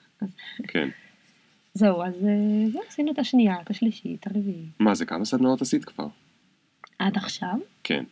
כן. 0.68 0.90
זהו, 1.74 2.04
אז 2.04 2.14
זהו, 2.72 2.82
עשינו 2.88 3.12
את 3.12 3.20
השנייה, 3.20 3.62
את 3.62 3.70
השלישית, 3.70 4.28
הרביעית. 4.28 4.80
מה 4.80 4.96
זה, 4.96 5.06
כמה 5.06 5.26
סדנאות 5.26 5.62
עשית 5.62 5.86
כבר? 5.86 6.08
עד 7.04 7.18
עכשיו, 7.18 7.56
כן. 7.84 8.04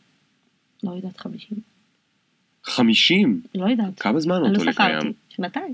לא 0.84 0.91
יודעת, 0.91 1.17
50. 1.17 1.58
חמישים? 2.63 3.41
לא 3.56 3.65
יודעת. 3.69 3.99
כמה 3.99 4.19
זמן 4.19 4.41
לא 4.41 4.47
אותו 4.47 4.60
ספרתי. 4.60 4.69
לקיים? 4.69 5.13
שנתיים. 5.30 5.73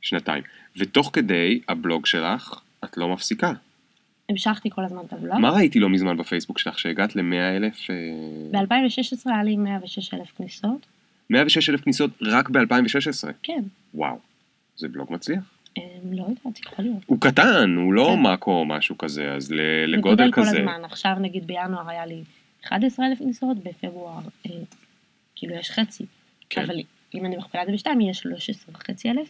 שנתיים. 0.00 0.42
ותוך 0.76 1.10
כדי 1.12 1.60
הבלוג 1.68 2.06
שלך, 2.06 2.60
את 2.84 2.96
לא 2.96 3.08
מפסיקה. 3.08 3.52
המשכתי 4.28 4.70
כל 4.70 4.84
הזמן 4.84 5.00
את 5.08 5.12
הבלוג. 5.12 5.38
מה 5.38 5.50
ראיתי 5.50 5.78
לא 5.80 5.88
מזמן 5.88 6.16
בפייסבוק 6.16 6.58
שלך, 6.58 6.78
שהגעת 6.78 7.16
ל-100 7.16 7.56
אלף... 7.56 7.76
ב-2016 8.52 9.30
היה 9.30 9.42
לי 9.42 9.56
106 9.56 10.14
אלף 10.14 10.32
כניסות. 10.36 10.86
106 11.30 11.70
אלף 11.70 11.80
כניסות 11.80 12.10
רק 12.22 12.50
ב-2016. 12.50 13.28
כן. 13.42 13.62
וואו, 13.94 14.18
זה 14.76 14.88
בלוג 14.88 15.12
מצליח. 15.12 15.44
אמ, 15.76 15.82
לא 16.12 16.22
יודעת, 16.22 16.58
יכול 16.60 16.84
להיות. 16.84 17.02
הוא 17.06 17.20
קטן, 17.20 17.74
הוא 17.76 17.92
לא 17.92 18.12
כן. 18.16 18.22
מאקו 18.22 18.50
או 18.50 18.64
משהו 18.64 18.98
כזה, 18.98 19.32
אז 19.32 19.52
ל- 19.52 19.56
זה 19.56 19.84
לגודל 19.86 20.10
גודל 20.16 20.32
כל 20.32 20.40
כזה. 20.42 20.58
הזמן. 20.58 20.80
עכשיו 20.84 21.16
נגיד 21.20 21.46
בינואר 21.46 21.90
היה 21.90 22.06
לי 22.06 22.22
11 22.68 23.06
אלף 23.06 23.18
כניסות, 23.18 23.56
בפברואר 23.58 24.20
אה, 24.46 24.50
כאילו 25.36 25.54
יש 25.54 25.70
חצי. 25.70 26.04
כן. 26.50 26.62
אבל 26.62 26.74
אם 27.14 27.24
אני 27.26 27.36
מכפילה 27.36 27.62
את 27.62 27.68
זה 27.68 27.72
בשתיים, 27.74 28.00
יהיה 28.00 28.14
13 28.14 28.74
וחצי 28.74 29.10
אלף. 29.10 29.28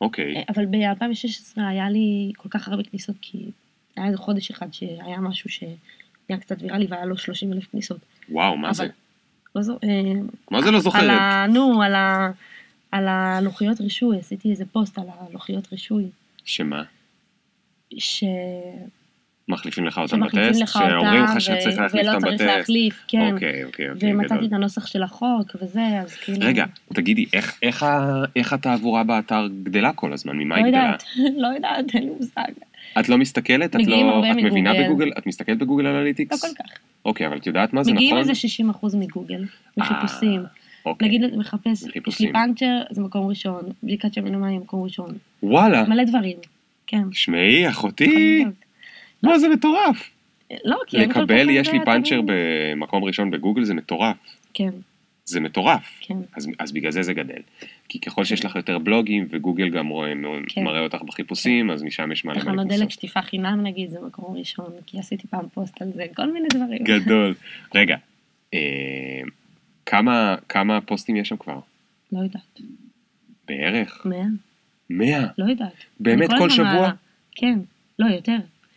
אוקיי, 0.00 0.36
אה, 0.36 0.42
אבל 0.48 0.66
ב-2016 0.66 1.60
היה 1.60 1.90
לי 1.90 2.32
כל 2.36 2.48
כך 2.48 2.68
הרבה 2.68 2.82
כניסות, 2.82 3.16
כי 3.20 3.50
היה 3.96 4.06
איזה 4.06 4.18
חודש 4.18 4.50
אחד 4.50 4.72
שהיה 4.72 5.20
משהו 5.20 5.50
שהיה 5.50 6.38
קצת 6.40 6.62
ויראלי 6.62 6.86
והיה 6.88 7.04
לו 7.04 7.16
30 7.18 7.52
אלף 7.52 7.66
כניסות. 7.72 7.98
וואו, 8.28 8.56
מה 8.56 8.68
אבל- 8.68 8.74
זה? 8.74 8.86
לא 9.56 9.62
זו... 9.62 9.72
אה, 9.84 9.88
מה 10.50 10.62
זה 10.62 10.70
לא 10.70 10.76
על 10.76 10.82
זוכרת? 10.82 11.10
ה... 11.10 11.46
נו, 11.48 11.82
על 11.82 11.94
ה... 11.94 12.30
על 12.92 13.08
הלוחיות 13.08 13.80
רישוי, 13.80 14.18
עשיתי 14.18 14.50
איזה 14.50 14.64
פוסט 14.66 14.98
על 14.98 15.06
הלוחיות 15.08 15.72
רישוי, 15.72 16.04
שמה? 16.44 16.82
ש... 17.98 18.24
מחליפים 19.48 19.84
לך 19.84 19.98
אותם 19.98 20.16
שמחליפים 20.16 20.48
בטסט? 20.50 20.62
לך 20.62 20.78
שאומרים 20.90 21.22
לך 21.24 21.40
שצריך 21.40 21.78
להחליף 21.78 22.02
ולא 22.02 22.14
אותם 22.14 22.26
צריך 22.26 22.40
בטסט? 22.40 22.58
להחליף, 22.58 23.04
כן. 23.08 23.30
אוקיי, 23.34 23.64
אוקיי, 23.64 23.90
אוקיי, 23.90 24.12
ומצאתי 24.14 24.34
גדול. 24.34 24.46
את 24.46 24.52
הנוסח 24.52 24.86
של 24.86 25.02
החוק 25.02 25.56
וזה, 25.62 25.80
אז 26.00 26.14
כאילו... 26.14 26.38
רגע, 26.46 26.64
תגידי, 26.94 27.26
איך- 27.32 27.58
איך 27.62 27.86
איך 28.36 28.52
התעבורה 28.52 29.04
באתר 29.04 29.48
גדלה 29.62 29.92
כל 29.92 30.12
הזמן? 30.12 30.36
ממה 30.36 30.56
לא 30.56 30.64
היא 30.64 30.72
גדלה? 30.72 30.82
יודעת, 30.84 31.04
לא 31.42 31.46
יודעת, 31.48 31.94
אין 31.94 32.02
לי 32.04 32.10
מושג. 32.20 32.52
את 33.00 33.08
לא 33.08 33.18
מסתכלת? 33.18 33.76
את 33.76 33.86
לא... 33.86 34.24
את 34.30 34.36
מבינה. 34.36 34.72
בגוגל? 34.84 35.10
את 35.18 35.26
מסתכלת 35.26 35.58
בגוגל 35.58 35.84
לא 35.84 35.88
אנליטיקס? 35.98 36.40
כל 36.40 36.62
כך. 36.64 36.70
אוקיי, 37.04 37.26
אבל 37.26 37.36
את 37.36 37.46
יודעת 37.46 37.72
מה 37.72 37.82
זה 37.84 37.90
נכון? 37.92 38.04
מגיעים 38.04 38.16
איזה 38.18 38.32
60% 38.92 38.96
מגוגל, 38.96 39.44
מחיפושים. 39.76 40.42
אוקיי. 40.86 41.08
נגיד 41.08 41.36
מחפש, 41.36 41.84
יש. 42.08 42.20
לי 42.20 42.32
פאנצ'ר, 42.32 42.80
זה 42.90 43.02
מקום 43.02 43.26
ראשון, 43.26 43.62
בדיקת 43.82 44.14
שמן 44.14 44.34
ומים, 44.34 44.60
מקום 44.60 44.82
ראשון. 44.82 45.08
וואלה, 45.42 45.84
מלא 45.88 46.04
דברים, 46.04 46.36
כן. 46.86 47.02
שמעי, 47.12 47.68
אחותי, 47.68 48.44
מה 49.24 49.38
זה 49.38 49.48
מטורף. 49.48 50.10
לא, 50.64 50.78
כי 50.86 50.96
כל 50.96 51.20
לקבל, 51.20 51.50
יש 51.50 51.68
לי. 51.68 51.78
פאנצ'ר 51.84 52.20
במקום 52.26 53.04
ראשון 53.04 53.30
בגוגל, 53.30 53.64
זה 53.64 53.74
מטורף. 53.74 54.16
כן, 54.54 54.70
זה 55.24 55.40
מטורף. 55.40 55.98
כן. 56.00 56.16
אז, 56.36 56.48
אז 56.58 56.72
בגלל 56.72 56.92
זה 56.92 57.02
זה 57.02 57.14
גדל. 57.14 57.40
כי 57.88 58.00
ככל 58.00 58.24
שיש 58.24 58.44
לך 58.44 58.56
יותר 58.56 58.78
בלוגים, 58.78 59.26
וגוגל 59.30 59.68
גם 59.68 59.88
רואה, 59.88 60.12
כן. 60.48 60.64
מראה 60.64 60.80
אותך 60.80 61.02
בחיפושים, 61.02 61.70
אז 61.70 61.82
משם 61.82 62.12
יש 62.12 62.24
מלא 62.24 62.34
מלא 62.34 62.42
תחנות 62.42 62.66
דלק. 62.66 62.90
שטיפה 62.90 63.22
חינם 63.22 63.60
נגיד, 63.62 63.90
זה 63.90 63.98
מקום 64.06 64.36
ראשון, 64.36 64.72
כי 64.86 64.98
עשיתי 64.98 65.26
פעם 65.26 65.48
פוסט 65.54 65.82
על 65.82 65.92
זה, 65.92 66.06
כל 66.14 66.32
מיני 66.32 66.48
דברים. 66.48 66.84
גדול. 66.84 67.34
רגע, 67.74 67.96
אה, 68.54 69.20
כמה, 69.86 70.36
כמה 70.48 70.80
פוסטים 70.80 71.16
יש 71.16 71.28
שם 71.28 71.36
כבר? 71.36 71.58
לא 72.12 72.20
יודעת. 72.20 72.60
בערך? 73.48 74.06
מאה? 74.06 74.24
100. 74.90 75.26
לא 75.38 75.50
יודעת. 75.50 75.72
באמת 76.00 76.28
כל 76.28 76.34
הזמן 76.34 76.50
שבוע? 76.50 76.66
מעלה. 76.66 76.92
כן, 77.32 77.58
לא, 77.98 78.06
יותר. 78.06 78.36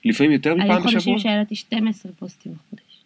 לפעמים 0.10 0.32
יותר 0.32 0.56
מפעם 0.56 0.68
בשבוע? 0.68 0.76
היו 0.78 0.84
חודשים 0.84 1.20
שהעליתי 1.20 1.56
12 1.56 2.12
פוסטים 2.12 2.54
בחודש. 2.54 3.04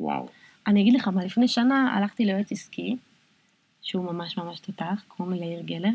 וואו. 0.00 0.28
אני 0.66 0.82
אגיד 0.82 0.94
לך 0.94 1.08
מה, 1.08 1.24
לפני 1.24 1.48
שנה 1.48 1.96
הלכתי 1.96 2.24
ליועץ 2.24 2.52
עסקי, 2.52 2.96
שהוא 3.82 4.04
ממש 4.04 4.36
ממש 4.36 4.60
תותח, 4.60 5.04
קוראים 5.08 5.40
לי 5.40 5.46
יאיר 5.46 5.62
גלר. 5.62 5.90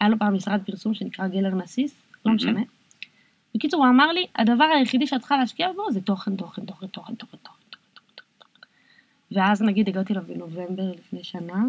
היה 0.00 0.10
לו 0.10 0.18
פעם 0.18 0.34
משרד 0.34 0.60
פרסום 0.66 0.94
שנקרא 0.94 1.28
גלר 1.28 1.54
נסיס, 1.54 2.02
לא 2.26 2.32
משנה. 2.32 2.60
בקיצור, 3.54 3.84
הוא 3.84 3.90
אמר 3.90 4.12
לי, 4.12 4.26
הדבר 4.36 4.64
היחידי 4.64 5.06
שאת 5.06 5.20
צריכה 5.20 5.36
להשקיע 5.36 5.72
בו 5.72 5.92
זה 5.92 6.00
תוכן, 6.00 6.36
תוכן, 6.36 6.64
תוכן, 6.64 6.86
תוכן, 6.86 7.14
תוכן, 7.14 7.36
תוכן. 7.42 7.54
ואז 9.32 9.62
נגיד 9.62 9.88
הגעתי 9.88 10.12
אליו 10.12 10.24
בנובמבר 10.28 10.92
לפני 10.92 11.24
שנה, 11.24 11.64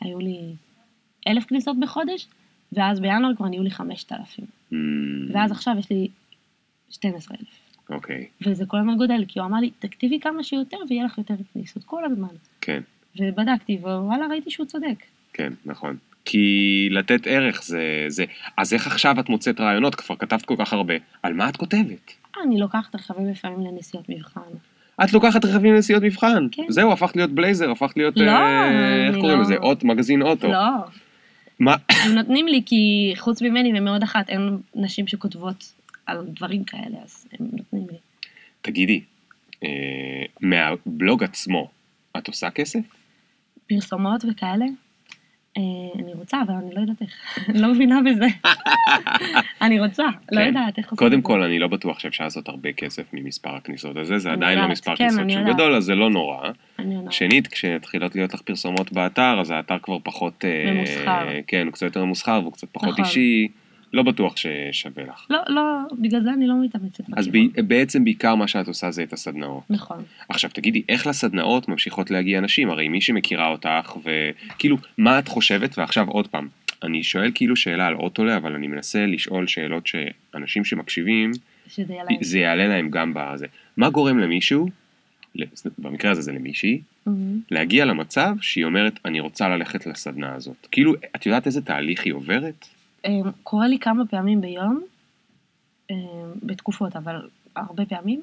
היו 0.00 0.18
לי 0.18 0.40
אלף 1.28 1.44
כניסות 1.44 1.80
בחודש, 1.80 2.26
ואז 2.72 3.00
בינואר 3.00 3.34
כבר 3.36 3.48
נהיו 3.48 3.62
לי 3.62 3.70
חמשת 3.70 4.12
אלפים. 4.12 4.44
ואז 5.32 5.52
עכשיו 5.52 5.74
יש 5.78 5.90
לי 5.90 6.08
12,000. 6.94 7.46
אוקיי, 7.90 8.26
וזה 8.46 8.66
כל 8.66 8.76
הזמן 8.78 8.96
גודל, 8.96 9.24
כי 9.28 9.38
הוא 9.38 9.46
אמר 9.46 9.60
לי, 9.60 9.70
תכתיבי 9.78 10.20
כמה 10.20 10.42
שיותר 10.42 10.76
ויהיה 10.88 11.04
לך 11.04 11.18
יותר 11.18 11.34
כניסות, 11.52 11.84
כל 11.84 12.04
הזמן. 12.04 12.28
כן, 12.60 12.80
ובדקתי, 13.20 13.78
ווואלה, 13.82 14.26
ראיתי 14.30 14.50
שהוא 14.50 14.66
צודק. 14.66 15.02
כן, 15.32 15.52
נכון. 15.66 15.96
כי 16.24 16.88
לתת 16.90 17.26
ערך 17.26 17.62
זה, 17.62 18.04
זה... 18.08 18.24
אז 18.56 18.74
איך 18.74 18.86
עכשיו 18.86 19.20
את 19.20 19.28
מוצאת 19.28 19.60
רעיונות? 19.60 19.94
כבר 19.94 20.16
כתבת 20.16 20.42
כל 20.44 20.54
כך 20.58 20.72
הרבה. 20.72 20.94
על 21.22 21.34
מה 21.34 21.48
את 21.48 21.56
כותבת? 21.56 22.12
אני 22.44 22.60
לוקחת 22.60 22.94
רכבים 22.94 23.26
לפעמים 23.26 23.66
לנסיעות 23.66 24.08
מבחן. 24.08 24.40
את 25.04 25.12
לוקחת 25.12 25.44
רכבים 25.44 25.74
לנסיעות 25.74 26.02
מבחן. 26.02 26.46
כן. 26.52 26.62
זהו, 26.68 26.92
הפכת 26.92 27.16
להיות 27.16 27.30
בלייזר, 27.30 27.70
הפכת 27.70 27.96
להיות... 27.96 28.16
לא, 28.16 28.30
אה, 28.30 29.06
איך 29.06 29.16
קוראים 29.16 29.36
לא- 29.36 29.42
לזה? 29.42 29.56
אוט, 29.56 29.84
מגזין 29.84 30.22
אוטו. 30.22 30.48
לא, 30.48 30.58
מה? 31.58 31.76
הם 31.88 32.12
נותנים 32.12 32.46
לי 32.46 32.62
כי 32.66 33.14
חוץ 33.16 33.42
ממני 33.42 33.80
ומעוד 33.80 34.02
אחת 34.02 34.28
אין 34.28 34.58
נשים 34.74 35.06
שכותבות 35.06 35.72
על 36.06 36.26
דברים 36.26 36.64
כאלה, 36.64 36.98
אז 37.04 37.26
הם 37.32 37.46
נותנים 37.52 37.86
לי. 37.90 37.98
תגידי, 38.62 39.00
אה, 39.64 39.68
מהבלוג 40.40 41.24
עצמו, 41.24 41.70
את 42.16 42.28
עושה 42.28 42.50
כסף? 42.50 42.80
פרסומות 43.66 44.24
וכאלה, 44.30 44.64
אה, 45.56 45.62
אני 45.98 46.12
רוצה, 46.14 46.42
אבל 46.46 46.54
אני 46.54 46.74
לא 46.74 46.80
יודעת 46.80 47.02
איך. 47.02 47.38
אני 47.48 47.60
לא 47.62 47.68
מבינה 47.68 48.00
בזה. 48.10 48.26
אני 49.62 49.80
רוצה, 49.80 50.04
לא 50.32 50.40
כן. 50.40 50.46
יודעת 50.46 50.78
איך 50.78 50.90
עושים 50.90 51.08
קודם. 51.08 51.22
כל, 51.22 51.42
אני 51.42 51.58
לא 51.58 51.68
בטוח 51.68 51.98
שאפשר 51.98 52.24
לעשות 52.24 52.48
הרבה 52.48 52.72
כסף 52.72 53.02
ממספר 53.12 53.54
הכניסות 53.54 53.96
הזה, 53.96 54.18
זה 54.18 54.32
עדיין 54.32 54.58
לא 54.58 54.68
מספר 54.68 54.96
כן, 54.96 55.08
כניסות 55.08 55.30
שהוא. 55.30 55.54
גדול, 55.54 55.74
אז 55.74 55.84
זה 55.84 55.94
לא 55.94 56.10
נורא. 56.10 56.50
שנית, 57.10 57.46
כשמתחילות 57.46 58.14
להיות 58.14 58.34
לך 58.34 58.42
פרסומות 58.42 58.92
באתר, 58.92 59.40
אז 59.40 59.50
האתר 59.50 59.78
כבר 59.82 59.98
פחות... 60.02 60.44
אה, 60.44 60.72
ממוסחר. 60.72 61.28
כן, 61.46 61.66
הוא 61.66 61.72
קצת 61.72 61.82
יותר 61.86 62.04
ממוסחר 62.04 62.40
והוא 62.42 62.52
קצת 62.52 62.68
פחות 62.72 62.88
נכון. 62.88 63.04
אישי, 63.04 63.48
לא 63.94 64.02
בטוח 64.02 64.34
ששווה 64.36 65.04
לך. 65.04 65.26
לא, 65.30 65.38
לא, 65.48 65.62
בגלל 66.00 66.22
זה 66.22 66.32
אני 66.32 66.46
לא 66.46 66.54
מתאמצת. 66.64 67.04
אז. 67.16 67.28
ב- 67.28 67.60
בעצם 67.60 68.04
בעיקר 68.04 68.34
מה 68.34 68.48
שאת 68.48 68.68
עושה 68.68 68.90
זה 68.90 69.02
את 69.02 69.12
הסדנאות. 69.12 69.62
נכון. 69.70 70.02
עכשיו 70.28 70.50
תגידי, 70.50 70.82
איך 70.88 71.06
לסדנאות 71.06 71.68
ממשיכות 71.68 72.10
להגיע 72.10 72.40
נשים? 72.40 72.70
הרי 72.70 72.88
מי 72.88 73.00
שמכירה 73.00 73.48
אותך, 73.48 73.96
וכאילו, 74.04 74.76
מה 74.98 75.18
את 75.18 75.28
חושבת? 75.28 75.78
ועכשיו 75.78 76.08
עוד 76.08 76.26
פעם, 76.28 76.48
אני 76.82 77.02
שואל 77.02 77.30
כאילו 77.34 77.56
שאלה 77.56 77.86
על 77.86 77.94
אוטולה, 77.94 78.36
אבל 78.36 78.54
אני 78.54 78.66
מנסה 78.66 79.06
לשאול 79.06 79.46
שאלות 79.46 79.86
שאנשים 79.86 80.64
שמקשיבים, 80.64 81.30
שזה 81.68 81.94
להם. 81.94 82.16
זה 82.20 82.38
יעלה 82.38 82.66
להם 82.66 82.90
גם 82.90 83.12
בזה. 83.14 83.46
מה 83.76 83.90
גורם 83.90 84.18
למישהו, 84.18 84.68
במקרה 85.78 86.10
הזה 86.10 86.22
זה 86.22 86.32
למישהי, 86.32 86.80
מהמם. 87.06 87.40
להגיע 87.50 87.84
למצב 87.84 88.34
שהיא 88.40 88.64
אומרת, 88.64 88.98
אני 89.04 89.20
רוצה 89.20 89.48
ללכת 89.48 89.86
לסדנה 89.86 90.34
הזאת. 90.34 90.66
כאילו, 90.70 90.94
את 91.16 91.26
יודעת 91.26 91.46
איזה 91.46 91.62
תהליך 91.62 92.04
היא 92.04 92.12
עוברת? 92.12 92.66
אמ, 93.04 93.30
קורה 93.42 93.68
לי 93.68 93.78
כמה 93.78 94.06
פעמים 94.06 94.40
ביום, 94.40 94.82
אמ, 95.90 95.96
בתקופות, 96.42 96.96
אבל 96.96 97.28
הרבה 97.56 97.86
פעמים, 97.86 98.22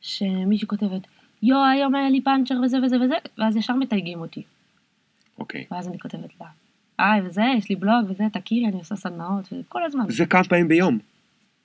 שמישהי 0.00 0.68
כותבת, 0.68 1.02
יו, 1.42 1.64
היום 1.64 1.94
היה 1.94 2.10
לי 2.10 2.20
פאנצ'ר 2.20 2.60
וזה 2.64 2.78
וזה 2.82 2.96
וזה, 3.00 3.14
ואז 3.38 3.56
ישר 3.56 3.74
מתייגים 3.74 4.20
אותי. 4.20 4.42
אוקיי. 5.38 5.64
ואז 5.70 5.88
אני 5.88 5.98
כותבת 5.98 6.30
לה, 6.40 6.46
היי, 6.98 7.22
וזה, 7.26 7.42
יש 7.58 7.70
לי 7.70 7.76
בלוג 7.76 8.10
וזה, 8.10 8.24
תכירי, 8.32 8.66
אני 8.66 8.78
עושה 8.78 8.96
סדנאות, 8.96 9.48
וכל 9.52 9.84
הזמן. 9.84 10.04
זה 10.08 10.26
כמה 10.26 10.44
פעמים 10.44 10.68
ביום. 10.68 10.98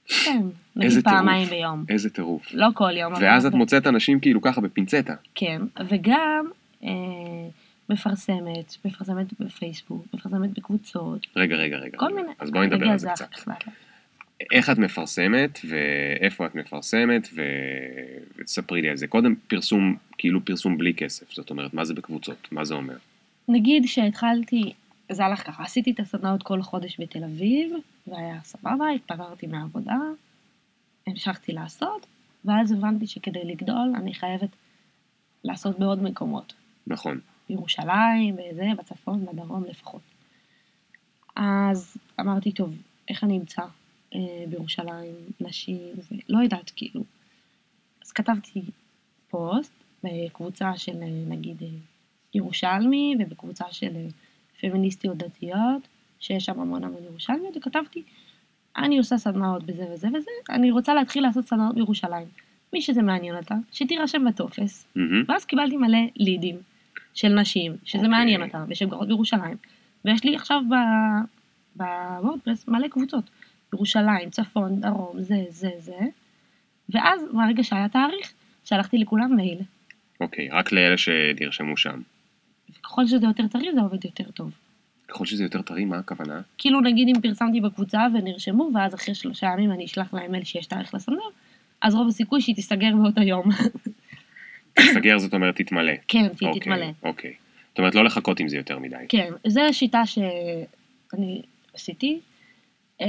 כן, 0.08 0.42
נגיד 0.76 1.04
פעמיים 1.04 1.48
טירוף. 1.48 1.60
ביום. 1.60 1.86
איזה 1.90 2.10
טירוף. 2.10 2.54
לא 2.54 2.68
כל 2.74 2.92
יום. 2.98 3.14
ואז 3.22 3.46
את. 3.46 3.54
מוצאת 3.54 3.88
אנשים 3.88 4.20
כאילו 4.20 4.42
ככה 4.42 4.62
בפינצטה. 4.62 5.14
כן, 5.36 5.62
וגם 5.90 6.46
אה, 6.84 6.90
מפרסמת, 7.90 8.76
מפרסמת 8.86 9.40
בפייסבוק, 9.40 10.06
מפרסמת 10.14 10.50
בקבוצות, 10.50 11.28
רגע, 11.36 11.56
רגע, 11.56 11.78
רגע. 11.78 11.98
כל. 11.98 12.16
מיני. 12.16 12.32
אז 12.40 12.52
בואי 12.52 12.68
נדבר 12.68 12.88
על 12.88 13.00
זה 13.00 13.10
קצת. 13.10 13.30
איך 14.52 14.70
את 14.70 14.78
מפרסמת, 14.78 15.60
ואיפה 15.70 16.46
את 16.46 16.56
מפרסמת, 16.56 17.28
ו... 17.34 17.42
ותספרי 18.38 18.82
לי 18.82 18.90
על 18.90 18.98
זה. 18.98 19.08
קודם 19.08 19.36
פרסום, 19.48 19.96
כאילו 20.18 20.46
פרסום 20.46 20.78
בלי 20.78 20.94
כסף. 20.94 21.34
זאת 21.34 21.50
אומרת, 21.50 21.74
מה 21.74 21.86
זה 21.86 21.94
בקבוצות? 21.94 22.48
מה 22.52 22.66
זה 22.66 22.74
אומר? 22.74 22.98
נגיד 23.48 23.84
שהתחלתי, 23.88 24.74
זה 25.12 25.26
הלך 25.26 25.48
ככה, 25.48 25.64
עשיתי 25.64 25.92
את 25.92 26.00
הסדנאות 26.00 26.44
כל 26.44 26.62
חודש 26.62 27.00
בתל 27.00 27.24
אביב, 27.24 27.74
והיה 28.08 28.40
סבבה, 28.44 28.90
התפגרתי 28.96 29.48
מהעבודה, 29.48 29.98
המשכתי 31.08 31.52
לעשות, 31.52 32.06
ואז 32.46 32.72
הבנתי 32.72 33.08
שכדי 33.08 33.46
לגדול 33.46 33.94
אני 33.96 34.14
חייבת 34.14 34.50
לעשות 35.44 35.80
בעוד 35.80 36.04
מקומות. 36.04 36.54
נכון. 36.88 37.20
בירושלים, 37.50 38.36
בזה, 38.36 38.66
בצפון, 38.78 39.26
בדרום 39.26 39.64
לפחות. 39.66 40.02
אז 41.36 41.98
אמרתי, 42.20 42.52
טוב, 42.52 42.76
איך 43.10 43.24
אני 43.24 43.38
אמצא 43.38 43.62
אה, 44.16 44.20
בירושלים 44.50 45.16
נשים, 45.40 45.94
ולא 46.12 46.44
יודעת, 46.44 46.72
כאילו. 46.76 47.04
אז 48.06 48.12
כתבתי 48.12 48.62
פוסט 49.30 49.74
בקבוצה 50.04 50.78
של 50.78 50.96
אה, 51.02 51.08
נגיד 51.28 51.64
אה, 51.64 51.68
ירושלמי, 52.34 53.16
ובקבוצה 53.20 53.66
של 53.72 53.96
אה, 53.96 54.08
פמיניסטיות 54.62 55.18
דתיות, 55.18 55.88
שיש 56.20 56.46
שם 56.46 56.60
המון 56.60 56.84
המון 56.84 57.04
ירושלמיות, 57.04 57.58
וכתבתי, 57.58 58.04
אני 58.78 58.98
עושה 58.98 59.18
סדנאות 59.18 59.64
בזה 59.64 59.86
וזה 59.94 60.08
וזה, 60.08 60.32
אני 60.50 60.72
רוצה 60.72 60.94
להתחיל 60.94 61.24
לעשות 61.24 61.46
סדנאות 61.46 61.76
בירושלים. 61.76 62.28
מי 62.74 62.82
שזה 62.82 63.02
מעניין 63.02 63.36
אותה, 63.36 63.56
שתירשם 63.72 64.26
בטופס, 64.26 64.88
מהמם. 64.96 65.24
ואז 65.28 65.46
קיבלתי 65.46 65.78
מלא 65.78 65.98
לידים 66.16 66.58
של 67.14 67.30
נשים, 67.30 67.76
שזה 67.84 67.98
אוקיי. 67.98 68.12
מעניין 68.12 68.44
אותם, 68.44 68.66
ושהן 68.68 68.90
גרות 68.90 69.08
בירושלים. 69.08 69.58
ויש 70.06 70.24
לי 70.24 70.36
עכשיו 70.36 70.62
ב- 70.70 71.24
בוורדפרס 71.76 72.68
מלא 72.68 72.88
קבוצות. 72.88 73.30
ירושלים, 73.74 74.30
צפון, 74.30 74.82
דרום, 74.82 75.22
זה, 75.22 75.36
זה, 75.50 75.70
זה. 75.80 76.00
ואז, 76.90 77.22
מהרגע 77.32 77.64
שהיה 77.64 77.90
תאריך, 77.90 78.34
שלחתי 78.64 78.98
לכולם 78.98 79.36
מייל. 79.36 79.60
אוקיי, 80.22 80.50
רק 80.50 80.72
לאלה 80.72 80.98
שנרשמו 80.98 81.78
שם. 81.78 82.02
וככל 82.70 83.06
שזה 83.06 83.26
יותר 83.26 83.48
טרי, 83.48 83.74
זה 83.74 83.82
עובד 83.82 84.06
יותר 84.06 84.32
טוב. 84.32 84.52
ככל 85.08 85.26
שזה 85.26 85.44
יותר 85.44 85.62
טרי, 85.62 85.86
מה 85.86 85.98
הכוונה? 85.98 86.42
כאילו, 86.58 86.82
נגיד 86.82 87.08
אם 87.16 87.22
פרסמתי 87.22 87.62
בקבוצה 87.62 88.08
ונרשמו, 88.14 88.72
ואז 88.74 88.96
אחרי 88.96 89.16
שלושה 89.16 89.48
ימים 89.48 89.72
אני 89.72 89.86
אשלח 89.86 90.14
להם 90.14 90.32
מייל 90.32 90.44
שיש 90.44 90.66
תאריך 90.66 90.94
לסדנה, 90.94 91.24
אז 91.82 91.96
רוב 91.96 92.08
הסיכוי 92.08 92.42
שהיא 92.42 92.56
תיסגר 92.56 92.96
באותו 92.96 93.22
יום. 93.22 93.50
תסגר 94.74 95.18
זאת 95.18 95.34
אומרת 95.34 95.56
תתמלא. 95.56 95.94
כן, 96.08 96.26
שהיא 96.38 96.48
אוקיי, 96.50 96.62
תתמלא. 96.62 96.86
אוקיי. 97.04 97.34
זאת 97.70 97.80
אומרת, 97.80 97.96
לא 97.96 98.04
לחכות 98.04 98.40
עם 98.40 98.48
זה 98.48 98.58
יותר 98.58 98.80
מדי. 98.80 98.96
כן, 99.10 99.30
זו 99.48 99.62
שיטה 99.72 100.06
שאני 100.06 101.42
עשיתי. 101.74 102.20
אה, 103.02 103.08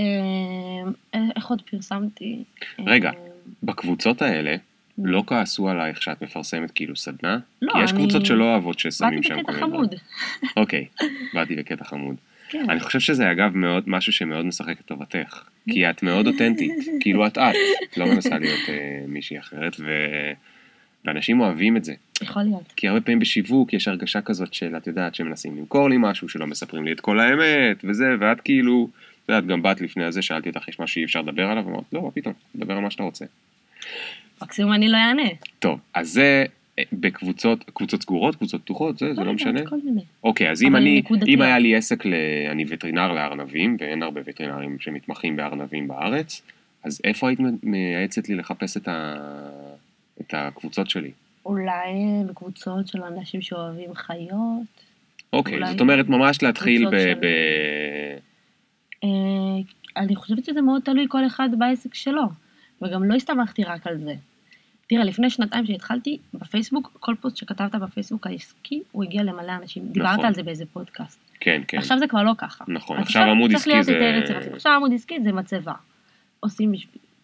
איך 1.37 1.47
עוד 1.47 1.63
פרסמתי? 1.71 2.45
רגע, 2.87 3.09
אה, 3.11 3.15
בקבוצות 3.63 4.23
האלה, 4.23 4.57
לא 4.99 5.23
כעסו 5.27 5.69
עלייך 5.69 6.03
שאת 6.03 6.23
מפרסמת 6.23 6.71
כאילו 6.71 6.97
סדנה? 6.97 7.39
לא, 7.63 7.73
כי 7.73 7.83
יש 7.85 7.91
אני- 7.91 7.99
קבוצות 8.01 8.27
שלא 8.27 8.45
אוהבות 8.45 8.79
ששמים 8.79 9.11
באתי 9.15 9.29
שם 9.29 9.35
כל 9.35 9.43
בקטע 9.43 9.53
מיני 9.67 9.67
דברים. 9.67 9.89
חמוד. 9.89 9.95
אוקיי, 10.57 10.87
באתי 11.35 11.57
בקטע 11.57 11.85
חמוד. 11.85 12.17
כן. 12.49 12.71
אני 12.71 12.81
חושב 12.81 13.01
שזה 13.01 13.31
אגב 13.33 13.57
מאוד, 13.57 13.85
משהו 13.87 14.13
שמאוד 14.13 14.45
משחק 14.47 14.81
לטובתך. 14.81 15.43
כי 15.71 15.91
את 15.91 16.03
מאוד 16.03 16.27
אותנטית, 16.27 16.73
כאילו 17.01 17.27
את 17.27 17.39
את, 17.39 17.55
את 17.93 17.99
לא 17.99 18.07
מנסה 18.07 18.39
להיות 18.39 18.69
אה, 18.69 18.75
מישהי 19.09 19.39
אחרת, 19.39 19.77
ו... 19.81 19.87
ואנשים 21.05 21.41
אוהבים 21.41 21.77
את 21.77 21.85
זה. 21.85 21.95
יכול 22.23 22.43
להיות. 22.43 22.73
כי 22.77 22.89
הרבה 22.89 23.01
פעמים 23.01 23.19
בשיווק 23.19 23.73
יש 23.73 23.89
הרגשה 23.89 24.21
כזאת 24.21 24.55
של, 24.55 24.77
את 24.77 24.87
יודעת, 24.87 25.15
שמנסים 25.15 25.57
למכור 25.57 25.89
לי 25.89 25.97
משהו, 25.99 26.29
שלא 26.29 26.47
מספרים 26.47 26.85
לי 26.85 26.93
את 26.93 27.01
כל 27.01 27.21
האמת, 27.21 27.85
וזה, 27.85 28.07
ואת 28.21 28.41
כאילו, 28.41 28.89
את 29.25 29.29
יודעת, 29.29 29.47
גם 29.47 29.63
באת 29.63 29.81
לפני 29.81 30.05
הזה, 30.05 30.23
שאלתי 30.23 30.49
אותך, 30.49 30.69
יש 30.69 30.81
משהו 30.81 30.95
שאי 30.95 31.05
אפשר 31.05 31.21
לדבר 31.21 31.47
עליו? 31.47 31.65
אמרת, 31.69 31.85
לא, 31.93 32.11
פתאום, 32.15 32.35
דבר 32.57 32.75
על 32.75 32.81
מה 32.81 32.91
שאתה 32.91 33.03
רוצה. 33.03 33.25
מקסימום 34.43 34.73
אני 34.73 34.89
לא 34.89 34.97
אענה. 34.97 35.29
טוב, 35.59 35.81
אז 35.95 36.09
זה 36.09 36.45
אה, 36.79 36.85
בקבוצות, 36.93 37.71
קבוצות 37.75 38.03
סגורות, 38.03 38.37
קבוצות 38.37 38.63
פתוחות, 38.63 38.99
זה, 38.99 39.07
זה 39.07 39.13
לא 39.15 39.21
יודעת, 39.21 39.35
משנה. 39.35 39.67
כל 39.67 39.77
מיני. 39.85 40.03
אוקיי, 40.25 40.51
אז 40.51 40.63
אם 40.63 40.77
אני. 40.77 41.03
אם 41.27 41.43
היה 41.43 41.59
לי 41.59 41.77
עסק, 41.77 42.07
ל... 42.07 42.15
אני 42.51 42.65
וטרינר 42.69 43.13
לארנבים, 43.13 43.77
ואין 43.81 44.03
הרבה 44.03 44.21
וטרינרים 44.25 44.77
שמתמחים 44.81 45.37
בארנבים 45.37 45.89
בארץ, 45.89 46.43
אז 46.85 47.01
איפה 47.05 47.29
היית 47.29 47.39
מייעצת 47.63 48.29
לי 48.29 48.35
לחפש 48.35 48.77
את, 48.77 48.89
ה... 48.89 49.15
את 50.21 50.35
הקבוצות 50.37 50.91
שלי? 50.91 51.11
אולי 51.47 51.93
בקבוצות 52.29 52.89
של 52.89 53.03
אנשים 53.03 53.43
שאוהבים 53.43 53.95
חיות. 53.95 54.85
אוקיי, 55.33 55.61
זאת 55.71 55.81
אומרת 55.81 56.09
ממש 56.09 56.43
להתחיל 56.43 56.87
ב... 56.91 56.95
ב... 56.95 57.27
אה, 59.05 59.09
אני 59.97 60.17
חושבת 60.17 60.45
שזה 60.45 60.63
מאוד 60.63 60.83
תלוי 60.83 61.07
כל 61.09 61.27
אחד 61.27 61.49
בעסק 61.59 61.95
שלו, 61.95 62.25
וגם 62.83 63.05
לא 63.05 63.15
הסתמכתי 63.15 63.65
רק 63.65 63.87
על 63.87 63.99
זה. 63.99 64.15
תראה, 64.89 65.05
לפני 65.05 65.31
שנתיים 65.31 65.67
שהתחלתי, 65.67 66.19
בפייסבוק, 66.35 66.97
כל 67.01 67.15
פוסט 67.21 67.37
שכתבת 67.37 67.75
בפייסבוק 67.75 68.27
העסקי, 68.27 68.83
הוא 68.93 69.05
הגיע 69.05 69.23
למלא 69.23 69.53
אנשים. 69.53 69.89
דיברת 69.89 70.13
נכון. 70.13 70.25
על 70.25 70.35
זה 70.35 70.43
באיזה 70.43 70.65
פודקאסט. 70.67 71.19
כן, 71.41 71.63
כן, 71.69 71.79
עכשיו 71.79 71.99
זה 71.99 72.07
כבר 72.07 72.23
לא 72.23 72.33
ככה. 72.39 72.65
נכון, 72.69 72.99
עכשיו 72.99 73.23
עמוד 73.23 73.55
עסקי 73.55 73.83
זה... 73.83 74.21
עכשיו 74.53 74.73
עמוד 74.73 74.93
עסקי 74.93 75.23
זה 75.23 75.33
מצבה. 75.33 75.73
עושים 76.41 76.73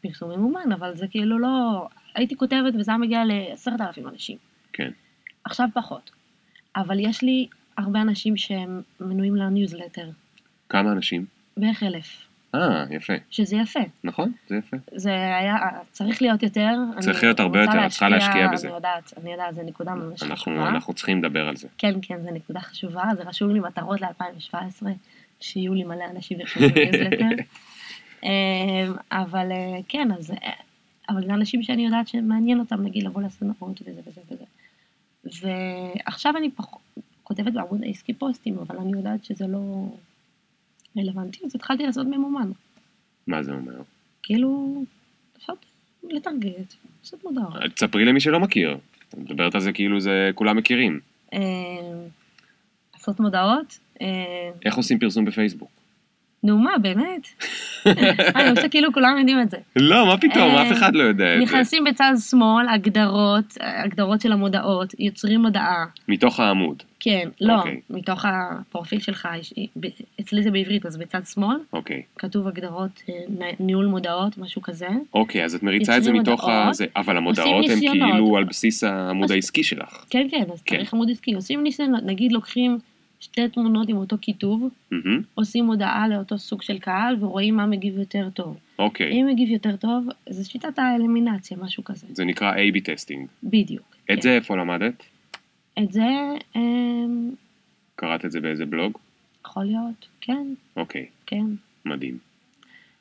פרסום 0.00 0.30
ממומן, 0.30 0.72
אבל 0.72 0.96
זה 0.96 1.06
כאילו 1.06 1.38
לא... 1.38 1.86
הייתי 2.14 2.36
כותבת 2.36 2.74
וזה 2.78 2.90
היה 2.90 2.98
מגיע 2.98 3.24
לעשרת 3.24 3.80
אלפים 3.80 4.08
אנשים. 4.08 4.36
כן, 4.72 4.90
עכשיו 5.44 5.68
פחות. 5.74 6.10
אבל 6.76 7.00
יש 7.00 7.22
לי 7.22 7.46
הרבה 7.78 8.02
אנשים 8.02 8.36
שהם 8.36 8.82
מנויים 9.00 9.36
לניוזלטר. 9.36 10.10
כמה 10.68 10.92
אנשים? 10.92 11.24
בערך 11.56 11.82
אלף, 11.82 12.30
אה, 12.54 12.84
יפה. 12.90 13.12
שזה 13.30 13.56
יפה. 13.56 13.80
נכון, 14.04 14.32
זה 14.48 14.56
יפה. 14.56 14.76
זה 14.94 15.10
היה, 15.10 15.56
צריך 15.90 16.22
להיות 16.22 16.42
יותר. 16.42 16.70
צריך 16.98 17.22
להיות 17.22 17.40
הרבה 17.40 17.60
יותר, 17.60 17.86
את 17.86 17.90
צריכה 17.90 18.08
להשקיע 18.08 18.48
בזה. 18.52 18.68
אני 18.68 18.76
יודעת, 18.76 19.12
אני 19.22 19.32
יודעת, 19.32 19.54
זו 19.54 19.62
נקודה 19.62 19.94
ממש 19.94 20.22
אנחנו, 20.22 20.36
חשובה. 20.36 20.68
אנחנו 20.68 20.94
צריכים 20.94 21.24
לדבר 21.24 21.48
על 21.48 21.56
זה. 21.56 21.68
כן, 21.78 21.94
כן, 22.02 22.22
זו 22.22 22.30
נקודה 22.30 22.60
חשובה, 22.60 23.04
זה 23.16 23.22
רשום 23.22 23.50
לי 23.50 23.60
מטרות 23.60 24.00
ל-2017, 24.00 24.86
שיהיו 25.40 25.74
לי 25.74 25.84
מלא 25.84 26.04
אנשים 26.10 26.38
יירשמו 26.38 26.68
בניוזלטר. 26.68 27.24
אמ, 28.22 28.28
אבל 29.12 29.52
אה, 29.52 29.78
כן, 29.88 30.08
אז... 30.18 30.32
אה, 31.10 31.14
אבל 31.14 31.26
זה 31.26 31.34
אנשים 31.34 31.62
שאני 31.62 31.84
יודעת 31.84 32.08
שמעניין 32.08 32.60
אותם, 32.60 32.82
נגיד, 32.82 33.02
לבוא 33.02 33.22
לסדנאות 33.22 33.82
וזה 33.86 34.00
וזה 34.06 34.20
וזה. 34.30 34.44
ועכשיו 35.24 36.36
אני 36.36 36.50
פח... 36.50 36.66
כותבת 37.22 37.52
בעמוד 37.52 37.82
העסקי 37.82 38.12
פוסטים, 38.12 38.58
אבל 38.58 38.76
אני 38.76 38.92
יודעת 38.92 39.24
שזה 39.24 39.46
לא 39.46 39.60
רלוונטי, 40.96 41.38
אז 41.46 41.54
התחלתי 41.54 41.86
לעשות 41.86 42.06
ממומן. 42.06 42.50
מה 43.26 43.42
זה 43.42 43.52
אומר? 43.52 43.82
כאילו, 44.22 44.82
לעשות, 45.38 45.66
לטרגט, 46.02 46.74
לעשות 47.00 47.24
מודעות. 47.24 47.54
תספרי 47.74 48.04
למי 48.04 48.20
שלא 48.20 48.40
מכיר. 48.40 48.78
את 49.08 49.14
מדברת 49.18 49.54
על 49.54 49.60
זה 49.60 49.72
כאילו 49.72 50.00
זה 50.00 50.30
כולם 50.34 50.56
מכירים. 50.56 51.00
אמ, 51.32 51.40
לעשות 52.94 53.20
מודעות. 53.20 53.78
אמ, 54.00 54.06
איך 54.64 54.74
עושים 54.74 54.98
פרסום 54.98 55.24
בפייסבוק? 55.24 55.79
נו 56.44 56.58
מה, 56.58 56.78
באמת? 56.78 57.26
אני 58.36 58.54
חושבת 58.54 58.70
כאילו 58.70 58.92
כולם 58.92 59.18
יודעים 59.18 59.40
את 59.40 59.50
זה. 59.50 59.56
לא, 59.76 60.06
מה 60.06 60.16
פתאום, 60.16 60.50
אה, 60.50 60.62
אף 60.62 60.72
אחד 60.72 60.94
לא 60.94 61.02
יודע 61.02 61.34
את 61.34 61.38
זה. 61.38 61.44
נכנסים 61.44 61.84
בצד 61.84 62.12
שמאל, 62.30 62.68
הגדרות, 62.68 63.56
הגדרות 63.60 64.20
של 64.20 64.32
המודעות, 64.32 64.94
יוצרים 64.98 65.44
הודעה. 65.44 65.84
מתוך 66.08 66.40
העמוד. 66.40 66.82
כן, 67.00 67.28
לא, 67.40 67.58
אוקיי. 67.58 67.80
מתוך 67.90 68.24
הפרופיל 68.28 69.00
שלך, 69.00 69.28
אצלי 70.20 70.42
זה 70.42 70.50
בעברית, 70.50 70.86
אז 70.86 70.96
בצד 70.96 71.20
שמאל, 71.24 71.56
אוקיי. 71.72 72.02
כתוב 72.18 72.48
הגדרות, 72.48 73.02
אה, 73.08 73.50
ניהול 73.60 73.86
מודעות, 73.86 74.38
משהו 74.38 74.62
כזה. 74.62 74.88
אוקיי, 75.14 75.44
אז 75.44 75.54
את 75.54 75.62
מריצה 75.62 75.96
את 75.96 76.04
זה 76.04 76.12
מתוך 76.12 76.48
ה... 76.48 76.70
אבל 76.96 77.16
המודעות 77.16 77.64
הן. 77.70 77.80
כאילו 77.80 78.36
על 78.36 78.44
בסיס 78.44 78.84
העמוד 78.84 79.32
העסקי 79.32 79.64
שלך. 79.64 80.04
כן, 80.10 80.26
כן, 80.30 80.44
אז 80.52 80.62
כן. 80.62 80.76
צריך 80.76 80.94
עמוד 80.94 81.10
עסקי. 81.10 81.34
עושים 81.34 81.62
ניסיונות, 81.62 82.02
נגיד 82.06 82.32
לוקחים 82.32 82.78
שתי 83.20 83.48
תמונות 83.48 83.88
עם 83.88 83.96
אותו 83.96 84.16
כיתוב, 84.20 84.68
מהמם, 84.90 85.22
עושים 85.34 85.66
הודעה 85.66 86.08
לאותו 86.08 86.38
סוג 86.38 86.62
של 86.62 86.78
קהל 86.78 87.16
ורואים 87.20 87.56
מה 87.56 87.66
מגיב 87.66 87.98
יותר 87.98 88.28
טוב. 88.34 88.56
אוקיי. 88.78 89.12
אם 89.12 89.26
מגיב 89.26 89.50
יותר 89.50 89.76
טוב, 89.76 90.06
זה 90.28 90.44
שיטת 90.44 90.78
האלימינציה, 90.78 91.56
משהו 91.60 91.84
כזה. 91.84 92.06
זה 92.12 92.24
נקרא 92.24 92.54
A-B 92.54 92.80
testing. 92.84 93.26
בדיוק. 93.44 93.96
את 94.04 94.16
כן. 94.16 94.20
זה 94.20 94.30
איפה 94.34 94.56
למדת? 94.56 95.02
את 95.78 95.92
זה, 95.92 96.06
אמ, 96.56 97.30
קראת 97.96 98.24
את 98.24 98.32
זה 98.32 98.40
באיזה 98.40 98.66
בלוג? 98.66 98.98
יכול 99.46 99.64
להיות, 99.64 100.08
כן, 100.20 100.46
אוקיי, 100.76 101.06
כן. 101.26 101.44
מדהים. 101.84 102.18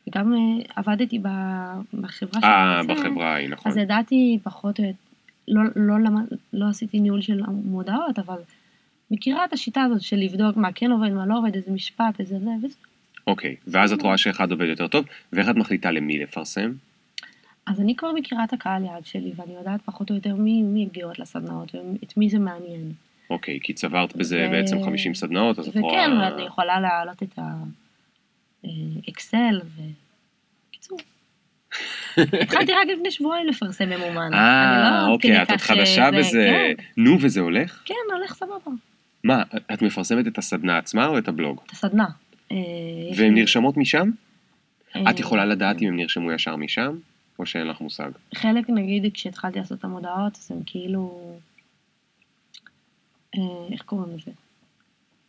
וגם 0.07 0.33
אה, 0.33 0.39
עבדתי 0.75 1.19
ב- 1.19 1.79
בחברה 2.01 2.41
אה, 2.43 2.81
שאני 2.83 2.93
רוצה, 2.93 3.09
בחברה 3.09 3.33
ההיא, 3.33 3.49
נכון. 3.49 3.71
אז 3.71 3.77
ידעתי 3.77 4.39
פחות 4.43 4.79
או 4.79 4.83
יותר, 4.83 4.97
לא, 5.47 5.61
לא, 5.75 5.99
למד, 5.99 6.23
לא 6.53 6.69
עשיתי 6.69 6.99
ניהול 6.99 7.21
של 7.21 7.41
מודעות, 7.65 8.19
אבל 8.19 8.37
מכירה 9.11 9.45
את 9.45 9.53
השיטה 9.53 9.81
הזאת 9.81 10.01
של 10.01 10.15
לבדוק 10.17 10.57
מה 10.57 10.69
כן 10.75 10.91
עובד, 10.91 11.09
מה 11.09 11.25
לא 11.25 11.37
עובד, 11.37 11.55
איזה 11.55 11.71
משפט, 11.71 12.19
איזה 12.19 12.39
זה, 12.39 12.49
וזה. 12.63 12.75
אוקיי, 13.27 13.55
ואז 13.67 13.93
את 13.93 14.01
רואה 14.01 14.17
שאחד 14.17 14.51
עובד 14.51 14.65
יותר 14.67 14.87
טוב, 14.87 15.05
ואיך 15.33 15.49
את 15.49 15.55
מחליטה 15.55 15.91
למי 15.91 16.19
לפרסם? 16.19 16.71
אז 17.65 17.81
אני 17.81 17.95
כבר 17.95 18.11
מכירה 18.11 18.43
את 18.43 18.53
הקהל 18.53 18.83
יעד 18.83 19.05
שלי, 19.05 19.31
ואני 19.35 19.53
יודעת 19.53 19.81
פחות 19.85 20.09
או 20.09 20.15
יותר 20.15 20.35
מי, 20.35 20.63
מי 20.63 20.85
מגיעות 20.85 21.19
לסדנאות, 21.19 21.75
ואת 21.75 22.17
מי 22.17 22.29
זה 22.29 22.39
מעניין. 22.39 22.91
אוקיי, 23.29 23.59
כי 23.63 23.73
צברת 23.73 24.15
בזה 24.15 24.47
ו- 24.47 24.51
בעצם 24.51 24.83
50 24.85 25.13
סדנאות, 25.13 25.59
אז 25.59 25.67
את 25.67 25.71
וכן, 25.71 25.81
רואה... 25.81 26.29
ואני 26.31 26.41
יכולה 26.41 26.79
להעלות 26.79 27.23
את 27.23 27.39
האקסל, 28.63 29.61
ו... 29.63 29.81
בקיצור. 30.69 30.97
התחלתי 32.41 32.71
רק 32.71 32.87
לפני 32.97 33.11
שבועיים 33.11 33.47
לפרסם 33.47 33.89
ממומן. 33.89 34.33
אה, 34.33 35.01
לא 35.07 35.11
אוקיי, 35.11 35.43
את 35.43 35.49
עוד 35.49 35.59
חדשה 35.59 36.05
אה, 36.05 36.11
זה- 36.11 36.17
בזה. 36.17 36.47
כן, 36.77 36.83
נו, 36.97 37.17
וזה 37.21 37.39
הולך? 37.39 37.81
כן, 37.85 37.95
הולך 38.17 38.33
סבבה. 38.33 38.71
מה, 39.23 39.43
את 39.73 39.81
מפרסמת 39.81 40.27
את 40.27 40.37
הסדנה 40.37 40.77
עצמה 40.77 41.05
או 41.05 41.17
את 41.17 41.27
הבלוג? 41.27 41.61
את 41.65 41.71
הסדנה. 41.71 42.07
אה, 42.51 42.57
והן 43.17 43.33
נרשמות 43.33 43.77
משם? 43.77 44.09
אה, 44.95 45.11
את 45.11 45.19
יכולה 45.19 45.45
לדעת 45.45 45.81
אם 45.81 45.87
הם 45.87 45.95
נרשמו 45.95 46.31
ישר 46.31 46.55
משם, 46.55 46.95
או 47.39 47.45
שאין 47.45 47.67
לך 47.67 47.81
מושג? 47.81 48.11
חלק, 48.35 48.69
נגיד, 48.69 49.13
כשהתחלתי 49.13 49.59
לעשות 49.59 49.79
את 49.79 49.83
המודעות, 49.83 50.35
אז 50.35 50.51
הם 50.51 50.61
כאילו... 50.65 51.33
אה, 53.37 53.41
איך 53.71 53.81
קוראים 53.81 54.15
לזה? 54.15 54.31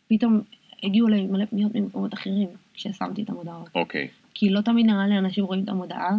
פתאום 0.07 0.41
הגיעו 0.83 1.07
אליי 1.07 1.25
מלא 1.25 1.45
פניות 1.45 1.75
ממקומות 1.75 2.13
אחרים 2.13 2.47
כששמתי 2.73 3.23
את 3.23 3.29
המודעות. 3.29 3.69
אוקיי, 3.75 4.07
כי 4.33 4.49
לא 4.49 4.61
תמיד 4.61 4.85
נראה 4.85 5.07
לי 5.07 5.17
אנשים 5.17 5.45
רואים 5.45 5.63
את 5.63 5.69
המודעה, 5.69 6.09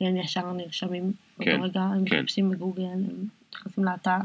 והם 0.00 0.16
ישר 0.16 0.52
נרשמים 0.52 1.12
כן, 1.40 1.62
רגע, 1.62 1.80
הם 1.80 2.04
כן. 2.04 2.18
מחפשים 2.18 2.50
בגוגל, 2.50 2.82
הם 2.82 3.26
נכנסים 3.54 3.84
לאתר, 3.84 4.18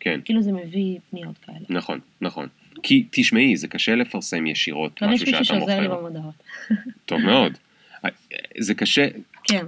כן, 0.00 0.20
כאילו 0.24 0.42
זה 0.42 0.52
מביא 0.52 0.98
פניות 1.10 1.38
כאלה. 1.38 1.58
נכון, 1.68 2.00
נכון. 2.20 2.48
כי 2.82 3.06
תשמעי, 3.10 3.56
זה 3.56 3.68
קשה 3.68 3.94
לפרסם 3.94 4.46
ישירות 4.46 5.02
אבל 5.02 5.12
יש 5.12 5.22
משהו 5.22 5.32
מישהו 5.32 5.44
שאתה 5.44 5.58
שעוזר 5.58 5.80
לי 5.80 5.88
מוכר. 5.88 6.00
במודעות. 6.00 6.34
טוב 7.06 7.20
מאוד. 7.20 7.58
זה 8.58 8.74
קשה, 8.74 9.06
כן. 9.44 9.66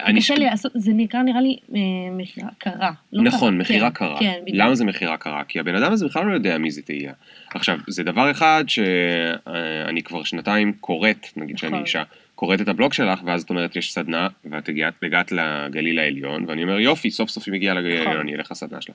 אני 0.00 0.20
קשה 0.20 0.34
לי 0.34 0.44
לעשות, 0.44 0.72
זה 0.74 0.92
נקרא 0.94 1.22
נראה 1.22 1.40
לי 1.40 1.56
אה, 1.74 1.80
מכירה 2.12 2.48
קרה. 2.58 2.90
לא 3.12 3.22
נכון, 3.22 3.52
קרה. 3.54 3.60
מכירה 3.60 3.90
כן, 3.90 3.94
קרה. 3.94 4.18
כן, 4.20 4.38
בדיוק. 4.42 4.56
למה 4.58 4.74
זה 4.74 4.84
מכירה 4.84 5.16
קרה? 5.16 5.44
כי 5.44 5.60
הבן 5.60 5.74
אדם 5.74 5.92
הזה 5.92 6.06
בכלל 6.06 6.24
לא 6.26 6.34
יודע 6.34 6.58
מי 6.58 6.70
זה 6.70 6.82
תהייה. 6.82 7.12
עכשיו, 7.54 7.78
זה 7.88 8.02
דבר 8.02 8.30
אחד 8.30 8.64
שאני 8.68 10.02
כבר 10.02 10.24
שנתיים 10.24 10.72
קוראת, 10.72 11.26
נגיד 11.36 11.58
שאני 11.58 11.70
נכון. 11.70 11.82
אישה, 11.82 12.02
קוראת 12.36 12.60
את 12.60 12.68
הבלוג 12.68 12.92
שלך, 12.92 13.20
ואז 13.24 13.42
את 13.42 13.50
אומרת, 13.50 13.76
יש 13.76 13.92
סדנה, 13.92 14.28
ואת 14.50 14.68
הגעת, 14.68 14.94
הגעת 15.02 15.32
לגליל 15.32 15.98
העליון, 15.98 16.44
ואני 16.48 16.62
אומר, 16.62 16.80
יופי, 16.80 17.10
סוף 17.10 17.30
סוף 17.30 17.44
היא 17.46 17.54
מגיעה 17.54 17.74
לגליל 17.74 17.94
נכון. 17.94 18.06
העליון, 18.06 18.28
אני 18.28 18.36
אלך 18.36 18.50
לסדנה 18.50 18.80
שלה. 18.80 18.94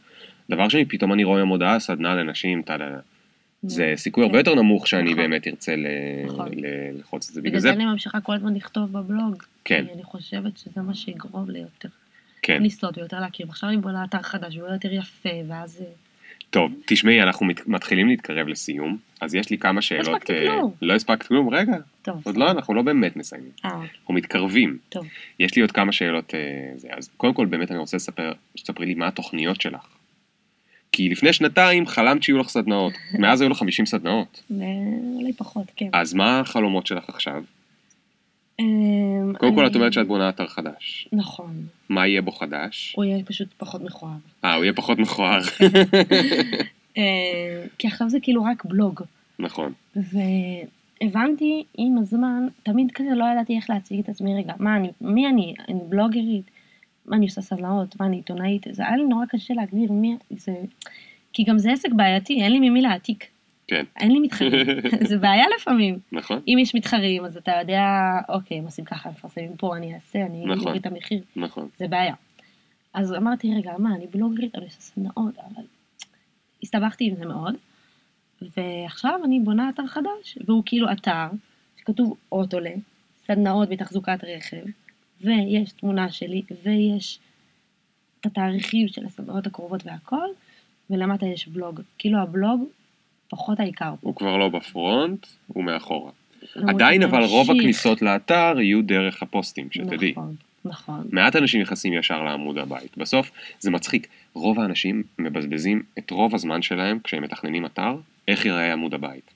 דבר 0.49 0.69
שני, 0.69 0.85
פתאום 0.85 1.13
אני 1.13 1.23
רואה 1.23 1.43
מודעה, 1.43 1.79
סדנה 1.79 2.15
לנשים, 2.15 2.61
טה 2.61 2.77
זה 3.63 3.93
סיכוי 3.95 4.23
הרבה. 4.23 4.37
יותר 4.37 4.55
נמוך 4.55 4.87
שאני 4.87 5.03
נכון. 5.03 5.17
באמת 5.17 5.47
ארצה 5.47 5.75
נכון. 6.25 6.49
ללחוץ 6.53 7.29
את 7.29 7.33
זה. 7.33 7.41
בגלל 7.41 7.59
זה, 7.59 7.73
אני 7.73 7.85
ממשיכה 7.85 8.21
כל 8.21 8.35
הזמן 8.35 8.53
לכתוב 8.55 8.91
בבלוג. 8.91 9.43
כן. 9.65 9.85
אני 9.93 10.03
חושבת 10.03 10.57
שזה 10.57 10.81
מה 10.81 10.93
שיגרום 10.93 11.49
לי 11.49 11.59
יותר 11.59 11.89
כן. 12.41 12.63
לסטות 12.63 12.97
ויותר 12.97 13.19
להכיר. 13.19 13.45
עכשיו 13.49 13.69
אני 13.69 13.77
בונה 13.77 14.03
אתר 14.03 14.21
חדש, 14.21 14.57
והוא 14.57 14.69
יותר 14.69 14.93
יפה, 14.93 15.29
ואז... 15.47 15.83
אה, 16.55 16.61
טוב, 16.61 16.71
תשמעי, 16.85 17.21
אנחנו 17.21 17.45
מת- 17.45 17.67
מתחילים 17.67 18.07
להתקרב 18.07 18.47
לסיום, 18.47 18.97
אז 19.21 19.35
יש 19.35 19.49
לי 19.49 19.57
כמה 19.57 19.81
שאלות. 19.81 20.07
הספקתי 20.07 20.33
אה, 20.33 20.39
כלום. 20.47 20.71
לא 20.81 20.93
הספקת 20.93 21.27
כלום? 21.27 21.49
רגע, 21.53 21.73
טוב. 22.01 22.21
עוד 22.25 22.37
לא, 22.37 22.51
אנחנו 22.51 22.73
לא 22.73 22.81
באמת 22.81 23.15
מסיימים. 23.15 23.51
אה, 23.65 23.69
אנחנו 23.69 24.13
מתקרבים. 24.13 24.77
טוב. 24.89 25.05
יש 25.39 25.55
לי 25.55 25.61
עוד 25.61 25.71
כמה 25.71 25.91
שאלות. 25.91 26.33
אה. 26.35 26.97
אז 26.97 27.09
קודם 27.17 27.33
כל, 27.33 27.45
באמת 27.45 27.71
אני 27.71 27.79
רוצה 27.79 27.97
לספר, 27.97 28.31
שתספרי 28.55 28.85
לי 28.85 28.93
מה 28.93 29.07
התוכניות 29.07 29.61
שלך. 29.61 29.87
כי 30.91 31.09
לפני 31.09 31.33
שנתיים 31.33 31.87
חלמת 31.87 32.23
שיהיו 32.23 32.37
לך 32.37 32.49
סדנאות. 32.49 32.93
מאז 33.19 33.41
היו 33.41 33.49
לך 33.49 33.57
50 33.57 33.85
סדנאות. 33.85 34.43
אולי 35.15 35.33
פחות, 35.37 35.71
כן. 35.75 35.89
אז 35.93 36.13
מה 36.13 36.39
החלומות 36.39 36.87
שלך 36.87 37.09
עכשיו? 37.09 37.43
אמ, 38.61 39.33
קודם 39.37 39.55
כל, 39.55 39.67
את 39.67 39.75
אומרת 39.75 39.93
שאת 39.93 40.07
בונה 40.07 40.29
אתר 40.29 40.47
חדש. 40.47 41.07
נכון. 41.11 41.53
מה 41.89 42.07
יהיה 42.07 42.21
בו 42.21 42.31
חדש? 42.31 42.93
הוא 42.97 43.05
יהיה 43.05 43.23
פשוט 43.25 43.47
פחות 43.57 43.81
מכוער. 43.81 44.13
אה, 44.43 44.55
הוא 44.55 44.63
יהיה 44.63 44.73
פחות 44.73 44.99
מכוער. 44.99 45.39
אמ, 46.97 47.01
כי 47.77 47.87
עכשיו 47.87 48.09
זה 48.09 48.19
כאילו 48.21 48.43
רק 48.43 48.65
בלוג. 48.65 49.01
נכון. 49.39 49.73
והבנתי 49.95 51.63
עם 51.77 51.97
הזמן, 51.97 52.47
תמיד 52.63 52.91
כזה 52.91 53.09
לא 53.15 53.25
ידעתי 53.33 53.55
איך 53.55 53.69
להציג 53.69 53.99
את 53.99 54.09
עצמי 54.09 54.35
רגע. 54.35 54.53
מה 54.59 54.75
אני, 54.75 54.89
מי 55.01 55.27
אני? 55.27 55.53
אני 55.69 55.79
בלוגרית? 55.89 56.51
מה 57.05 57.15
אני 57.15 57.25
עושה 57.25 57.41
סדנאות? 57.41 57.99
מה 57.99 58.05
אני 58.05 58.15
עיתונאית? 58.15 58.67
זה 58.71 58.87
היה 58.87 58.95
לי 58.97 59.03
נורא 59.03 59.25
קשה 59.25 59.53
להגדיר 59.53 59.91
מי 59.91 60.15
זה... 60.29 60.53
כי 61.33 61.43
גם 61.43 61.57
זה 61.59 61.71
עסק 61.71 61.89
בעייתי, 61.91 62.41
אין 62.43 62.51
לי 62.51 62.69
ממי 62.69 62.81
להעתיק. 62.81 63.27
כן. 63.71 63.85
אין 63.99 64.11
לי 64.11 64.19
מתחרים. 64.19 64.67
זה 65.09 65.17
בעיה 65.17 65.45
לפעמים. 65.55 65.99
נכון? 66.11 66.39
אם 66.47 66.57
יש 66.61 66.75
מתחרים, 66.75 67.25
אז 67.25 67.37
אתה 67.37 67.51
יודע, 67.61 67.83
אוקיי, 68.29 68.57
הם 68.57 68.63
עושים 68.63 68.85
ככה, 68.85 69.09
מפרסמים 69.09 69.57
פה, 69.57 69.77
אני 69.77 69.95
אעשה, 69.95 70.25
אני 70.25 70.45
נכון. 70.45 70.67
אוריד 70.67 70.85
את 70.85 70.91
המחיר. 70.91 71.21
נכון. 71.35 71.69
זה 71.77 71.87
בעיה. 71.87 72.13
אז 72.93 73.13
אמרתי, 73.13 73.55
רגע, 73.55 73.71
מה, 73.77 73.95
אני 73.95 74.07
בלוגרית, 74.07 74.55
אני 74.55 74.65
עושה 74.65 74.81
סדנאות, 74.81 75.37
אבל 75.37 75.63
הסתבכתי 76.63 77.05
עם 77.05 77.15
זה 77.15 77.25
מאוד. 77.25 77.55
ועכשיו 78.57 79.19
אני 79.25 79.39
בונה 79.39 79.69
אתר 79.69 79.87
חדש, 79.87 80.37
והוא 80.45 80.63
כאילו 80.65 80.91
אתר 80.91 81.27
שכתוב 81.77 82.17
אוטולה, 82.31 82.73
סדנאות 83.25 83.69
בתחזוקת 83.69 84.23
רכב, 84.23 84.63
ויש 85.21 85.71
תמונה 85.71 86.11
שלי, 86.11 86.41
ויש 86.63 87.19
את 88.19 88.25
התאריכים 88.25 88.87
של 88.87 89.05
הסדנאות 89.05 89.47
הקרובות 89.47 89.85
והכל, 89.85 90.27
ולמטה 90.89 91.25
יש 91.25 91.47
בלוג. 91.47 91.81
כאילו 91.97 92.19
הבלוג 92.19 92.69
פחות 93.31 93.59
העיקר. 93.59 93.93
הוא 94.01 94.15
כבר 94.15 94.37
לא 94.37 94.49
בפרונט, 94.49 95.27
הוא 95.47 95.63
מאחורה. 95.63 96.11
למרות 96.55 96.75
עדיין 96.75 97.03
אבל 97.03 97.23
רוב 97.23 97.47
ממשיך. 97.47 97.61
הכניסות 97.61 98.01
לאתר 98.01 98.55
יהיו 98.59 98.81
דרך 98.81 99.23
הפוסטים, 99.23 99.67
שתדעי. 99.71 100.11
נכון, 100.11 100.35
נכון. 100.65 101.07
מעט 101.11 101.35
אנשים 101.35 101.61
נכנסים 101.61 101.93
ישר 101.93 102.23
לעמוד 102.23 102.57
הבית. 102.57 102.97
בסוף 102.97 103.31
זה 103.59 103.71
מצחיק, 103.71 104.07
רוב 104.33 104.59
האנשים 104.59 105.03
מבזבזים 105.19 105.83
את 105.99 106.11
רוב 106.11 106.35
הזמן 106.35 106.61
שלהם 106.61 106.99
כשהם 107.03 107.23
מתכננים 107.23 107.65
אתר, 107.65 107.95
איך 108.27 108.45
ייראה 108.45 108.73
עמוד 108.73 108.93
הבית. 108.93 109.33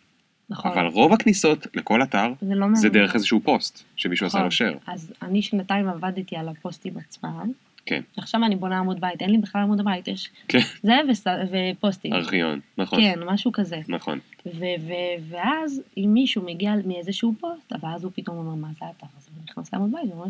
נכון. 0.49 0.71
אבל 0.71 0.85
רוב 0.85 1.13
הכניסות 1.13 1.67
לכל 1.73 2.03
אתר 2.03 2.33
זה 2.41 2.55
לא. 2.55 2.67
זה 2.73 2.89
דרך 2.89 3.15
איזשהו 3.15 3.39
פוסט 3.43 3.83
שמישהו 3.95 4.27
עשה 4.27 4.37
נכון. 4.37 4.67
לו 4.67 4.73
share. 4.73 4.79
אז 4.87 5.13
אני 5.21 5.41
שנתיים 5.41 5.89
עבדתי 5.89 6.35
על 6.35 6.49
הפוסטים 6.49 6.97
עצמם. 6.97 7.51
כן. 7.86 8.01
עכשיו 8.17 8.43
אני 8.45 8.55
בונה 8.55 8.79
עמוד 8.79 9.01
בית, 9.01 9.21
אין 9.21 9.29
לי 9.29 9.38
בכלל 9.38 9.61
עמוד 9.61 9.81
בית, 9.86 10.07
יש 10.07 10.29
כן. 10.47 10.59
זה 10.83 10.99
וס... 11.09 11.25
ופוסטים. 11.51 12.13
ארכיון, 12.13 12.59
נכון. 12.77 12.99
כן, 12.99 13.19
משהו 13.25 13.51
כזה. 13.51 13.79
נכון. 13.88 14.19
ו- 14.45 14.49
ו- 14.59 15.29
ואז 15.29 15.81
אם 15.97 16.09
מישהו 16.13 16.41
מגיע 16.45 16.73
מאיזשהו 16.86 17.33
פוסט, 17.39 17.73
ואז 17.81 18.03
הוא 18.03 18.11
פתאום 18.15 18.38
אומר, 18.38 18.55
מה 18.55 18.67
זה 18.79 18.86
האתר 18.86 19.07
הזה? 19.17 19.29
הוא 19.36 19.43
נכנס 19.49 19.73
לעמוד 19.73 19.91
בית, 19.91 20.11
הוא 20.11 20.13
אומר, 20.13 20.27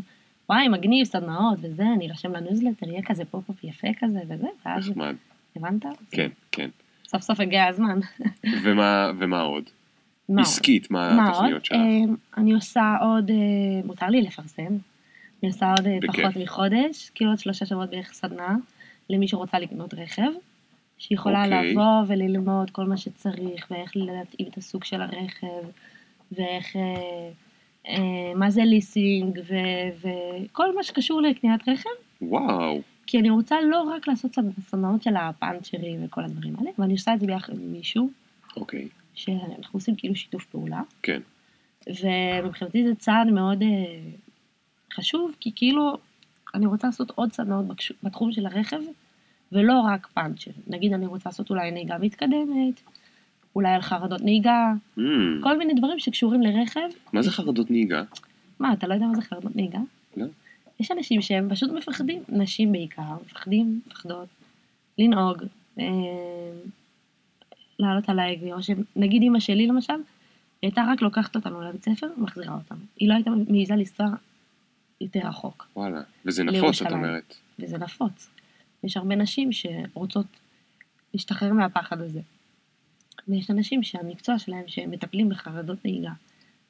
וואי, 0.50 0.68
מגניב, 0.68 1.06
סדנאות 1.06 1.58
וזה, 1.62 1.84
אני 1.96 2.10
ארשם 2.10 2.34
לניוזלטר, 2.34 2.90
יהיה 2.90 3.02
כזה 3.06 3.26
פופ-אפ 3.26 3.64
יפה 3.64 3.88
כזה 4.00 4.20
וזה, 4.30 4.48
ואז, 4.66 4.90
נחמד. 4.90 5.16
הבנת? 5.56 5.86
כן, 6.12 6.30
כן. 6.52 6.70
סוף 7.08 7.22
סוף 7.22 7.40
הגיע 7.40 7.66
הזמן. 7.66 8.00
ומה 8.64 9.12
ומה 9.20 9.42
עוד? 9.42 9.64
מה? 10.30 10.42
עסקית, 10.42 10.92
מה 10.92 11.14
מה? 11.14 11.30
התוכניות 11.30 11.66
שלך? 11.66 11.78
אה, 11.78 12.14
אני 12.38 12.54
עושה 12.54 12.96
עוד, 13.02 13.30
אה, 13.30 13.36
מותר 13.86 14.08
לי 14.08 14.22
לפרסם, 14.22 14.78
אני 15.46 15.54
עושה 15.54 15.70
עוד 15.78 15.88
אה, 15.88 15.98
בכיף. 16.02 16.26
פחות 16.26 16.44
מחודש, 16.44 17.10
כאילו 17.16 17.32
עוד 17.32 17.40
שלושה 17.40 17.66
שבועות 17.66 17.90
בערך 17.90 18.14
סדנה, 18.14 18.56
למי 19.10 19.28
שרוצה 19.28 19.60
לקנות 19.60 19.94
רכב, 19.94 20.32
שיכולה 20.98 21.44
אוקיי. 21.46 21.72
לבוא 21.74 21.84
וללמוד 22.08 22.72
כל 22.72 22.84
מה 22.86 22.98
שצריך, 22.98 23.68
ואיך 23.72 23.92
להתאים 23.96 24.48
את 24.48 24.58
הסוג 24.58 24.84
של 24.84 25.02
הרכב, 25.02 25.68
ואיך, 26.32 26.76
אה, 26.76 27.30
אה, 27.88 28.34
מה 28.36 28.50
זה 28.50 28.64
ליסינג, 28.66 29.40
ו- 29.48 30.08
וכל 30.46 30.76
מה 30.76 30.84
שקשור 30.84 31.22
לקניית 31.22 31.62
רכב, 31.70 31.90
וואו. 32.22 32.82
כי 33.08 33.20
אני 33.20 33.30
רוצה 33.30 33.56
לא 33.62 33.82
רק 33.82 34.08
לעשות 34.08 34.34
סד- 34.34 34.62
סדנאות 34.62 35.04
של 35.04 35.16
הפאנצ'רים 35.16 36.06
וכל 36.06 36.24
הדברים 36.24 36.56
האלה, 36.60 36.70
ואני 36.80 36.94
עושה 36.94 37.14
את 37.14 37.20
זה 37.20 37.26
ביחד 37.28 37.54
עם 37.54 37.72
מישהו, 37.72 38.10
אוקיי. 38.58 38.88
שאנחנו 39.16 39.70
עושים 39.78 39.96
כאילו 39.96 40.16
שיתוף 40.16 40.46
פעולה. 40.46 40.82
כן. 41.04 41.22
ומבחינתי 42.04 42.84
זה 42.84 42.96
צעד 42.96 43.28
מאוד 43.28 43.62
אה, 43.62 43.68
חשוב, 44.96 45.36
כי 45.40 45.52
כאילו 45.56 45.98
אני 46.54 46.66
רוצה 46.66 46.88
לעשות 46.88 47.12
עוד 47.16 47.34
סדנאות 47.34 47.66
בתחום 48.04 48.32
של 48.32 48.46
הרכב, 48.46 48.80
ולא 49.52 49.80
רק 49.80 50.08
פאנצ'ר. 50.14 50.52
נגיד 50.68 50.94
אני 50.94 51.06
רוצה 51.06 51.30
לעשות 51.30 51.50
אולי 51.50 51.72
נהיגה 51.72 51.98
מתקדמת, 51.98 52.82
אולי 53.56 53.70
על 53.70 53.82
חרדות 53.82 54.22
נהיגה, 54.22 54.74
Mm, 54.98 55.02
כל 55.44 55.58
מיני 55.58 55.74
דברים 55.74 56.00
שקשורים 56.00 56.42
לרכב. 56.42 56.90
מה 57.14 57.22
זה 57.22 57.32
חרדות 57.32 57.72
נהיגה? 57.72 58.04
מה, 58.60 58.74
אתה 58.74 58.88
לא 58.88 58.94
יודע 58.94 59.06
מה 59.06 59.16
זה 59.16 59.22
חרדות 59.22 59.56
נהיגה? 59.56 59.80
לא. 60.18 60.26
יש 60.80 60.92
אנשים 60.92 61.22
שהם 61.22 61.50
פשוט 61.50 61.72
מפחדים, 61.72 62.24
נשים 62.30 62.72
בעיקר, 62.72 63.14
מפחדים, 63.26 63.82
מפחדות, 63.88 64.28
לנהוג, 64.98 65.44
אה, 65.80 65.86
לעלות 67.80 68.10
על 68.10 68.20
ההגה, 68.20 68.54
או 68.54 68.60
שנגיד 68.64 69.24
אמא 69.24 69.40
שלי 69.40 69.68
למשל, 69.68 69.94
היא 69.94 70.02
הייתה 70.62 70.86
רק 70.88 71.02
לוקחת 71.02 71.36
אותנו 71.36 71.62
לבית 71.62 71.84
ספר 71.84 72.08
ומחזירה 72.18 72.56
אותנו. 72.56 72.80
היא 72.98 73.10
לא 73.10 73.14
הייתה 73.14 73.32
מעיזה 73.50 73.76
לנסוע 73.76 74.06
יותר 75.06 75.28
רחוק, 75.28 75.68
וואלה. 75.76 76.02
וזה 76.26 76.44
נפוץ, 76.44 76.82
את. 76.82 76.92
אומרת. 76.92 77.36
וזה 77.60 77.78
נפוץ. 77.78 78.30
יש 78.84 78.98
הרבה 78.98 79.16
נשים 79.16 79.50
שרוצות 79.52 80.26
להשתחרר 81.14 81.54
מהפחד 81.54 82.02
הזה. 82.02 82.20
ויש 83.28 83.52
אנשים 83.52 83.84
שהמקצוע 83.84 84.40
שלהם 84.40 84.64
שהם 84.68 84.92
מטפלים 84.92 85.30
בחרדות 85.30 85.86
נהיגה, 85.86 86.12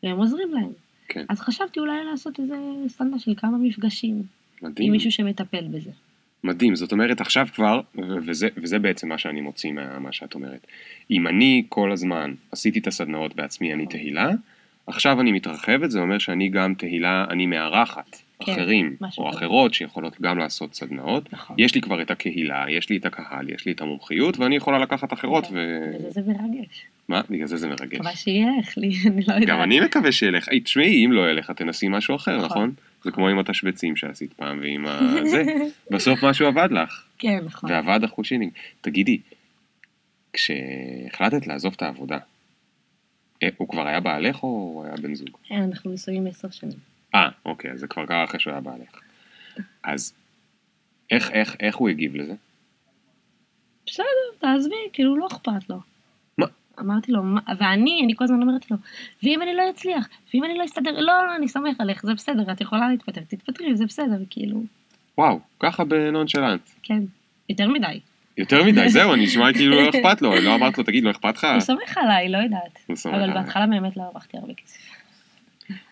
והם 0.03 0.17
עוזרים 0.17 0.53
להם. 0.53 0.71
כן. 1.07 1.25
אז 1.29 1.39
חשבתי 1.39 1.79
אולי 1.79 2.03
לעשות 2.11 2.39
איזה 2.39 2.55
סטנדרט 2.87 3.19
של 3.19 3.33
כמה 3.37 3.57
מפגשים 3.57 4.23
מדהים. 4.61 4.87
עם 4.87 4.91
מישהו 4.91 5.11
שמטפל 5.11 5.67
בזה. 5.67 5.91
מדהים, 6.43 6.75
זאת 6.75 6.91
אומרת 6.91 7.21
עכשיו 7.21 7.47
כבר, 7.53 7.81
וזה, 8.25 8.47
וזה 8.57 8.79
בעצם 8.79 9.09
מה 9.09 9.17
שאני 9.17 9.41
מוציא 9.41 9.71
מה 9.71 9.99
מה 9.99 10.11
שאת 10.11 10.35
אומרת. 10.35 10.67
אם 11.11 11.27
אני 11.27 11.65
כל 11.69 11.91
הזמן 11.91 12.33
עשיתי 12.51 12.79
את 12.79 12.87
הסדנאות 12.87 13.35
בעצמי, 13.35 13.73
אני 13.73 13.85
תהילה, 13.85 14.29
עכשיו 14.87 15.21
אני 15.21 15.31
מתרחבת, 15.31 15.91
זה 15.91 15.99
אומר 15.99 16.17
שאני 16.17 16.49
גם 16.49 16.73
תהילה, 16.73 17.25
אני 17.29 17.45
מארחת 17.45 18.17
כן, 18.39 18.51
אחרים 18.51 18.95
משהו 19.01 19.23
או 19.23 19.29
כזה. 19.29 19.39
אחרות 19.39 19.73
שיכולות 19.73 20.21
גם 20.21 20.37
לעשות 20.37 20.73
סדנאות. 20.73 21.33
נכון. 21.33 21.55
יש 21.59 21.75
לי 21.75 21.81
כבר 21.81 22.01
את 22.01 22.11
הקהילה, 22.11 22.65
יש 22.69 22.89
לי 22.89 22.97
את 22.97 23.05
הקהל, 23.05 23.49
יש 23.49 23.65
לי 23.65 23.71
את 23.71 23.81
המומחיות, 23.81 24.37
ואני 24.37 24.55
יכולה 24.55 24.79
לקחת 24.79 25.13
אחרות 25.13 25.47
ו... 25.51 25.79
בגלל 25.97 26.11
זה 26.11 26.21
זה 26.21 26.31
מרגש. 26.31 26.85
מה? 27.07 27.21
בגלל 27.29 27.47
זה 27.47 27.57
זה 27.57 27.67
מרגש. 27.67 27.93
מקווה 27.93 28.15
שילך 28.15 28.77
לי, 28.77 28.95
אני 29.07 29.21
לא 29.27 29.33
יודעת. 29.33 29.49
גם 29.49 29.61
אני 29.61 29.79
מקווה 29.79 30.11
שילך. 30.11 30.49
היי, 30.49 30.59
תשמעי, 30.59 31.05
אם 31.05 31.11
לא 31.11 31.31
ילך, 31.31 31.51
תנסי 31.51 31.87
משהו 31.87 32.15
אחר, 32.15 32.37
נכון. 32.37 32.45
נכון? 32.45 32.73
זה 33.03 33.11
כמו 33.11 33.27
עם 33.27 33.39
התשבצים 33.39 33.95
שעשית 33.95 34.33
פעם 34.33 34.59
ועם 34.61 34.85
ה... 34.85 34.99
זה. 35.31 35.43
בסוף 35.91 36.23
משהו 36.23 36.47
עבד 36.47 36.69
לך. 36.71 37.03
כן, 37.17 37.39
נכון. 37.45 37.71
ועבד 37.71 38.03
החושינינג. 38.03 38.51
תגידי, 38.81 39.19
כשהחלטת 40.33 41.47
לעזוב 41.47 41.73
את 41.77 41.81
העבודה, 41.81 42.17
אה, 43.43 43.49
הוא 43.57 43.67
כבר 43.67 43.87
היה 43.87 43.99
בעלך 43.99 44.43
או 44.43 44.47
הוא 44.47 44.85
היה 44.85 44.95
בן 44.95 45.15
זוג? 45.15 45.29
אה, 45.51 45.57
אנחנו 45.57 45.93
נשואים 45.93 46.27
עשר 46.27 46.49
שנים. 46.49 46.94
אה, 47.15 47.29
אוקיי, 47.45 47.71
אז 47.71 47.79
זה 47.79 47.87
כבר 47.87 48.05
קרה 48.05 48.23
אחרי 48.23 48.39
שהוא 48.39 48.51
היה 48.51 48.61
בעלך. 48.61 48.99
אז 49.83 50.13
איך, 51.11 51.31
איך, 51.31 51.55
איך 51.59 51.75
הוא 51.75 51.89
הגיב 51.89 52.15
לזה? 52.15 52.33
בסדר, 53.85 54.05
תעזבי, 54.39 54.75
כאילו 54.93 55.17
לא 55.17 55.27
אכפת 55.27 55.69
לו. 55.69 55.79
מה? 56.37 56.45
אמרתי 56.79 57.11
לו, 57.11 57.23
"מה?" 57.23 57.39
ואני, 57.59 58.01
אני 58.03 58.13
כל 58.15 58.23
הזמן 58.23 58.41
אומרת 58.41 58.71
לו, 58.71 58.77
ואם 59.23 59.41
אני 59.41 59.53
לא 59.53 59.69
אצליח, 59.69 60.07
ואם 60.33 60.43
אני 60.43 60.57
לא 60.57 60.65
אסתדר, 60.65 60.91
לא, 60.91 61.25
לא, 61.27 61.35
אני 61.35 61.47
סומך 61.47 61.79
עליך, 61.79 62.05
זה 62.05 62.13
בסדר, 62.13 62.51
את 62.51 62.61
יכולה 62.61 62.89
להתפטר, 62.89 63.21
תתפטרי, 63.27 63.75
זה 63.75 63.85
בסדר, 63.85 64.17
כאילו, 64.29 64.63
וואו, 65.17 65.39
ככה 65.59 65.83
בנונשלנט. 65.83 66.61
כן, 66.83 67.03
יותר 67.49 67.67
מדי. 67.67 67.99
יותר 68.37 68.63
מדי, 68.63 68.89
זהו, 68.95 69.13
אני 69.13 69.23
נשמע 69.23 69.53
כאילו 69.53 69.81
לא 69.81 69.89
אכפת 69.89 70.21
לו, 70.21 70.35
לא 70.35 70.55
אמרת 70.55 70.77
לו, 70.77 70.83
תגיד, 70.83 71.03
לא 71.03 71.11
אכפת 71.11 71.37
לך? 71.37 71.47
הוא 71.53 71.59
סומך 71.59 71.97
עליי, 71.97 72.29
לא 72.29 72.37
יודעת. 72.37 72.79
אבל. 73.05 73.33
בהתחלה 73.33 73.67
באמת 73.67 73.97
לא 73.97 74.03
הרווחתי 74.03 74.37
הרבה 74.37 74.53
כסף. 74.53 75.04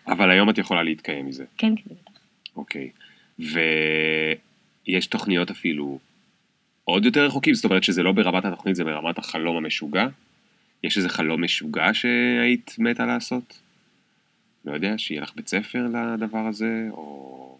אבל 0.06 0.30
היום 0.30 0.50
את 0.50 0.58
יכולה 0.58 0.82
להתקיים 0.82 1.26
מזה. 1.26 1.44
כן, 1.58 1.74
כן, 1.76 1.82
בטח. 1.86 2.20
אוקיי. 2.56 2.90
ויש 3.38 5.06
תוכניות 5.06 5.50
אפילו 5.50 5.98
עוד 6.84 7.04
יותר 7.04 7.26
רחוקים? 7.26 7.54
זאת 7.54 7.64
אומרת 7.64 7.84
שזה 7.84 8.02
לא 8.02 8.12
ברמת 8.12 8.44
התוכנית, 8.44 8.76
זה 8.76 8.84
ברמת 8.84 9.18
החלום 9.18 9.56
המשוגע? 9.56 10.06
יש 10.84 10.96
איזה 10.96 11.08
חלום 11.08 11.44
משוגע 11.44 11.94
שהיית 11.94 12.76
מתה 12.78 13.06
לעשות? 13.06 13.60
לא 14.64 14.72
יודע, 14.72 14.94
שיהיה 14.96 15.22
לך 15.22 15.32
בית 15.36 15.48
ספר 15.48 15.86
לדבר 16.14 16.46
הזה, 16.46 16.88
או... 16.90 17.58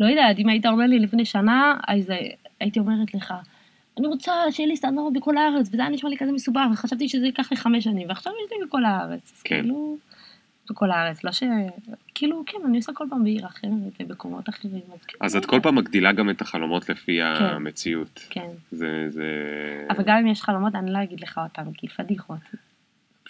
לא 0.00 0.06
יודעת, 0.06 0.38
אם 0.38 0.48
היית 0.48 0.66
אומר 0.66 0.86
לי 0.86 0.98
לפני 0.98 1.24
שנה, 1.24 1.74
אז 1.88 2.12
הייתי 2.60 2.78
אומרת 2.78 3.14
לך, 3.14 3.34
אני 3.98 4.06
רוצה 4.06 4.32
שיהיה 4.50 4.68
לי 4.68 4.76
סטנדרט 4.76 5.12
בכל 5.12 5.36
הארץ, 5.36 5.68
וזה 5.72 5.82
היה 5.82 5.90
נשמע 5.90 6.10
לי 6.10 6.16
כזה 6.16 6.32
מסובך, 6.32 6.62
וחשבתי 6.72 7.08
שזה 7.08 7.26
ייקח 7.26 7.50
לי 7.50 7.56
חמש 7.56 7.84
שנים, 7.84 8.08
ועכשיו 8.08 8.32
יש 8.44 8.52
לי 8.52 8.66
בכל 8.66 8.84
הארץ. 8.84 9.32
אז 9.36 9.42
כן. 9.42 9.60
כאילו, 9.60 9.96
בכל 10.70 10.90
הארץ, 10.90 11.24
לא 11.24 11.32
ש... 11.32 11.42
כאילו, 12.14 12.42
כן, 12.46 12.58
אני 12.64 12.76
עושה 12.76 12.92
כל 12.92 13.06
פעם 13.10 13.24
בעיר 13.24 13.46
אחרת, 13.46 13.70
במקומות 14.00 14.48
אחרים. 14.48 14.80
אז, 14.92 15.04
כן, 15.06 15.18
אז 15.20 15.34
לא 15.34 15.40
את 15.40 15.46
כל. 15.46 15.60
פעם 15.60 15.74
מגדילה 15.74 16.12
גם 16.12 16.30
את 16.30 16.40
החלומות 16.40 16.88
לפי 16.88 17.22
המציאות. 17.22 18.26
כן. 18.30 18.48
זה... 18.72 19.06
זה... 19.08 19.24
אבל 19.90 20.04
גם 20.06 20.16
אם 20.16 20.26
יש 20.26 20.42
חלומות, 20.42 20.74
אני 20.74 20.92
לא 20.92 21.02
אגיד 21.02 21.20
לך 21.20 21.40
אותם, 21.42 21.72
כי 21.72 21.88
פדיחות. 21.88 22.38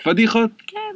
פדיחות. 0.04 0.50
כן. 0.66 0.94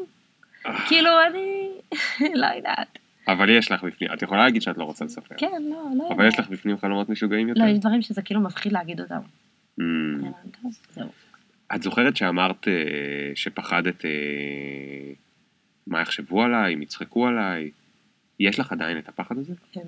כאילו, 0.88 1.10
אני... 1.30 1.68
לא 2.40 2.46
יודעת. 2.46 2.98
אבל 3.28 3.50
יש 3.50 3.70
לך 3.70 3.84
בפנים, 3.84 4.10
את 4.12 4.22
יכולה 4.22 4.44
להגיד 4.44 4.62
שאת 4.62 4.78
לא 4.78 4.84
רוצה 4.84 5.04
לספר. 5.04 5.34
כן, 5.38 5.62
לא, 5.62 5.70
לא 5.70 6.02
יודעת. 6.02 6.18
אבל 6.18 6.28
יש 6.28 6.38
לך 6.38 6.48
בפנים 6.48 6.78
חלומות 6.78 7.08
משוגעים 7.08 7.48
יותר. 7.48 7.60
לא, 7.60 7.66
יש 7.66 7.78
דברים 7.78 8.02
שזה 8.02 8.22
כאילו 8.22 8.40
מפחיד 8.40 8.72
להגיד 8.72 9.00
אותם. 9.00 9.20
Mm. 9.78 9.82
זהו. 10.92 11.08
את 11.74 11.82
זוכרת 11.82 12.16
שאמרת 12.16 12.68
אה, 12.68 12.72
שפחדת 13.34 14.04
אה, 14.04 14.10
מה 15.86 16.00
יחשבו 16.00 16.42
עליי, 16.42 16.74
אם 16.74 16.82
יצחקו 16.82 17.26
עליי? 17.26 17.70
יש 18.40 18.58
לך 18.58 18.72
עדיין 18.72 18.98
את 18.98 19.08
הפחד 19.08 19.38
הזה? 19.38 19.54
כן. 19.72 19.80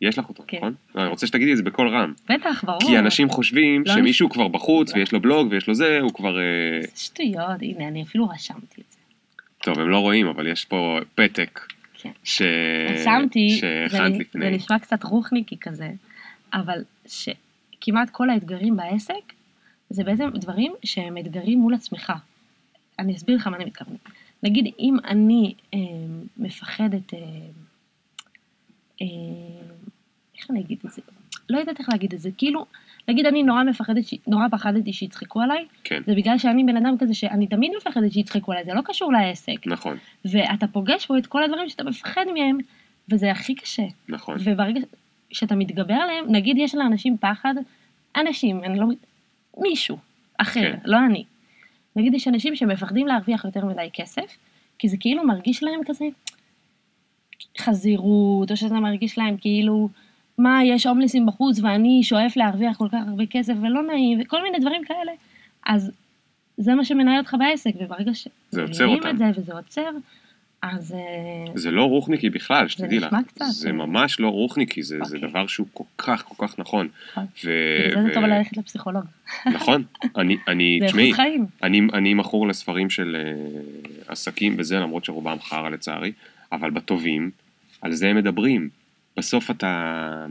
יש 0.00 0.18
לך 0.18 0.28
אותו, 0.28 0.44
כן. 0.46 0.56
נכון? 0.56 0.74
לא, 0.94 1.00
אני 1.00 1.10
רוצה 1.10 1.26
שתגידי 1.26 1.52
את 1.52 1.56
זה 1.56 1.62
בקול 1.62 1.88
רם. 1.88 2.12
בטח, 2.28 2.64
ברור. 2.64 2.80
כי 2.80 2.98
אנשים 2.98 3.28
חושבים 3.28 3.82
לא 3.86 3.94
שמישהו 3.94 4.30
כבר 4.30 4.48
בחוץ 4.48 4.92
לא. 4.92 4.98
ויש 4.98 5.12
לו 5.12 5.20
בלוג 5.20 5.48
ויש 5.50 5.68
לו 5.68 5.74
זה, 5.74 6.00
הוא 6.00 6.14
כבר... 6.14 6.38
אה, 6.38 6.80
זה 6.82 6.96
שטויות, 6.96 7.62
הנה, 7.62 7.88
אני 7.88 8.02
אפילו 8.02 8.28
רשמתי 8.28 8.80
את 8.80 8.92
זה. 8.92 8.98
טוב, 9.62 9.78
הם 9.78 9.88
לא 9.88 9.98
רואים, 9.98 10.26
אבל 10.26 10.46
יש 10.46 10.64
פה 10.64 10.98
פתק 11.14 11.60
כן. 11.94 12.10
ש... 12.24 12.42
רשמתי, 12.90 13.58
זה-. 13.60 13.86
זה 14.32 14.50
נשמע 14.50 14.78
קצת 14.78 15.04
רוחניקי 15.04 15.56
כזה, 15.60 15.90
אבל 16.54 16.78
שכמעט 17.84 18.10
כל 18.10 18.30
האתגרים 18.30 18.76
בעסק, 18.76 19.32
זה 19.90 20.04
בעצם 20.04 20.28
דברים 20.34 20.72
שהם 20.84 21.18
אתגרים 21.18 21.58
מול 21.58 21.74
עצמך. 21.74 22.12
אני 22.98 23.16
אסביר 23.16 23.36
לך 23.36 23.46
מה 23.46 23.56
אני 23.56 23.64
מתכוונת. 23.64 24.00
נגיד, 24.42 24.74
אם 24.78 24.96
אני 25.04 25.54
אה, 25.74 25.78
מפחדת, 26.36 27.14
אה, 27.14 27.18
אה, 29.02 29.06
איך 30.38 30.50
אני 30.50 30.60
אגיד 30.60 30.78
את 30.86 30.90
זה? 30.92 31.02
לא 31.48 31.58
יודעת 31.58 31.78
איך 31.78 31.88
להגיד 31.88 32.14
את 32.14 32.20
זה, 32.20 32.30
כאילו, 32.38 32.66
נגיד 33.08 33.26
אני 33.26 33.42
נורא 33.42 33.64
מפחדת, 33.64 34.04
נורא 34.26 34.48
פחדתי 34.50 34.92
שיצחקו 34.92 35.40
עליי, 35.40 35.66
כן, 35.84 36.02
זה 36.06 36.14
בגלל 36.14 36.38
שאני 36.38 36.64
בן 36.64 36.76
אדם 36.76 36.98
כזה 36.98 37.14
שאני 37.14 37.46
תמיד 37.46 37.72
מפחדת 37.76 38.12
שיצחקו 38.12 38.52
עליי, 38.52 38.64
זה 38.64 38.74
לא 38.74 38.80
קשור 38.84 39.12
לעסק. 39.12 39.66
נכון, 39.66 39.96
ואתה 40.24 40.66
פוגש 40.66 41.06
פה 41.06 41.18
את 41.18 41.26
כל 41.26 41.42
הדברים 41.42 41.68
שאתה 41.68 41.84
מפחד 41.84 42.24
מהם, 42.34 42.58
וזה 43.08 43.30
הכי 43.30 43.54
קשה. 43.54 43.86
נכון. 44.08 44.36
וברגע 44.44 44.80
שאתה 45.34 45.54
מתגבר 45.54 45.94
עליהם, 45.94 46.24
נגיד 46.28 46.56
יש 46.58 46.74
לאנשים 46.74 47.16
פחד, 47.20 47.54
אנשים, 48.16 48.64
אני 48.64 48.78
לא... 48.78 48.86
מישהו 49.58 49.96
אחר, 50.38 50.72
כן. 50.72 50.78
לא 50.84 50.98
אני. 51.06 51.24
נגיד 51.96 52.14
יש 52.14 52.28
אנשים 52.28 52.56
שמפחדים 52.56 53.06
להרוויח 53.06 53.44
יותר 53.44 53.64
מדי 53.64 53.88
כסף, 53.92 54.36
כי 54.78 54.88
זה 54.88 54.96
כאילו 55.00 55.26
מרגיש 55.26 55.62
להם 55.62 55.80
כזה 55.86 56.04
חזירות, 57.58 58.50
או 58.50 58.56
שזה 58.56 58.74
מרגיש 58.74 59.18
להם 59.18 59.36
כאילו, 59.36 59.88
מה, 60.38 60.64
יש 60.64 60.86
הומלסים 60.86 61.26
בחוץ 61.26 61.60
ואני 61.60 62.02
שואף 62.02 62.36
להרוויח 62.36 62.76
כל 62.76 62.88
כך 62.88 62.98
הרבה 63.08 63.26
כסף 63.26 63.54
ולא 63.62 63.82
נעים, 63.82 64.20
וכל 64.20 64.42
מיני 64.42 64.58
דברים 64.58 64.84
כאלה. 64.84 65.12
אז 65.66 65.90
זה 66.56 66.74
מה 66.74 66.84
שמנהל 66.84 67.18
אותך 67.18 67.36
בעסק, 67.38 67.70
וברגע 67.80 68.12
זה 68.50 68.62
עוצר 68.62 68.86
אותם. 68.86 69.08
את 69.08 69.18
זה 69.18 69.24
וזה 69.36 69.52
עוצר, 69.52 69.90
אז 70.72 70.92
אה, 70.92 71.52
זה 71.54 71.70
לא 71.70 71.84
רוחניקי 71.84 72.30
בכלל, 72.30 72.68
שתדעי 72.68 72.98
לך. 72.98 73.04
נשמע 73.04 73.22
קצת, 73.22 73.44
זה 73.48 73.68
אה. 73.68 73.72
ממש 73.72 74.20
לא 74.20 74.28
רוחניקי, 74.28 74.82
זה 74.82 74.98
זה 75.02 75.16
אוקיי. 75.16 75.30
דבר 75.30 75.46
שהוא 75.46 75.66
כל 75.72 75.84
כך 75.98 76.24
כל 76.24 76.46
כך 76.46 76.58
נכון. 76.58 76.88
נכון. 77.10 77.26
ו- 77.44 77.50
בגלל 77.88 78.02
זה 78.02 78.02
זה 78.02 78.10
ו- 78.10 78.14
טוב 78.14 78.24
ללכת 78.24 78.56
לפסיכולוג. 78.56 79.04
נכון, 79.46 79.82
אני, 80.16 80.36
אני, 80.48 80.78
זה 80.80 80.86
תשמעי. 80.86 81.12
אני, 81.62 81.80
אני 81.92 82.14
מכור 82.14 82.48
לספרים 82.48 82.90
של 82.90 83.16
uh, 83.16 84.12
עסקים 84.12 84.54
וזה, 84.58 84.78
למרות 84.80 85.04
שרובם 85.04 85.36
חרא 85.40 85.68
לצערי, 85.68 86.12
אבל 86.52 86.70
בטובים, 86.70 87.30
על 87.80 87.92
זה 87.92 88.08
הם 88.08 88.16
מדברים. 88.16 88.68
בסוף 89.16 89.50
אתה, 89.50 90.26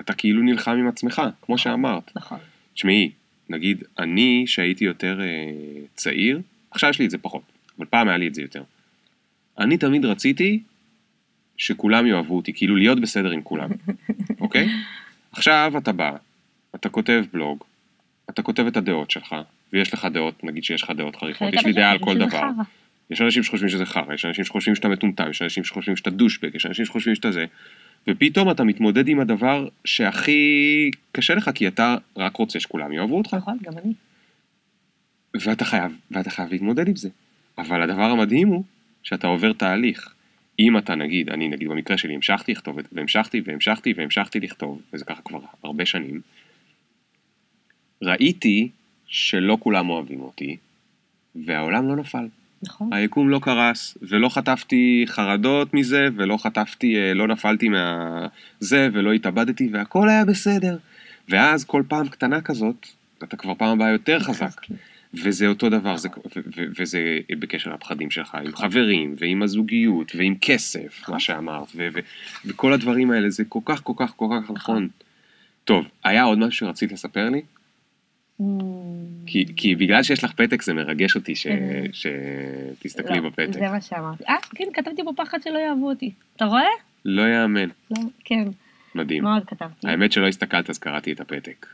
אתה 0.00 0.12
כאילו 0.12 0.42
נלחם 0.42 0.70
עם 0.70 0.88
עצמך, 0.88 1.22
כמו 1.42 1.58
שאמרת. 1.58 2.10
נכון. 2.16 2.38
תשמעי, 2.74 3.10
נגיד, 3.48 3.84
אני 3.98 4.44
שהייתי 4.46 4.84
יותר 4.84 5.20
uh, 5.20 5.86
צעיר, 5.94 6.40
עכשיו 6.70 6.90
יש 6.90 6.98
לי 6.98 7.04
את 7.04 7.10
זה 7.10 7.18
פחות, 7.18 7.42
אבל 7.78 7.86
פעם 7.86 8.08
היה 8.08 8.16
לי 8.16 8.28
את 8.28 8.34
זה 8.34 8.42
יותר. 8.42 8.62
אני 9.58 9.78
תמיד 9.78 10.04
רציתי 10.04 10.60
שכולם 11.56 12.06
יאהבו 12.06 12.36
אותי, 12.36 12.52
כאילו 12.52 12.76
להיות 12.76 13.00
בסדר 13.00 13.30
עם 13.30 13.42
כולם, 13.42 13.70
אוקיי? 14.40 14.68
עכשיו 15.32 15.72
אתה 15.78 15.92
בא, 15.92 16.16
אתה 16.74 16.88
כותב 16.88 17.24
בלוג, 17.32 17.64
אתה 18.30 18.42
כותב 18.42 18.66
את 18.66 18.76
הדעות 18.76 19.10
שלך, 19.10 19.34
ויש 19.72 19.94
לך 19.94 20.04
דעות, 20.12 20.44
נגיד 20.44 20.64
שיש 20.64 20.82
לך 20.82 20.90
דעות 20.90 21.16
חריפות, 21.16 21.54
יש 21.54 21.64
לי 21.64 21.72
דעה 21.72 21.90
על 21.90 21.98
כל 21.98 22.18
דבר. 22.18 22.42
יש 23.10 23.20
אנשים 23.20 23.42
שחושבים 23.42 23.68
שזה 23.68 23.86
חרא, 23.86 24.14
יש 24.14 24.24
אנשים 24.24 24.44
שחושבים 24.44 24.74
שאתה 24.74 24.88
מטומטם, 24.88 25.30
יש 25.30 25.42
אנשים 25.42 25.64
שחושבים 25.64 25.96
שאתה 25.96 26.10
דושבג, 26.10 26.54
יש 26.54 26.66
אנשים 26.66 26.84
שחושבים 26.84 27.14
שאתה 27.14 27.32
זה, 27.32 27.44
ופתאום 28.08 28.50
אתה 28.50 28.64
מתמודד 28.64 29.08
עם 29.08 29.20
הדבר 29.20 29.68
שהכי 29.84 30.90
קשה 31.12 31.34
לך, 31.34 31.50
כי 31.54 31.68
אתה 31.68 31.96
רק 32.16 32.36
רוצה 32.36 32.60
שכולם 32.60 32.92
יאהבו 32.92 33.18
אותך, 33.18 33.34
נכון, 33.34 33.58
גם 33.62 33.72
אני. 33.78 33.92
ואתה 35.34 35.64
חייב, 35.64 35.96
ואתה 36.10 36.30
חייב 36.30 36.52
להתמודד 36.52 36.88
עם 36.88 36.96
זה. 36.96 37.08
אבל 37.58 37.82
הדבר 37.82 38.02
המדהים 38.02 38.48
הוא 38.48 38.64
שאתה 39.06 39.26
עובר 39.26 39.52
תהליך. 39.52 40.14
אם 40.58 40.78
אתה 40.78 40.94
נגיד, 40.94 41.30
אני 41.30 41.48
נגיד 41.48 41.68
במקרה 41.68 41.98
שלי 41.98 42.14
המשכתי 42.14 42.52
לכתוב, 42.52 42.78
והמשכתי 42.92 43.42
והמשכתי 43.44 43.94
והמשכתי 43.96 44.40
לכתוב, 44.40 44.82
וזה 44.92 45.04
ככה 45.04 45.22
כבר 45.22 45.38
הרבה 45.64 45.86
שנים, 45.86 46.20
ראיתי 48.02 48.68
שלא 49.06 49.58
כולם 49.60 49.88
אוהבים 49.90 50.20
אותי, 50.20 50.56
והעולם 51.46 51.88
לא 51.88 51.96
נפל. 51.96 52.28
נכון. 52.62 52.92
היקום 52.92 53.30
לא 53.30 53.38
קרס, 53.42 53.98
ולא 54.02 54.28
חטפתי 54.28 55.04
חרדות 55.06 55.74
מזה, 55.74 56.08
ולא 56.16 56.36
חטפתי, 56.36 56.96
אה, 56.96 57.14
לא 57.14 57.28
נפלתי 57.28 57.68
מהזה, 57.68 58.88
ולא 58.92 59.12
התאבדתי, 59.12 59.68
והכל 59.72 60.08
היה 60.08 60.24
בסדר. 60.24 60.76
ואז 61.28 61.64
כל 61.64 61.82
פעם 61.88 62.08
קטנה 62.08 62.40
כזאת, 62.40 62.86
אתה 63.24 63.36
כבר 63.36 63.54
פעם 63.54 63.68
הבאה 63.68 63.90
יותר 63.90 64.20
חזק. 64.20 64.42
מתחזקים. 64.42 64.76
וזה 65.22 65.46
אותו 65.46 65.68
דבר, 65.68 65.96
זה, 65.96 66.08
ו- 66.08 66.40
ו- 66.56 66.64
וזה 66.78 67.18
בקשר 67.38 67.74
לפחדים 67.74 68.10
שלך, 68.10 68.34
עם 68.34 68.56
חברים, 68.56 69.14
ועם 69.18 69.42
הזוגיות, 69.42 70.12
ועם 70.14 70.34
כסף, 70.40 71.08
מה 71.08 71.20
שאמרת, 71.20 71.68
ו- 71.76 71.88
ו- 71.92 72.00
וכל 72.44 72.72
הדברים 72.72 73.10
האלה, 73.10 73.30
זה 73.30 73.44
כל 73.48 73.60
כך, 73.64 73.82
כל 73.82 73.92
כך, 73.96 74.12
כל 74.16 74.26
כך 74.30 74.50
נכון. 74.50 74.88
טוב, 75.64 75.88
היה 76.04 76.22
עוד 76.22 76.38
משהו 76.38 76.66
שרצית 76.66 76.92
לספר 76.92 77.28
לי? 77.30 77.42
Mm, 78.40 78.44
כי, 79.26 79.44
כי 79.56 79.74
בגלל 79.74 80.02
שיש 80.02 80.24
לך 80.24 80.32
פתק 80.32 80.62
זה 80.62 80.74
מרגש 80.74 81.16
אותי 81.16 81.36
ש, 81.36 81.46
אה. 81.46 81.82
שתסתכלי 81.92 83.20
לא, 83.20 83.28
בפתק. 83.28 83.52
זה 83.52 83.68
מה 83.68 83.80
שאמרתי. 83.80 84.24
אה, 84.28 84.34
כן, 84.54 84.64
כתבתי 84.74 85.04
פה 85.04 85.12
פחד 85.16 85.38
שלא 85.42 85.58
יאהבו 85.58 85.88
אותי. 85.88 86.12
אתה 86.36 86.44
רואה? 86.44 86.68
לא 87.04 87.22
יאמן, 87.22 87.68
לא, 87.90 87.96
כן. 88.24 88.48
מדהים. 88.94 89.22
מאוד 89.22 89.44
כתבתי. 89.44 89.88
האמת 89.88 90.12
שלא 90.12 90.28
הסתכלת 90.28 90.70
אז 90.70 90.78
קראתי 90.78 91.12
את 91.12 91.20
הפתק. 91.20 91.66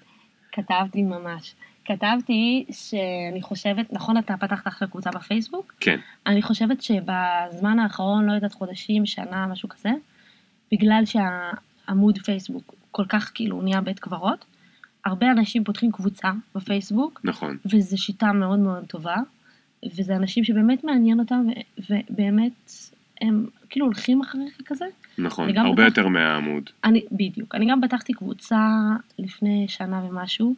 כתבתי 0.52 1.02
ממש. 1.02 1.54
כתבתי 1.84 2.64
שאני 2.70 3.42
חושבת, 3.42 3.92
נכון 3.92 4.16
אתה 4.18 4.36
פתחת 4.36 4.66
אחרי 4.68 4.88
קבוצה 4.88 5.10
בפייסבוק? 5.10 5.74
כן, 5.80 5.98
אני 6.26 6.42
חושבת 6.42 6.82
שבזמן 6.82 7.78
האחרון, 7.78 8.26
לא 8.26 8.32
יודעת, 8.32 8.52
חודשים, 8.52 9.06
שנה, 9.06 9.46
משהו 9.46 9.68
כזה, 9.68 9.90
בגלל 10.72 11.02
שהעמוד 11.04 12.18
פייסבוק 12.18 12.74
כל 12.90 13.04
כך 13.08 13.30
כאילו 13.34 13.62
נהיה 13.62 13.80
בית 13.80 13.98
קברות, 13.98 14.44
הרבה 15.04 15.30
אנשים 15.30 15.64
פותחים 15.64 15.92
קבוצה 15.92 16.30
בפייסבוק, 16.54 17.20
נכון. 17.24 17.56
וזו 17.66 17.98
שיטה 18.02 18.32
מאוד 18.32 18.58
מאוד 18.58 18.84
טובה, 18.84 19.16
וזה 19.96 20.16
אנשים 20.16 20.44
שבאמת 20.44 20.84
מעניין 20.84 21.20
אותם, 21.20 21.46
ובאמת 21.90 22.72
הם 23.20 23.46
כאילו 23.70 23.86
הולכים 23.86 24.20
אחריך 24.20 24.60
כזה. 24.66 24.84
נכון, 25.18 25.56
הרבה 25.58 25.70
פתחתי- 25.72 25.82
יותר 25.84 26.08
מהעמוד. 26.08 26.70
אני, 26.84 27.00
בדיוק. 27.12 27.54
אני 27.54 27.66
גם 27.70 27.80
פתחתי 27.82 28.12
קבוצה 28.12 28.68
לפני 29.18 29.64
שנה 29.68 30.02
ומשהו, 30.04 30.54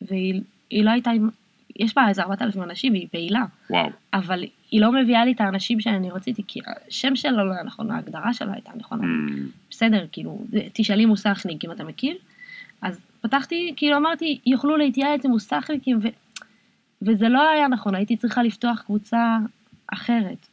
והיא 0.00 0.40
היא 0.70 0.84
לא 0.84 0.90
הייתה. 0.90 1.10
יש 1.76 1.94
בה 1.94 2.08
איזה 2.08 2.22
4,000 2.22 2.62
אנשים 2.62 2.92
והיא 2.92 3.08
פעילה, 3.10 3.44
וואו, 3.70 3.90
אבל 4.14 4.44
היא 4.70 4.80
לא 4.80 4.92
מביאה 4.92 5.24
לי 5.24 5.32
את 5.32 5.40
האנשים 5.40 5.80
שאני 5.80 6.10
רציתי, 6.10 6.42
כי 6.46 6.60
השם 6.88 7.16
שלה 7.16 7.44
לא 7.44 7.52
היה 7.52 7.62
נכון, 7.62 7.90
ההגדרה 7.90 8.34
שלה 8.34 8.52
הייתה 8.52 8.70
נכונה. 8.76 9.02
Mm, 9.02 9.40
בסדר, 9.70 10.06
כאילו, 10.12 10.38
תשאלי 10.72 11.06
מוסכניק 11.06 11.64
אם 11.64 11.72
אתה 11.72 11.84
מכיר. 11.84 12.16
אז 12.82 13.00
פתחתי, 13.20 13.72
כאילו 13.76 13.96
אמרתי, 13.96 14.38
יוכלו 14.46 14.76
להתייעץ 14.76 15.24
עם 15.24 15.30
מוסכניקים, 15.30 15.98
ו... 16.02 16.08
וזה 17.02 17.28
לא 17.28 17.48
היה 17.50 17.68
נכון, 17.68 17.94
הייתי 17.94 18.16
צריכה 18.16 18.42
לפתוח 18.42 18.82
קבוצה 18.86 19.38
אחרת. 19.92 20.46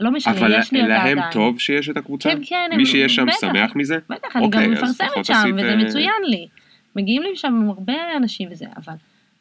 לא 0.00 0.10
משנה, 0.10 0.32
אבל 0.32 0.58
יש 0.58 0.72
לי 0.72 0.80
אותה 0.80 0.88
להם 0.88 1.18
עדיין. 1.18 1.32
טוב 1.32 1.58
שיש 1.58 1.88
את 1.88 1.96
הקבוצה? 1.96 2.30
כן, 2.30 2.38
כן, 2.46 2.70
מי 2.76 2.86
שיש 2.86 3.14
שם. 3.14 3.26
שמח 3.40 3.76
מזה? 3.76 3.98
בטח, 4.08 4.36
אני 4.36 4.44
אוקיי, 4.44 4.66
גם 4.66 4.72
אז 4.72 4.78
מפרסמת 4.78 5.24
שם, 5.24 5.50
וזה 5.56 5.70
אה, 5.70 5.76
מצוין 5.76 6.22
לי. 6.26 6.48
מגיעים 6.96 7.22
לי 7.22 7.36
שם 7.36 7.68
הרבה 7.68 8.16
אנשים 8.16 8.48
וזה, 8.52 8.66
אבל 8.76 8.94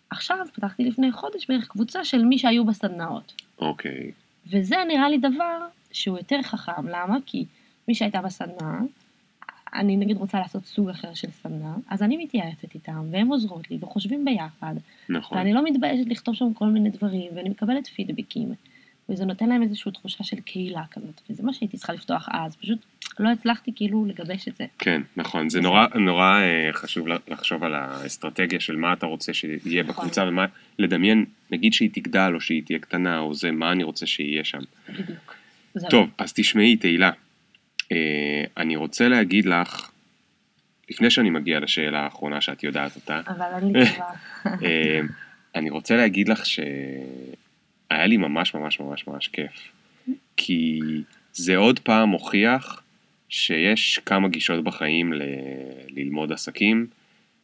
עכשיו 0.10 0.38
פתחתי 0.54 0.86
לפני 0.86 1.12
חודש 1.12 1.48
בערך 1.50 1.68
קבוצה 1.68 2.06
של 2.06 2.26
מי 2.26 2.38
שהיו 2.38 2.66
בסדנאות. 2.66 3.42
אוקיי, 3.60 4.12
וזה 4.52 4.76
נראה 4.88 5.10
לי 5.10 5.18
דבר 5.18 5.68
שהוא 5.92 6.18
יותר 6.18 6.42
חכם, 6.42 6.88
למה? 6.88 7.18
כי 7.26 7.46
מי 7.88 7.96
שהייתה 7.96 8.22
בסדנה, 8.22 8.82
אני 9.74 9.98
נגיד 9.98 10.18
רוצה 10.18 10.40
לעשות 10.40 10.66
סוג 10.66 10.90
אחר 10.90 11.14
של 11.14 11.32
סדנה, 11.32 11.76
אז 11.90 12.04
אני 12.04 12.18
מתייעצת 12.18 12.76
איתם, 12.76 13.08
והם 13.12 13.28
עוזרות 13.28 13.72
לי, 13.72 13.78
וחושבים 13.82 14.26
ביחד, 14.26 14.76
נכון. 15.10 15.38
ואני 15.38 15.54
לא 15.54 15.64
מתביישת 15.64 16.10
לכתוב 16.10 16.36
שם 16.36 16.54
כל 16.54 16.66
מיני 16.66 16.90
דברים, 16.90 17.32
ואני 17.36 17.50
מקבלת 17.50 17.88
פידבקים, 17.88 18.54
וזה 19.10 19.26
נותן 19.26 19.50
להם 19.50 19.64
איזושהי 19.64 19.92
תחושה 19.92 20.24
של 20.24 20.40
קהילה 20.40 20.84
כזאת, 20.92 21.22
וזה 21.30 21.44
מה 21.44 21.54
שהייתי 21.54 21.78
צריכה 21.78 21.94
לפתוח 21.94 22.28
אז, 22.32 22.56
פשוט 22.56 22.80
לא 23.20 23.30
הצלחתי 23.30 23.72
כאילו 23.76 24.06
לגבש 24.06 24.48
את 24.48 24.56
זה. 24.56 24.66
כן, 24.80 25.02
נכון. 25.16 25.50
זה 25.50 25.62
נורא, 25.62 25.88
נורא 25.96 26.40
אה, 26.42 26.74
חשוב 26.74 27.08
לחשוב 27.28 27.64
על 27.64 27.74
האסטרטגיה 27.74 28.60
של 28.60 28.76
מה 28.76 28.94
אתה 28.94 29.06
רוצה 29.06 29.34
שיהיה 29.34 29.84
נכון. 29.84 29.96
בקבוצה, 29.96 30.24
ומה, 30.28 30.46
לדמיין, 30.80 31.26
נגיד 31.52 31.74
שהיא 31.74 31.90
תגדל 31.94 32.32
או 32.36 32.42
שהיא 32.42 32.64
תהיה 32.66 32.80
קטנה, 32.80 33.20
או 33.20 33.34
זה, 33.34 33.52
מה 33.52 33.72
אני 33.72 33.84
רוצה 33.84 34.06
שיהיה 34.06 34.44
שם. 34.44 34.60
בדיוק. 34.90 35.36
טוב, 35.90 36.10
אז 36.18 36.34
תשמעי, 36.34 36.76
תהילה. 36.76 37.12
אה, 37.92 38.44
אני 38.58 38.76
רוצה 38.76 39.08
להגיד 39.08 39.46
לך, 39.46 39.92
לפני 40.90 41.10
שאני 41.10 41.30
מגיע 41.30 41.60
לשאלה 41.60 42.00
האחרונה 42.00 42.42
שאת 42.42 42.64
יודעת 42.64 42.96
אותה, 42.96 43.22
אבל 43.28 43.46
לי 43.64 43.86
תשובה. 43.86 44.06
אה, 44.66 45.00
אני 45.56 45.70
רוצה 45.70 45.96
להגיד 45.96 46.30
לך 46.30 46.46
שהיה 47.90 48.06
לי 48.06 48.18
ממש 48.18 48.54
ממש 48.54 48.80
ממש 48.80 49.08
ממש 49.08 49.28
כיף. 49.28 49.72
כי 50.38 50.80
זה 51.34 51.58
עוד 51.58 51.80
פעם 51.80 52.10
מוכיח 52.10 52.84
שיש 53.30 54.00
כמה 54.06 54.28
גישות 54.28 54.64
בחיים 54.64 55.14
ל- 55.14 55.22
ללמוד 55.90 56.32
עסקים. 56.32 56.88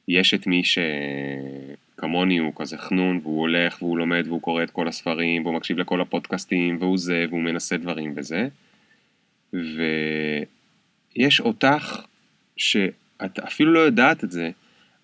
יש 0.07 0.33
את 0.33 0.47
מי 0.47 0.61
שכמוני 0.63 2.37
הוא 2.37 2.53
כזה 2.55 2.77
חנון, 2.77 3.19
והוא 3.23 3.39
הולך 3.39 3.81
והוא 3.81 3.97
לומד 3.97 4.23
והוא 4.27 4.41
קורא 4.41 4.63
את 4.63 4.71
כל 4.71 4.87
הספרים, 4.87 5.45
והוא 5.45 5.55
מקשיב 5.55 5.77
לכל 5.77 6.01
הפודקאסטים, 6.01 6.77
והוא 6.79 6.97
זה, 6.97 7.25
והוא 7.29 7.41
מנסה 7.41 7.77
דברים 7.77 8.13
וזה. 8.15 8.47
ויש 9.53 11.39
אותך 11.39 12.01
שאת 12.57 13.39
אפילו 13.47 13.73
לא 13.73 13.79
יודעת 13.79 14.23
את 14.23 14.31
זה, 14.31 14.51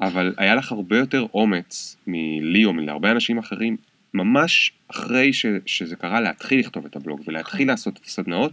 אבל 0.01 0.33
היה 0.37 0.55
לך 0.55 0.71
הרבה 0.71 0.97
יותר 0.97 1.25
אומץ 1.33 1.97
מלי 2.07 2.65
או 2.65 2.73
מלהרבה 2.73 3.11
אנשים 3.11 3.37
אחרים, 3.37 3.77
ממש 4.15 4.71
אחרי 4.87 5.33
ש, 5.33 5.45
שזה 5.65 5.95
קרה, 5.95 6.21
להתחיל 6.21 6.59
לכתוב 6.59 6.85
את 6.85 6.95
הבלוג 6.95 7.21
ולהתחיל 7.27 7.57
נכון. 7.61 7.67
לעשות 7.67 7.97
את 7.97 8.05
הסדנאות, 8.05 8.51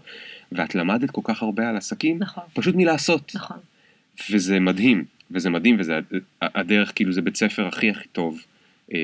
ואת 0.52 0.74
למדת 0.74 1.10
כל 1.10 1.20
כך 1.24 1.42
הרבה 1.42 1.68
על 1.68 1.76
עסקים, 1.76 2.18
נכון, 2.18 2.44
פשוט 2.54 2.74
מלעשות. 2.74 3.32
נכון. 3.34 3.56
וזה 4.30 4.60
מדהים, 4.60 5.04
וזה 5.30 5.50
מדהים, 5.50 5.76
וזה 5.78 5.96
הד- 5.96 6.20
הדרך, 6.42 6.92
כאילו 6.94 7.12
זה 7.12 7.22
בית 7.22 7.36
ספר 7.36 7.66
הכי 7.66 7.90
הכי 7.90 8.08
טוב. 8.08 8.42
אה, 8.94 8.98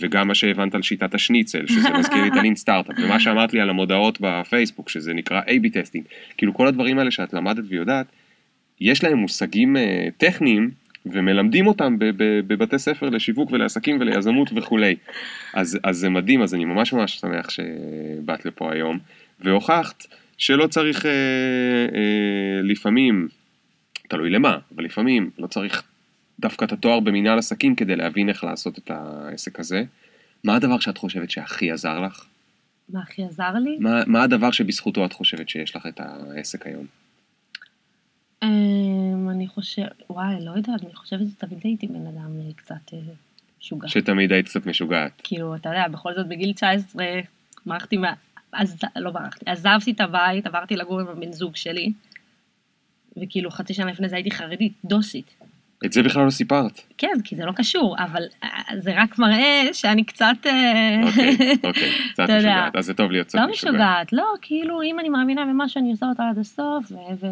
וגם 0.00 0.28
מה 0.28 0.34
שהבנת 0.34 0.74
על 0.74 0.82
שיטת 0.82 1.14
השניצל, 1.14 1.66
שזה 1.66 1.90
מזכיר 1.98 2.22
לי 2.22 2.28
את 2.28 2.36
ה 2.36 2.40
lean 2.40 2.56
startup, 2.56 2.94
ומה 3.04 3.20
שאמרת 3.20 3.54
לי 3.54 3.60
על 3.60 3.70
המודעות 3.70 4.18
בפייסבוק, 4.20 4.88
שזה 4.88 5.14
נקרא 5.14 5.40
A-B 5.40 5.68
testing, 5.72 6.04
כאילו 6.36 6.54
כל 6.54 6.66
הדברים 6.66 6.98
האלה 6.98 7.10
שאת 7.10 7.32
למדת 7.32 7.64
ויודעת, 7.68 8.06
יש 8.80 9.04
להם 9.04 9.18
מושגים 9.18 9.76
אה, 9.76 10.08
טכניים, 10.16 10.70
ומלמדים 11.06 11.66
אותם 11.66 11.96
בבתי 12.46 12.78
ספר 12.78 13.08
לשיווק 13.08 13.52
ולעסקים 13.52 14.00
וליזמות 14.00 14.50
וכולי. 14.56 14.96
אז, 15.54 15.78
אז 15.84 15.96
זה 15.96 16.08
מדהים, 16.08 16.42
אז 16.42 16.54
אני 16.54 16.64
ממש 16.64 16.92
ממש 16.92 17.18
שמח 17.18 17.50
שבאת 17.50 18.44
לפה 18.44 18.72
היום, 18.72 18.98
והוכחת 19.40 20.04
שלא 20.38 20.66
צריך 20.66 21.06
אה, 21.06 21.10
אה, 21.94 22.62
לפעמים, 22.62 23.28
תלוי 24.08 24.30
למה, 24.30 24.58
אבל 24.74 24.84
לפעמים 24.84 25.30
לא 25.38 25.46
צריך 25.46 25.82
דווקא 26.40 26.64
את 26.64 26.72
התואר 26.72 27.00
במנהל 27.00 27.38
עסקים 27.38 27.74
כדי 27.74 27.96
להבין 27.96 28.28
איך 28.28 28.44
לעשות 28.44 28.78
את 28.78 28.90
העסק 28.90 29.60
הזה. 29.60 29.84
מה 30.44 30.56
הדבר 30.56 30.78
שאת 30.78 30.98
חושבת 30.98 31.30
שהכי 31.30 31.70
עזר 31.70 32.00
לך? 32.00 32.24
מה 32.88 33.00
הכי 33.02 33.24
עזר 33.24 33.52
לי? 33.64 33.76
מה, 33.80 34.02
מה 34.06 34.22
הדבר 34.22 34.50
שבזכותו 34.50 35.04
את 35.04 35.12
חושבת 35.12 35.48
שיש 35.48 35.76
לך 35.76 35.86
את 35.86 36.00
העסק 36.00 36.66
היום? 36.66 36.86
אני 39.42 39.48
חושב, 39.48 39.82
וואי, 40.10 40.44
לא 40.44 40.50
יודעת, 40.50 40.84
אני 40.84 40.94
חושבת 40.94 41.20
שתמיד 41.30 41.58
הייתי 41.64 41.86
בן 41.86 42.06
אדם 42.06 42.40
אה, 42.40 42.52
קצת 42.56 42.92
אה, 42.92 42.98
משוגע. 43.60 43.88
שתמיד 43.88 44.32
היית 44.32 44.46
קצת 44.46 44.66
משוגעת. 44.66 45.20
כאילו, 45.24 45.54
אתה 45.54 45.68
יודע, 45.68 45.88
בכל 45.88 46.14
זאת 46.14 46.28
בגיל 46.28 46.52
19, 46.52 47.06
ברחתי 47.66 47.96
מה... 47.96 48.12
עז... 48.52 48.80
לא 48.96 49.10
ברחתי, 49.10 49.44
עזבתי 49.50 49.90
את 49.90 50.00
הבית, 50.00 50.46
עברתי 50.46 50.76
לגור 50.76 51.00
עם 51.00 51.08
הבן 51.08 51.32
זוג 51.32 51.56
שלי, 51.56 51.92
וכאילו 53.22 53.50
חצי 53.50 53.74
שנה 53.74 53.90
לפני 53.90 54.08
זה 54.08 54.16
הייתי 54.16 54.30
חרדית, 54.30 54.72
דוסית. 54.84 55.34
את 55.84 55.92
זה 55.92 56.02
בכלל 56.02 56.24
לא 56.24 56.30
סיפרת. 56.30 56.80
כן, 56.98 57.16
כי 57.24 57.36
זה 57.36 57.44
לא 57.44 57.52
קשור, 57.52 57.96
אבל 57.98 58.22
אה, 58.44 58.48
זה 58.78 58.92
רק 58.96 59.18
מראה 59.18 59.62
שאני 59.72 60.04
קצת... 60.04 60.36
אוקיי, 60.36 61.56
אוקיי, 61.68 61.92
קצת. 62.12 62.30
משוגעת. 62.30 62.76
אז 62.76 62.84
זה 62.86 62.94
טוב 62.94 63.10
להיות 63.10 63.26
קצת 63.26 63.38
לא 63.38 63.50
משוגעת. 63.50 63.74
משוגעת, 63.74 64.12
לא, 64.12 64.26
כאילו, 64.42 64.82
אם 64.82 64.98
אני 65.00 65.08
מאמינה 65.08 65.44
במשהו, 65.44 65.80
אני 65.80 65.90
עושה 65.90 66.06
אותו 66.06 66.22
עד 66.22 66.38
הסוף, 66.38 66.92
ו- 66.92 67.26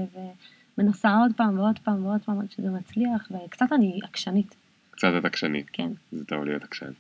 ומנסה 0.81 1.17
עוד 1.17 1.33
פעם 1.37 1.59
ועוד 1.59 1.79
פעם 1.79 2.07
ועוד 2.07 2.21
פעם 2.25 2.41
עד 2.41 2.51
שזה 2.51 2.71
מצליח, 2.71 3.29
וקצת 3.31 3.73
אני 3.73 4.01
עקשנית, 4.05 4.55
קצת 5.01 5.13
את 5.19 5.25
עקשנית. 5.25 5.67
כן. 5.73 5.91
זה 6.13 6.25
טוב 6.25 6.45
להיות 6.45 6.63
עקשן. 6.63 6.93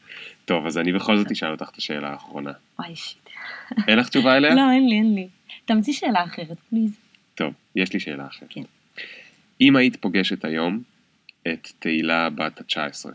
טוב, 0.44 0.66
אז 0.66 0.78
אני 0.78 0.92
בכל 0.92 1.16
זאת 1.16 1.30
אשאל 1.30 1.50
אותך 1.50 1.70
את 1.72 1.76
השאלה 1.76 2.08
האחרונה. 2.08 2.52
וואי, 2.78 2.96
שיט. 2.96 3.28
אין 3.88 3.98
לך 3.98 4.08
תשובה 4.08 4.36
אליה? 4.36 4.54
לא, 4.54 4.70
אין 4.70 4.88
לי, 4.88 4.96
אין 4.96 5.14
לי. 5.14 5.28
תמציא 5.64 5.92
שאלה 5.92 6.24
אחרת, 6.24 6.58
פליז. 6.70 6.96
טוב, 7.34 7.54
יש 7.76 7.92
לי 7.92 8.00
שאלה 8.00 8.26
אחרת. 8.26 8.48
כן. 8.50 8.62
אם 9.60 9.76
היית 9.76 9.96
פוגשת 9.96 10.44
היום 10.44 10.82
את 11.48 11.68
תהילה 11.78 12.30
בת 12.30 12.60
ה-19, 12.76 13.10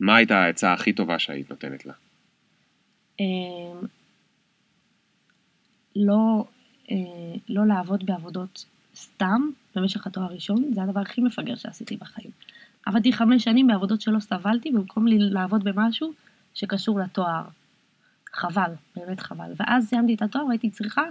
מה 0.00 0.16
הייתה 0.16 0.38
העצה 0.38 0.72
הכי 0.72 0.92
טובה 0.92 1.18
שהיית 1.18 1.50
נותנת 1.50 1.86
לה? 1.86 1.92
אמ, 3.20 3.86
לא, 5.96 6.44
אה, 6.90 6.96
לא 7.48 7.66
לעבוד 7.66 8.06
בעבודות 8.06 8.64
סתם 8.96 9.50
במשך 9.74 10.06
התואר 10.06 10.24
הראשון, 10.24 10.64
זה 10.74 10.82
הדבר 10.82 11.00
הכי 11.00 11.20
מפגר 11.20 11.54
שעשיתי 11.54 11.96
בחיים. 11.96 12.30
עבדתי 12.86 13.12
חמש 13.12 13.44
שנים 13.44 13.66
בעבודות 13.66 14.00
שלא 14.00 14.18
סבלתי, 14.18 14.70
במקום 14.70 15.06
לי 15.06 15.18
לעבוד 15.18 15.64
במשהו 15.64 16.12
שקשור 16.54 17.00
לתואר. 17.00 17.42
חבל, 18.32 18.70
באמת 18.96 19.20
חבל. 19.20 19.52
ואז 19.56 19.88
סיימתי 19.88 20.14
את 20.14 20.22
התואר 20.22 20.46
והייתי 20.46 20.70
צריכה 20.70 21.02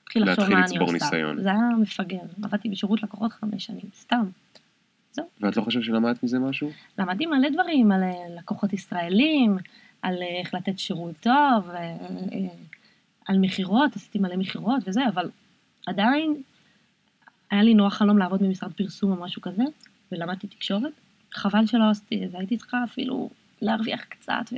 להתחיל 0.00 0.30
לחשוב 0.30 0.48
מה 0.48 0.64
אני 0.64 0.78
עושה. 0.78 0.92
ניסיון. 0.92 1.42
זה 1.42 1.50
היה 1.50 1.68
מפגר. 1.78 2.18
עבדתי 2.42 2.68
בשירות 2.68 3.02
לקוחות 3.02 3.32
חמש 3.32 3.66
שנים, 3.66 3.84
סתם. 3.94 4.24
ואת 5.40 5.56
לא 5.56 5.62
חושבת 5.62 5.84
שלמדת 5.84 6.22
מזה 6.22 6.38
משהו? 6.38 6.70
למדתי 6.98 7.26
מלא 7.26 7.48
דברים 7.48 7.92
על 7.92 8.02
אה, 8.02 8.12
לקוחות 8.38 8.72
ישראלים, 8.72 9.56
על 10.02 10.14
אה, 10.22 10.40
איך 10.40 10.54
לתת 10.54 10.78
שירות 10.78 11.14
טוב, 11.20 11.70
אה, 11.70 11.96
על 13.28 13.38
מכירות, 13.38 13.96
עשיתי 13.96 14.18
מלא 14.18 14.36
מכירות 14.36 14.82
וזה, 14.86 15.08
אבל 15.08 15.30
עדיין 15.86 16.42
היה 17.50 17.62
לי 17.62 17.74
נורא 17.74 17.90
חלום 17.90 18.18
לעבוד 18.18 18.42
במשרד 18.42 18.72
פרסום 18.72 19.12
או 19.12 19.24
משהו 19.24 19.42
כזה, 19.42 19.62
ולמדתי 20.12 20.46
תקשורת. 20.46 20.92
חבל 21.32 21.66
שלא 21.66 21.90
עשיתי 21.90 22.24
את 22.24 22.30
זה, 22.30 22.38
הייתי 22.38 22.56
צריכה 22.56 22.84
אפילו 22.84 23.30
להרוויח 23.62 24.04
קצת 24.04 24.52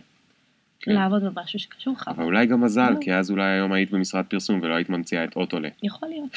כן. 0.83 0.91
ולעבוד 0.91 1.23
במשהו 1.25 1.59
שקשור, 1.59 1.95
אבל 2.07 2.15
חבל. 2.15 2.25
אולי 2.25 2.47
גם 2.47 2.61
מזל, 2.61 2.91
לא. 2.91 3.01
כי 3.01 3.15
אז 3.15 3.31
אולי 3.31 3.51
היום 3.51 3.73
היית 3.73 3.91
במשרד 3.91 4.25
פרסום 4.25 4.61
ולא 4.63 4.75
היית 4.75 4.91
ממציאה 4.91 5.25
את 5.25 5.37
אוטולה. 5.37 5.69
יכול 5.83 6.09
להיות. 6.09 6.35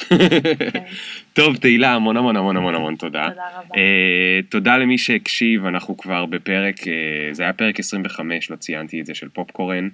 כן, 0.72 0.84
טוב, 1.38 1.56
תהילה, 1.56 1.94
המון 1.94 2.16
המון 2.16 2.36
המון 2.36 2.56
המון 2.56 2.74
המון 2.74 2.96
תודה. 2.96 3.28
תודה 3.28 3.42
רבה. 3.58 3.74
אה, 3.76 4.40
תודה 4.48 4.76
למי 4.76 4.98
שהקשיב, 4.98 5.66
אנחנו 5.66 5.96
כבר 5.96 6.26
בפרק, 6.26 6.88
אה, 6.88 6.92
זה 7.32 7.42
היה 7.42 7.52
פרק 7.52 7.80
25, 7.80 8.50
לא 8.50 8.56
ציינתי 8.56 9.00
את 9.00 9.06
זה, 9.06 9.14
של 9.14 9.28
פופקורן. 9.28 9.88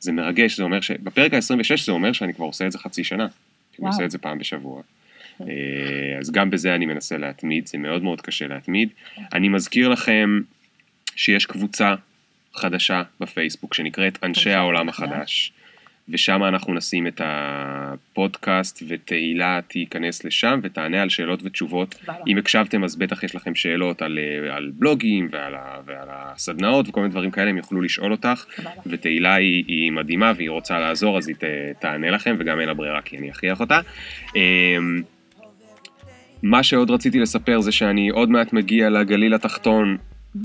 זה 0.00 0.12
מרגש, 0.12 0.56
זה 0.56 0.62
אומר 0.62 0.80
שבפרק 0.80 1.34
ה-26 1.34 1.84
זה 1.84 1.92
אומר 1.92 2.12
שאני 2.12 2.34
כבר 2.34 2.46
עושה 2.46 2.66
את 2.66 2.72
זה 2.72 2.78
חצי 2.78 3.04
שנה. 3.04 3.26
אני. 3.78 3.86
עושה 3.86 4.04
את 4.04 4.10
זה 4.10 4.18
פעם 4.18 4.38
בשבוע. 4.38 4.82
אה, 5.40 6.18
אז 6.18 6.30
גם 6.30 6.50
בזה 6.50 6.74
אני 6.74 6.86
מנסה 6.86 7.18
להתמיד, 7.18 7.66
זה 7.66 7.78
מאוד 7.78 8.02
מאוד 8.02 8.20
קשה 8.20 8.46
להתמיד. 8.46 8.88
אני 9.32 9.48
מזכיר 9.48 9.88
לכם 9.88 10.40
שיש 11.16 11.46
קבוצה 11.46 11.94
חדשה 12.54 13.02
בפייסבוק 13.20 13.74
שנקראת 13.74 14.18
אנשי 14.24 14.50
העולם 14.50 14.88
החדש. 14.88 15.52
ושם 16.08 16.44
אנחנו 16.44 16.74
נשים 16.74 17.06
את 17.06 17.20
הפודקאסט, 17.24 18.82
ותהילה 18.88 19.60
תיכנס 19.68 20.24
לשם 20.24 20.60
ותענה 20.62 21.02
על 21.02 21.08
שאלות 21.08 21.40
ותשובות. 21.44 21.94
אם 22.26 22.38
הקשבתם 22.38 22.84
אז 22.84 22.96
בטח 22.96 23.22
יש 23.22 23.34
לכם 23.34 23.54
שאלות 23.54 24.02
על, 24.02 24.18
אה, 24.18 24.56
על 24.56 24.70
בלוגים 24.74 25.28
ועל, 25.32 25.54
ה, 25.54 25.80
ועל 25.86 26.08
הסדנאות 26.10 26.88
וכל 26.88 27.00
מיני 27.00 27.10
דברים 27.10 27.30
כאלה, 27.30 27.50
הם 27.50 27.56
יוכלו 27.56 27.80
לשאול 27.80 28.12
אותך. 28.12 28.44
ותהילה 28.86 29.34
היא, 29.34 29.64
היא 29.66 29.92
מדהימה 29.92 30.32
והיא 30.36 30.50
רוצה 30.50 30.78
לעזור, 30.78 31.18
אז 31.18 31.28
היא 31.28 31.36
ת, 31.36 31.44
תענה 31.80 32.10
לכם, 32.10 32.36
וגם 32.38 32.60
אין 32.60 32.68
לה 32.68 32.74
ברירה 32.74 33.02
כי 33.02 33.18
אני 33.18 33.30
אכריח 33.30 33.60
אותה. 33.60 33.80
מה 36.42 36.62
שעוד 36.62 36.90
רציתי 36.90 37.20
לספר 37.20 37.60
זה 37.60 37.72
שאני 37.72 38.08
עוד 38.08 38.30
מעט 38.30 38.52
מגיע 38.52 38.90
לגליל 38.90 39.34
התחתון, 39.34 39.96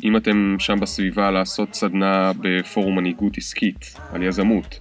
אם 0.04 0.18
אתם 0.18 0.56
שם 0.60 0.80
בסביבה, 0.80 1.32
לעשות 1.32 1.74
סדנה 1.74 2.32
בפורום 2.42 2.96
מנהיגות 2.96 3.38
עסקית 3.38 3.96
על 4.12 4.24
יזמות. 4.24 4.80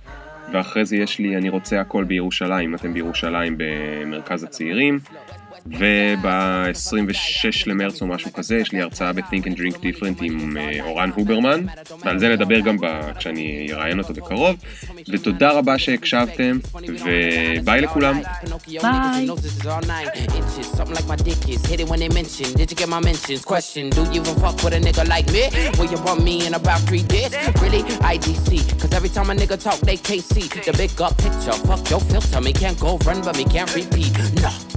ואחרי 0.52 0.84
זה 0.84 0.96
יש 0.96 1.18
לי 1.18 1.36
אני 1.36 1.48
רוצה 1.48 1.80
הכל 1.80 2.04
בירושלים, 2.04 2.74
אתם 2.74 2.94
בירושלים 2.94 3.54
במרכז 3.58 4.42
הצעירים. 4.44 4.98
וב-26 5.66 7.12
למרץ 7.66 8.02
או 8.02 8.06
משהו 8.06 8.32
כזה, 8.32 8.56
יש 8.56 8.72
לי 8.72 8.80
הרצאה 8.82 9.12
ב-Think 9.12 9.44
and 9.44 9.56
Drink 9.58 9.76
Different 9.76 10.22
עם 10.22 10.56
אה, 10.56 10.78
אורן 10.84 11.10
הוברמן, 11.14 11.64
ועל 12.04 12.18
זה 12.18 12.28
נדבר 12.28 12.60
גם 12.60 12.76
ב- 12.80 13.12
כשאני 13.18 13.68
אראיין 13.72 13.98
אותו 13.98 14.14
בקרוב. 14.14 14.56
ותודה 15.08 15.50
רבה 15.50 15.78
שהקשבתם, 15.78 16.58
וביי 17.58 17.80
לכולם. 17.80 18.20
Talk, 29.62 29.80
they 29.86 29.96
can't 29.96 30.24
see 30.24 30.48
the 30.48 30.72
picture. 31.22 31.56
Fuck 31.68 31.90
your 31.90 32.00
filter, 32.00 32.40
me 32.40 32.52
can't 32.52 32.78
go 32.80 32.98
run, 33.06 33.20
but 33.22 33.36
me 33.36 33.44
can't 33.44 33.72
repeat. 33.76 34.12
No. 34.42 34.71